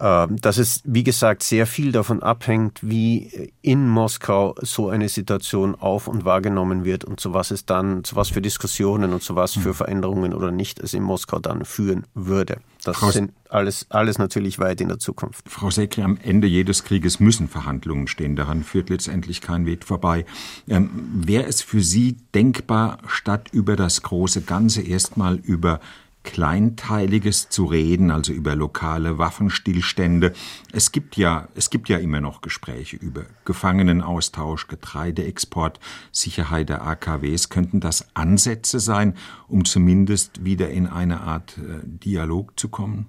dass 0.00 0.56
es, 0.56 0.80
wie 0.84 1.04
gesagt, 1.04 1.42
sehr 1.42 1.66
viel 1.66 1.92
davon 1.92 2.22
abhängt, 2.22 2.78
wie 2.80 3.52
in 3.60 3.86
Moskau 3.86 4.54
so 4.62 4.88
eine 4.88 5.10
Situation 5.10 5.74
auf 5.74 6.08
und 6.08 6.24
wahrgenommen 6.24 6.84
wird 6.84 7.04
und 7.04 7.20
zu 7.20 7.34
was 7.34 7.50
es 7.50 7.66
dann, 7.66 8.02
zu 8.02 8.16
was 8.16 8.30
für 8.30 8.40
Diskussionen 8.40 9.12
und 9.12 9.22
zu 9.22 9.36
was 9.36 9.52
für 9.52 9.70
hm. 9.70 9.74
Veränderungen 9.74 10.32
oder 10.32 10.52
nicht 10.52 10.80
es 10.80 10.94
in 10.94 11.02
Moskau 11.02 11.38
dann 11.38 11.66
führen 11.66 12.06
würde. 12.14 12.60
Das 12.82 12.96
Frau 12.96 13.10
sind 13.10 13.32
alles, 13.50 13.86
alles 13.90 14.16
natürlich 14.16 14.58
weit 14.58 14.80
in 14.80 14.88
der 14.88 14.98
Zukunft. 14.98 15.44
Frau 15.50 15.70
Sekri, 15.70 16.02
am 16.02 16.16
Ende 16.22 16.46
jedes 16.46 16.84
Krieges 16.84 17.20
müssen 17.20 17.48
Verhandlungen 17.48 18.06
stehen. 18.06 18.36
Daran 18.36 18.64
führt 18.64 18.88
letztendlich 18.88 19.42
kein 19.42 19.66
Weg 19.66 19.84
vorbei. 19.84 20.24
Ähm, 20.66 20.88
Wäre 21.12 21.44
es 21.44 21.60
für 21.60 21.82
Sie 21.82 22.16
denkbar, 22.34 22.98
statt 23.06 23.48
über 23.52 23.76
das 23.76 24.00
große 24.00 24.40
Ganze 24.42 24.80
erstmal 24.80 25.36
über 25.36 25.80
Kleinteiliges 26.22 27.48
zu 27.48 27.64
reden, 27.64 28.10
also 28.10 28.32
über 28.32 28.54
lokale 28.54 29.18
Waffenstillstände. 29.18 30.32
Es 30.72 30.92
gibt 30.92 31.16
ja, 31.16 31.48
es 31.54 31.70
gibt 31.70 31.88
ja 31.88 31.98
immer 31.98 32.20
noch 32.20 32.42
Gespräche 32.42 32.96
über 32.96 33.24
Gefangenenaustausch, 33.44 34.68
Getreideexport, 34.68 35.80
Sicherheit 36.12 36.68
der 36.68 36.86
AKWs. 36.86 37.48
Könnten 37.48 37.80
das 37.80 38.14
Ansätze 38.14 38.80
sein, 38.80 39.14
um 39.48 39.64
zumindest 39.64 40.44
wieder 40.44 40.70
in 40.70 40.86
eine 40.86 41.22
Art 41.22 41.56
äh, 41.58 41.80
Dialog 41.84 42.58
zu 42.58 42.68
kommen? 42.68 43.06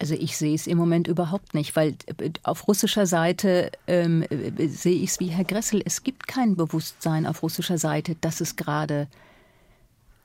Also 0.00 0.14
ich 0.14 0.36
sehe 0.36 0.54
es 0.54 0.66
im 0.66 0.78
Moment 0.78 1.08
überhaupt 1.08 1.54
nicht, 1.54 1.74
weil 1.74 1.96
äh, 2.06 2.30
auf 2.44 2.68
russischer 2.68 3.06
Seite 3.06 3.72
ähm, 3.86 4.22
äh, 4.30 4.68
sehe 4.68 4.96
ich 4.96 5.10
es 5.10 5.20
wie 5.20 5.28
Herr 5.28 5.44
Gressel. 5.44 5.82
Es 5.84 6.04
gibt 6.04 6.28
kein 6.28 6.56
Bewusstsein 6.56 7.26
auf 7.26 7.42
russischer 7.42 7.78
Seite, 7.78 8.14
dass 8.20 8.40
es 8.40 8.56
gerade 8.56 9.08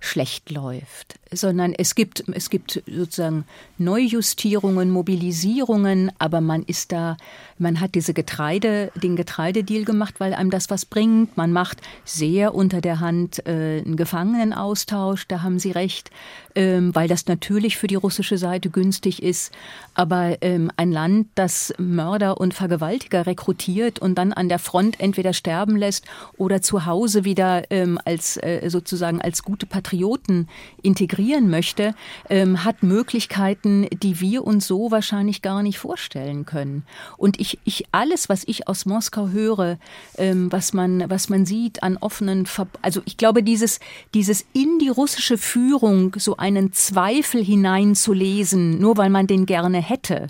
schlecht 0.03 0.51
läuft, 0.51 1.17
sondern 1.31 1.73
es 1.73 1.95
gibt, 1.95 2.25
es 2.33 2.49
gibt 2.49 2.83
sozusagen 2.85 3.45
Neujustierungen, 3.77 4.89
Mobilisierungen, 4.89 6.11
aber 6.19 6.41
man 6.41 6.63
ist 6.63 6.91
da, 6.91 7.15
man 7.57 7.79
hat 7.79 7.95
diese 7.95 8.13
Getreide, 8.13 8.91
den 9.01 9.15
Getreidedeal 9.15 9.85
gemacht, 9.85 10.15
weil 10.19 10.33
einem 10.33 10.49
das 10.49 10.69
was 10.69 10.85
bringt. 10.85 11.37
Man 11.37 11.53
macht 11.53 11.77
sehr 12.03 12.53
unter 12.53 12.81
der 12.81 12.99
Hand 12.99 13.47
äh, 13.47 13.81
einen 13.81 13.95
Gefangenenaustausch, 13.95 15.25
da 15.29 15.41
haben 15.41 15.57
Sie 15.57 15.71
recht, 15.71 16.11
ähm, 16.53 16.93
weil 16.93 17.07
das 17.07 17.25
natürlich 17.27 17.77
für 17.77 17.87
die 17.87 17.95
russische 17.95 18.37
Seite 18.37 18.69
günstig 18.69 19.23
ist. 19.23 19.53
Aber 19.93 20.37
ähm, 20.41 20.69
ein 20.75 20.91
Land, 20.91 21.27
das 21.35 21.73
Mörder 21.77 22.41
und 22.41 22.53
Vergewaltiger 22.53 23.25
rekrutiert 23.25 23.99
und 23.99 24.15
dann 24.15 24.33
an 24.33 24.49
der 24.49 24.59
Front 24.59 24.99
entweder 24.99 25.31
sterben 25.31 25.77
lässt 25.77 26.05
oder 26.35 26.61
zu 26.61 26.85
Hause 26.85 27.23
wieder 27.23 27.71
ähm, 27.71 27.97
als 28.03 28.35
äh, 28.35 28.69
sozusagen 28.69 29.21
als 29.21 29.43
gute 29.43 29.65
Patrioten 29.65 29.92
Patrioten 29.93 30.47
integrieren 30.81 31.49
möchte, 31.49 31.93
ähm, 32.29 32.63
hat 32.63 32.81
Möglichkeiten, 32.81 33.87
die 33.91 34.19
wir 34.19 34.43
uns 34.43 34.65
so 34.65 34.89
wahrscheinlich 34.89 35.43
gar 35.43 35.61
nicht 35.61 35.77
vorstellen 35.77 36.45
können. 36.45 36.83
Und 37.17 37.39
ich, 37.39 37.59
ich 37.63 37.85
alles, 37.91 38.27
was 38.27 38.43
ich 38.47 38.67
aus 38.67 38.87
Moskau 38.87 39.29
höre, 39.29 39.77
ähm, 40.17 40.51
was 40.51 40.73
man, 40.73 41.09
was 41.09 41.29
man 41.29 41.45
sieht 41.45 41.83
an 41.83 41.97
offenen, 41.97 42.47
Ver 42.47 42.67
also 42.81 43.01
ich 43.05 43.17
glaube, 43.17 43.43
dieses, 43.43 43.79
dieses 44.15 44.45
in 44.53 44.79
die 44.79 44.89
russische 44.89 45.37
Führung 45.37 46.15
so 46.17 46.37
einen 46.37 46.73
Zweifel 46.73 47.43
hineinzulesen, 47.43 48.79
nur 48.79 48.97
weil 48.97 49.11
man 49.11 49.27
den 49.27 49.45
gerne 49.45 49.79
hätte, 49.79 50.27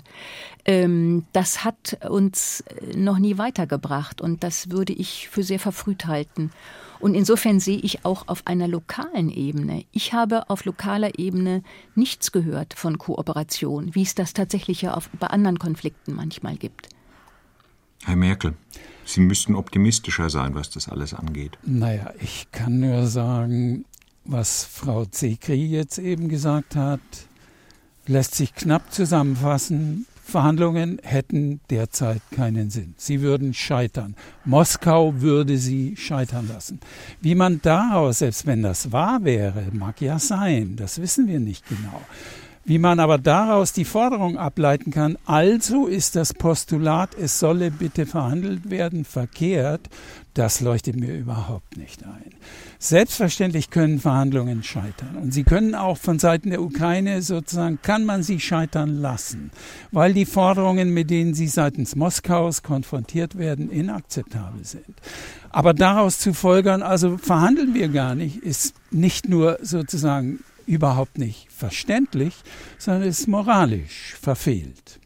ähm, 0.66 1.24
das 1.32 1.64
hat 1.64 1.98
uns 2.08 2.64
noch 2.94 3.18
nie 3.18 3.38
weitergebracht 3.38 4.20
und 4.20 4.44
das 4.44 4.70
würde 4.70 4.92
ich 4.92 5.28
für 5.30 5.42
sehr 5.42 5.58
verfrüht 5.58 6.06
halten. 6.06 6.50
Und 7.04 7.14
insofern 7.14 7.60
sehe 7.60 7.76
ich 7.76 8.06
auch 8.06 8.28
auf 8.28 8.46
einer 8.46 8.66
lokalen 8.66 9.28
Ebene. 9.28 9.84
Ich 9.92 10.14
habe 10.14 10.48
auf 10.48 10.64
lokaler 10.64 11.18
Ebene 11.18 11.62
nichts 11.94 12.32
gehört 12.32 12.72
von 12.72 12.96
Kooperation, 12.96 13.94
wie 13.94 14.00
es 14.00 14.14
das 14.14 14.32
tatsächlich 14.32 14.80
ja 14.80 14.94
auf, 14.94 15.10
bei 15.10 15.26
anderen 15.26 15.58
Konflikten 15.58 16.14
manchmal 16.14 16.56
gibt. 16.56 16.88
Herr 18.04 18.16
Merkel, 18.16 18.54
Sie 19.04 19.20
müssten 19.20 19.54
optimistischer 19.54 20.30
sein, 20.30 20.54
was 20.54 20.70
das 20.70 20.88
alles 20.88 21.12
angeht. 21.12 21.58
Naja, 21.62 22.14
ich 22.22 22.50
kann 22.52 22.80
nur 22.80 23.06
sagen, 23.06 23.84
was 24.24 24.64
Frau 24.64 25.04
Zekri 25.04 25.66
jetzt 25.66 25.98
eben 25.98 26.30
gesagt 26.30 26.74
hat, 26.74 27.00
lässt 28.06 28.34
sich 28.34 28.54
knapp 28.54 28.94
zusammenfassen. 28.94 30.06
Verhandlungen 30.24 30.98
hätten 31.02 31.60
derzeit 31.70 32.22
keinen 32.30 32.70
Sinn. 32.70 32.94
Sie 32.96 33.20
würden 33.20 33.52
scheitern. 33.52 34.16
Moskau 34.44 35.20
würde 35.20 35.58
sie 35.58 35.96
scheitern 35.96 36.48
lassen. 36.48 36.80
Wie 37.20 37.34
man 37.34 37.60
daraus, 37.62 38.18
selbst 38.18 38.46
wenn 38.46 38.62
das 38.62 38.90
wahr 38.90 39.22
wäre, 39.22 39.66
mag 39.72 40.00
ja 40.00 40.18
sein, 40.18 40.76
das 40.76 41.00
wissen 41.00 41.28
wir 41.28 41.40
nicht 41.40 41.68
genau. 41.68 42.00
Wie 42.64 42.78
man 42.78 42.98
aber 42.98 43.18
daraus 43.18 43.74
die 43.74 43.84
Forderung 43.84 44.38
ableiten 44.38 44.90
kann, 44.90 45.18
also 45.26 45.86
ist 45.86 46.16
das 46.16 46.32
Postulat, 46.32 47.14
es 47.14 47.38
solle 47.38 47.70
bitte 47.70 48.06
verhandelt 48.06 48.70
werden, 48.70 49.04
verkehrt, 49.04 49.90
das 50.32 50.62
leuchtet 50.62 50.96
mir 50.96 51.14
überhaupt 51.14 51.76
nicht 51.76 52.02
ein. 52.04 52.32
Selbstverständlich 52.84 53.70
können 53.70 53.98
Verhandlungen 53.98 54.62
scheitern. 54.62 55.16
Und 55.16 55.32
sie 55.32 55.44
können 55.44 55.74
auch 55.74 55.96
von 55.96 56.18
Seiten 56.18 56.50
der 56.50 56.60
Ukraine 56.60 57.22
sozusagen, 57.22 57.78
kann 57.80 58.04
man 58.04 58.22
sie 58.22 58.40
scheitern 58.40 59.00
lassen, 59.00 59.52
weil 59.90 60.12
die 60.12 60.26
Forderungen, 60.26 60.92
mit 60.92 61.08
denen 61.08 61.32
sie 61.32 61.46
seitens 61.46 61.96
Moskaus 61.96 62.62
konfrontiert 62.62 63.38
werden, 63.38 63.70
inakzeptabel 63.70 64.66
sind. 64.66 65.00
Aber 65.48 65.72
daraus 65.72 66.18
zu 66.18 66.34
folgern, 66.34 66.82
also 66.82 67.16
verhandeln 67.16 67.72
wir 67.72 67.88
gar 67.88 68.14
nicht, 68.14 68.36
ist 68.36 68.74
nicht 68.90 69.30
nur 69.30 69.58
sozusagen 69.62 70.40
überhaupt 70.66 71.16
nicht 71.16 71.50
verständlich, 71.50 72.34
sondern 72.76 73.04
ist 73.04 73.28
moralisch 73.28 74.14
verfehlt. 74.20 75.00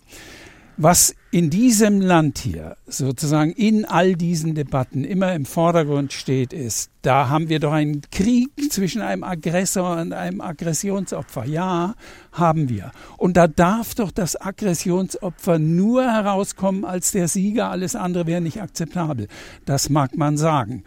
Was 0.77 1.15
in 1.31 1.51
diesem 1.51 2.01
Land 2.01 2.39
hier 2.39 2.77
sozusagen 2.87 3.53
in 3.53 3.85
all 3.85 4.15
diesen 4.15 4.55
Debatten 4.55 5.05
immer 5.05 5.35
im 5.35 5.45
Vordergrund 5.45 6.13
steht, 6.13 6.55
ist, 6.55 6.91
da 7.03 7.29
haben 7.29 7.51
wir 7.51 7.61
doch 7.61 7.73
einen 7.73 8.01
Krieg 8.11 8.51
zwischen 8.71 9.03
einem 9.03 9.25
Aggressor 9.25 10.01
und 10.01 10.15
einem 10.15 10.41
Aggressionsopfer. 10.41 11.45
Ja, 11.45 11.95
haben 12.33 12.71
wir. 12.71 12.93
Und 13.19 13.37
da 13.37 13.47
darf 13.47 13.95
doch 13.95 14.11
das 14.11 14.41
Aggressionsopfer 14.41 15.59
nur 15.59 16.05
herauskommen 16.05 16.87
als 16.87 17.13
der 17.13 17.29
Sieger, 17.29 17.71
alles 17.71 17.95
andere 17.95 18.27
wäre 18.27 18.41
nicht 18.41 18.63
akzeptabel. 18.63 19.29
Das 19.67 19.91
mag 19.91 20.17
man 20.17 20.39
sagen. 20.39 20.83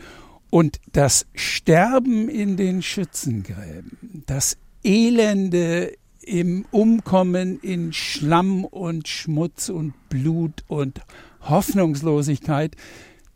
Und 0.49 0.79
das 0.91 1.27
Sterben 1.35 2.29
in 2.29 2.57
den 2.57 2.81
Schützengräben, 2.81 4.23
das 4.25 4.57
Elende 4.83 5.93
im 6.23 6.65
Umkommen 6.71 7.59
in 7.59 7.93
Schlamm 7.93 8.65
und 8.65 9.07
Schmutz 9.07 9.69
und 9.69 9.93
Blut 10.09 10.63
und 10.67 11.01
Hoffnungslosigkeit, 11.41 12.75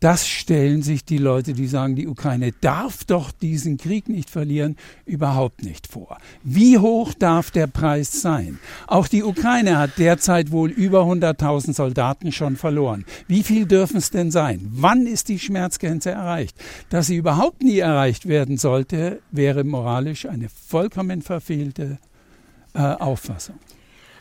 das 0.00 0.28
stellen 0.28 0.82
sich 0.82 1.06
die 1.06 1.16
Leute, 1.16 1.54
die 1.54 1.66
sagen, 1.66 1.96
die 1.96 2.06
Ukraine 2.06 2.52
darf 2.60 3.04
doch 3.04 3.32
diesen 3.32 3.78
Krieg 3.78 4.10
nicht 4.10 4.28
verlieren, 4.28 4.76
überhaupt 5.06 5.64
nicht 5.64 5.86
vor. 5.86 6.18
Wie 6.42 6.76
hoch 6.76 7.14
darf 7.14 7.50
der 7.50 7.66
Preis 7.66 8.20
sein? 8.20 8.58
Auch 8.86 9.08
die 9.08 9.22
Ukraine 9.22 9.78
hat 9.78 9.92
derzeit 9.96 10.50
wohl 10.50 10.70
über 10.70 11.04
100.000 11.04 11.72
Soldaten 11.72 12.30
schon 12.30 12.56
verloren. 12.56 13.06
Wie 13.26 13.42
viel 13.42 13.64
dürfen 13.64 13.96
es 13.96 14.10
denn 14.10 14.30
sein? 14.30 14.68
Wann 14.70 15.06
ist 15.06 15.30
die 15.30 15.38
Schmerzgrenze 15.38 16.10
erreicht? 16.10 16.56
Dass 16.90 17.06
sie 17.06 17.16
überhaupt 17.16 17.62
nie 17.62 17.78
erreicht 17.78 18.28
werden 18.28 18.58
sollte, 18.58 19.22
wäre 19.30 19.64
moralisch 19.64 20.26
eine 20.26 20.50
vollkommen 20.50 21.22
verfehlte 21.22 21.98
äh, 22.76 23.02
Auffassung. 23.02 23.58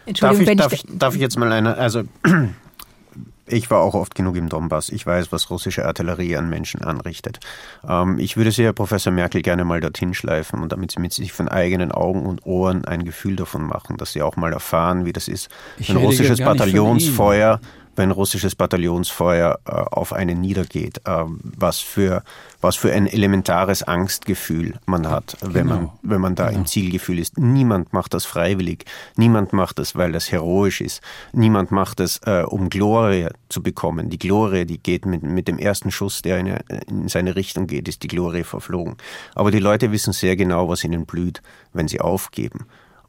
Entschuldigung, 0.05 0.57
darf 0.57 0.73
ich, 0.73 0.83
darf, 0.83 0.91
ich, 0.91 0.99
darf 0.99 1.15
ich 1.15 1.21
jetzt 1.21 1.37
mal 1.37 1.51
eine, 1.51 1.75
also 1.77 2.03
ich 3.47 3.69
war 3.69 3.81
auch 3.81 3.93
oft 3.93 4.15
genug 4.15 4.35
im 4.35 4.49
Donbass. 4.49 4.89
Ich 4.89 5.05
weiß, 5.05 5.31
was 5.31 5.49
russische 5.49 5.85
Artillerie 5.85 6.37
an 6.37 6.49
Menschen 6.49 6.81
anrichtet. 6.81 7.39
Ähm, 7.87 8.17
ich 8.19 8.37
würde 8.37 8.51
Sie, 8.51 8.63
Herr 8.63 8.73
Professor 8.73 9.11
Merkel, 9.11 9.41
gerne 9.41 9.65
mal 9.65 9.81
dorthin 9.81 10.13
schleifen 10.13 10.61
und 10.61 10.71
damit 10.71 10.91
Sie 10.91 10.99
mit 10.99 11.13
sich 11.13 11.33
von 11.33 11.47
eigenen 11.47 11.91
Augen 11.91 12.25
und 12.25 12.45
Ohren 12.45 12.85
ein 12.85 13.03
Gefühl 13.03 13.35
davon 13.35 13.63
machen, 13.63 13.97
dass 13.97 14.13
Sie 14.13 14.21
auch 14.21 14.35
mal 14.35 14.53
erfahren, 14.53 15.05
wie 15.05 15.13
das 15.13 15.27
ist, 15.27 15.49
ich 15.77 15.89
wenn 15.89 15.97
russisches 15.97 16.39
Bataillonsfeuer 16.39 17.59
wenn 17.95 18.11
russisches 18.11 18.55
Bataillonsfeuer 18.55 19.59
äh, 19.65 19.71
auf 19.71 20.13
einen 20.13 20.41
niedergeht, 20.41 21.01
äh, 21.05 21.23
was 21.25 21.79
für 21.79 22.23
was 22.61 22.75
für 22.75 22.91
ein 22.91 23.05
elementares 23.05 23.83
Angstgefühl 23.83 24.73
man 24.87 25.07
hat, 25.09 25.37
genau. 25.39 25.53
wenn 25.53 25.67
man 25.67 25.89
wenn 26.01 26.21
man 26.21 26.35
da 26.35 26.47
genau. 26.47 26.59
im 26.59 26.65
Zielgefühl 26.65 27.19
ist. 27.19 27.37
Niemand 27.37 27.93
macht 27.93 28.13
das 28.13 28.25
freiwillig, 28.25 28.85
niemand 29.15 29.53
macht 29.53 29.79
das, 29.79 29.95
weil 29.95 30.11
das 30.11 30.31
heroisch 30.31 30.81
ist, 30.81 31.01
niemand 31.31 31.71
macht 31.71 31.99
das, 31.99 32.19
äh, 32.25 32.43
um 32.47 32.69
Glorie 32.69 33.27
zu 33.49 33.61
bekommen. 33.61 34.09
Die 34.09 34.19
Glorie, 34.19 34.65
die 34.65 34.79
geht 34.79 35.05
mit 35.05 35.23
mit 35.23 35.47
dem 35.47 35.59
ersten 35.59 35.91
Schuss, 35.91 36.21
der 36.21 36.39
in, 36.39 36.47
in 36.87 37.07
seine 37.07 37.35
Richtung 37.35 37.67
geht, 37.67 37.87
ist 37.87 38.03
die 38.03 38.07
Glorie 38.07 38.43
verflogen. 38.43 38.97
Aber 39.35 39.51
die 39.51 39.59
Leute 39.59 39.91
wissen 39.91 40.13
sehr 40.13 40.35
genau, 40.35 40.69
was 40.69 40.83
ihnen 40.83 41.05
blüht, 41.05 41.41
wenn 41.73 41.87
sie 41.87 42.01
aufgeben. 42.01 42.65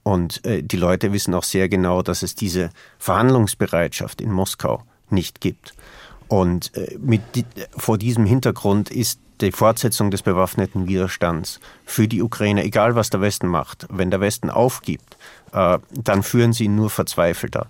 Und 0.07 0.45
äh, 0.45 0.63
die 0.63 0.77
Leute 0.77 1.13
wissen 1.13 1.35
auch 1.35 1.43
sehr 1.43 1.69
genau, 1.69 2.01
dass 2.01 2.23
es 2.23 2.37
diese 2.37 2.71
Verhandlungsbereitschaft 2.97 4.21
in 4.21 4.31
Moskau 4.31 4.85
nicht 5.11 5.41
gibt. 5.41 5.75
Und 6.29 6.73
äh, 6.77 6.97
mit, 7.01 7.23
vor 7.77 7.99
diesem 7.99 8.25
Hintergrund 8.25 8.89
ist 8.89 9.19
die 9.41 9.51
Fortsetzung 9.51 10.13
des 10.13 10.23
bewaffneten 10.23 10.87
Widerstands 10.87 11.59
für 11.85 12.07
die 12.07 12.23
Ukraine, 12.23 12.63
egal 12.63 12.95
was 12.95 13.11
der 13.11 13.21
Westen 13.21 13.49
macht, 13.49 13.89
wenn 13.91 14.13
der 14.13 14.21
Westen 14.21 14.49
aufgibt, 14.49 15.17
äh, 15.53 15.79
dann 15.91 16.23
führen 16.23 16.53
sie 16.53 16.69
nur 16.69 16.89
verzweifelter. 16.89 17.67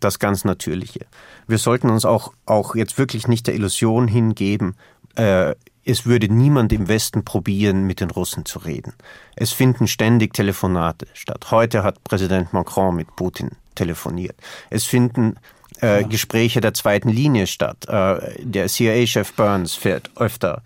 Das 0.00 0.18
ganz 0.18 0.44
Natürliche. 0.44 1.06
Wir 1.46 1.58
sollten 1.58 1.88
uns 1.88 2.04
auch, 2.04 2.32
auch 2.46 2.74
jetzt 2.74 2.98
wirklich 2.98 3.28
nicht 3.28 3.46
der 3.46 3.54
Illusion 3.54 4.08
hingeben, 4.08 4.74
äh, 5.16 5.54
es 5.84 6.04
würde 6.04 6.32
niemand 6.32 6.72
im 6.72 6.88
Westen 6.88 7.24
probieren, 7.24 7.84
mit 7.84 8.00
den 8.00 8.10
Russen 8.10 8.44
zu 8.44 8.58
reden. 8.58 8.92
Es 9.36 9.52
finden 9.52 9.86
ständig 9.86 10.34
Telefonate 10.34 11.06
statt. 11.14 11.50
Heute 11.52 11.84
hat 11.84 12.02
Präsident 12.02 12.52
Macron 12.52 12.96
mit 12.96 13.14
Putin 13.14 13.50
telefoniert. 13.76 14.36
Es 14.68 14.84
finden 14.84 15.36
äh, 15.80 16.00
ja. 16.00 16.06
Gespräche 16.06 16.60
der 16.60 16.74
zweiten 16.74 17.08
Linie 17.08 17.46
statt. 17.46 17.86
Äh, 17.88 18.42
der 18.42 18.66
CIA-Chef 18.66 19.32
Burns 19.34 19.74
fährt 19.74 20.10
öfter 20.16 20.62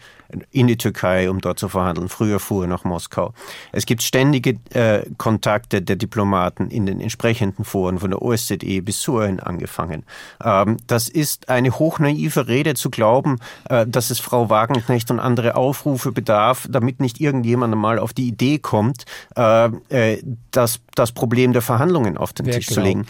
in 0.50 0.66
die 0.66 0.76
Türkei, 0.76 1.30
um 1.30 1.40
dort 1.40 1.58
zu 1.58 1.68
verhandeln. 1.68 2.08
Früher 2.08 2.40
fuhr 2.40 2.64
er 2.64 2.68
nach 2.68 2.84
Moskau. 2.84 3.32
Es 3.72 3.86
gibt 3.86 4.02
ständige 4.02 4.58
äh, 4.72 5.04
Kontakte 5.16 5.82
der 5.82 5.96
Diplomaten 5.96 6.68
in 6.70 6.86
den 6.86 7.00
entsprechenden 7.00 7.64
Foren, 7.64 7.98
von 7.98 8.10
der 8.10 8.22
OSZE 8.22 8.82
bis 8.82 9.00
zu 9.00 9.14
UN 9.14 9.40
angefangen. 9.40 10.04
Ähm, 10.42 10.76
das 10.86 11.08
ist 11.08 11.48
eine 11.48 11.78
hochnaive 11.78 12.48
Rede 12.48 12.74
zu 12.74 12.90
glauben, 12.90 13.38
äh, 13.68 13.86
dass 13.86 14.10
es 14.10 14.20
Frau 14.20 14.50
Wagenknecht 14.50 15.10
und 15.10 15.20
andere 15.20 15.56
Aufrufe 15.56 16.12
bedarf, 16.12 16.66
damit 16.70 17.00
nicht 17.00 17.20
irgendjemand 17.20 17.74
mal 17.76 17.98
auf 17.98 18.12
die 18.12 18.28
Idee 18.28 18.58
kommt, 18.58 19.04
äh, 19.36 19.66
äh 19.90 20.22
das, 20.50 20.80
das 20.96 21.12
Problem 21.12 21.52
der 21.52 21.62
Verhandlungen 21.62 22.16
auf 22.16 22.32
den 22.32 22.46
Wer 22.46 22.54
Tisch 22.54 22.66
zu 22.66 22.80
legen. 22.80 23.06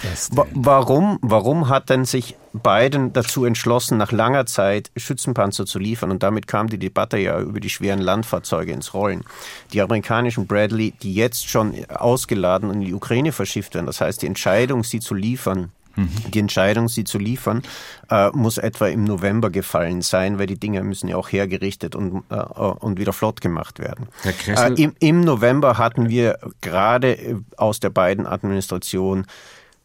Warum, 0.52 1.18
warum 1.22 1.68
hat 1.68 1.88
denn 1.88 2.04
sich 2.04 2.36
Biden 2.52 3.12
dazu 3.12 3.44
entschlossen, 3.44 3.96
nach 3.98 4.12
langer 4.12 4.46
Zeit 4.46 4.90
Schützenpanzer 4.96 5.66
zu 5.66 5.78
liefern. 5.78 6.10
Und 6.10 6.22
damit 6.22 6.46
kam 6.46 6.68
die 6.68 6.78
Debatte 6.78 7.18
ja 7.18 7.40
über 7.40 7.60
die 7.60 7.70
schweren 7.70 8.00
Landfahrzeuge 8.00 8.72
ins 8.72 8.94
Rollen. 8.94 9.24
Die 9.72 9.80
amerikanischen 9.80 10.46
Bradley, 10.46 10.92
die 11.02 11.14
jetzt 11.14 11.48
schon 11.48 11.74
ausgeladen 11.88 12.68
und 12.68 12.76
in 12.76 12.86
die 12.86 12.94
Ukraine 12.94 13.32
verschifft 13.32 13.74
werden, 13.74 13.86
das 13.86 14.00
heißt, 14.00 14.22
die 14.22 14.26
Entscheidung, 14.26 14.82
sie 14.84 15.00
zu 15.00 15.14
liefern, 15.14 15.70
mhm. 15.96 16.10
die 16.32 16.40
Entscheidung, 16.40 16.88
sie 16.88 17.04
zu 17.04 17.18
liefern, 17.18 17.62
äh, 18.10 18.30
muss 18.30 18.58
etwa 18.58 18.88
im 18.88 19.04
November 19.04 19.50
gefallen 19.50 20.02
sein, 20.02 20.38
weil 20.38 20.46
die 20.46 20.58
Dinge 20.58 20.82
müssen 20.82 21.08
ja 21.08 21.16
auch 21.16 21.30
hergerichtet 21.30 21.94
und, 21.94 22.24
äh, 22.30 22.36
und 22.36 22.98
wieder 22.98 23.12
flott 23.12 23.40
gemacht 23.40 23.78
werden. 23.78 24.08
Äh, 24.46 24.82
im, 24.82 24.94
Im 24.98 25.20
November 25.20 25.78
hatten 25.78 26.08
wir 26.08 26.38
gerade 26.60 27.42
aus 27.56 27.80
der 27.80 27.90
beiden 27.90 28.26
Administration 28.26 29.26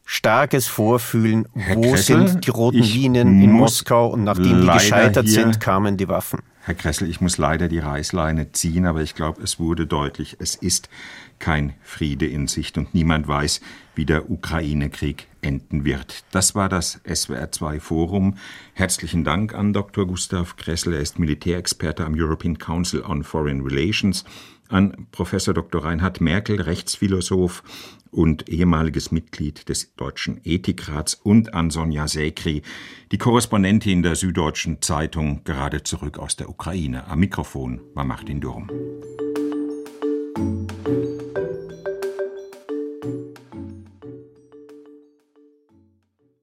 starkes 0.05 0.67
Vorfühlen, 0.67 1.47
Herr 1.53 1.75
wo 1.75 1.81
Kressel, 1.81 2.27
sind 2.27 2.45
die 2.45 2.51
roten 2.51 2.81
Linien 2.81 3.41
in 3.41 3.51
Moskau 3.51 4.07
und 4.07 4.23
nachdem 4.23 4.61
die 4.61 4.67
gescheitert 4.67 5.27
sind, 5.27 5.59
kamen 5.59 5.97
die 5.97 6.07
Waffen. 6.07 6.39
Herr 6.61 6.75
Kressel, 6.75 7.09
ich 7.09 7.21
muss 7.21 7.37
leider 7.37 7.67
die 7.67 7.77
Reißleine 7.77 8.51
ziehen, 8.51 8.87
aber 8.87 9.01
ich 9.01 9.13
glaube, 9.13 9.41
es 9.43 9.59
wurde 9.59 9.85
deutlich, 9.85 10.37
es 10.39 10.55
ist 10.55 10.89
kein 11.37 11.73
Friede 11.83 12.25
in 12.25 12.47
Sicht 12.47 12.77
und 12.77 12.95
niemand 12.95 13.27
weiß, 13.27 13.61
wie 13.93 14.05
der 14.05 14.31
Ukraine-Krieg 14.31 15.27
enden 15.41 15.85
wird. 15.85 16.23
Das 16.31 16.55
war 16.55 16.69
das 16.69 17.01
SWR2 17.05 17.79
Forum. 17.79 18.37
Herzlichen 18.73 19.23
Dank 19.23 19.53
an 19.53 19.73
Dr. 19.73 20.07
Gustav 20.07 20.55
Kressel. 20.55 20.93
Er 20.93 21.01
ist 21.01 21.19
Militärexperte 21.19 22.03
am 22.03 22.13
European 22.15 22.57
Council 22.57 23.03
on 23.03 23.23
Foreign 23.23 23.61
Relations 23.61 24.25
an 24.69 25.07
Professor 25.11 25.53
Dr. 25.53 25.83
Reinhard 25.83 26.21
Merkel, 26.21 26.61
Rechtsphilosoph 26.61 27.61
und 28.15 28.49
ehemaliges 28.49 29.11
Mitglied 29.11 29.67
des 29.67 29.93
Deutschen 29.95 30.39
Ethikrats 30.43 31.15
und 31.15 31.53
an 31.53 31.69
Sonja 31.69 32.07
Säkri, 32.07 32.61
die 33.11 33.17
Korrespondentin 33.17 34.03
der 34.03 34.15
Süddeutschen 34.15 34.81
Zeitung, 34.81 35.43
gerade 35.43 35.83
zurück 35.83 36.17
aus 36.17 36.35
der 36.35 36.49
Ukraine. 36.49 37.07
Am 37.07 37.19
Mikrofon 37.19 37.81
war 37.93 38.05
Martin 38.05 38.39
Durm. 38.39 38.69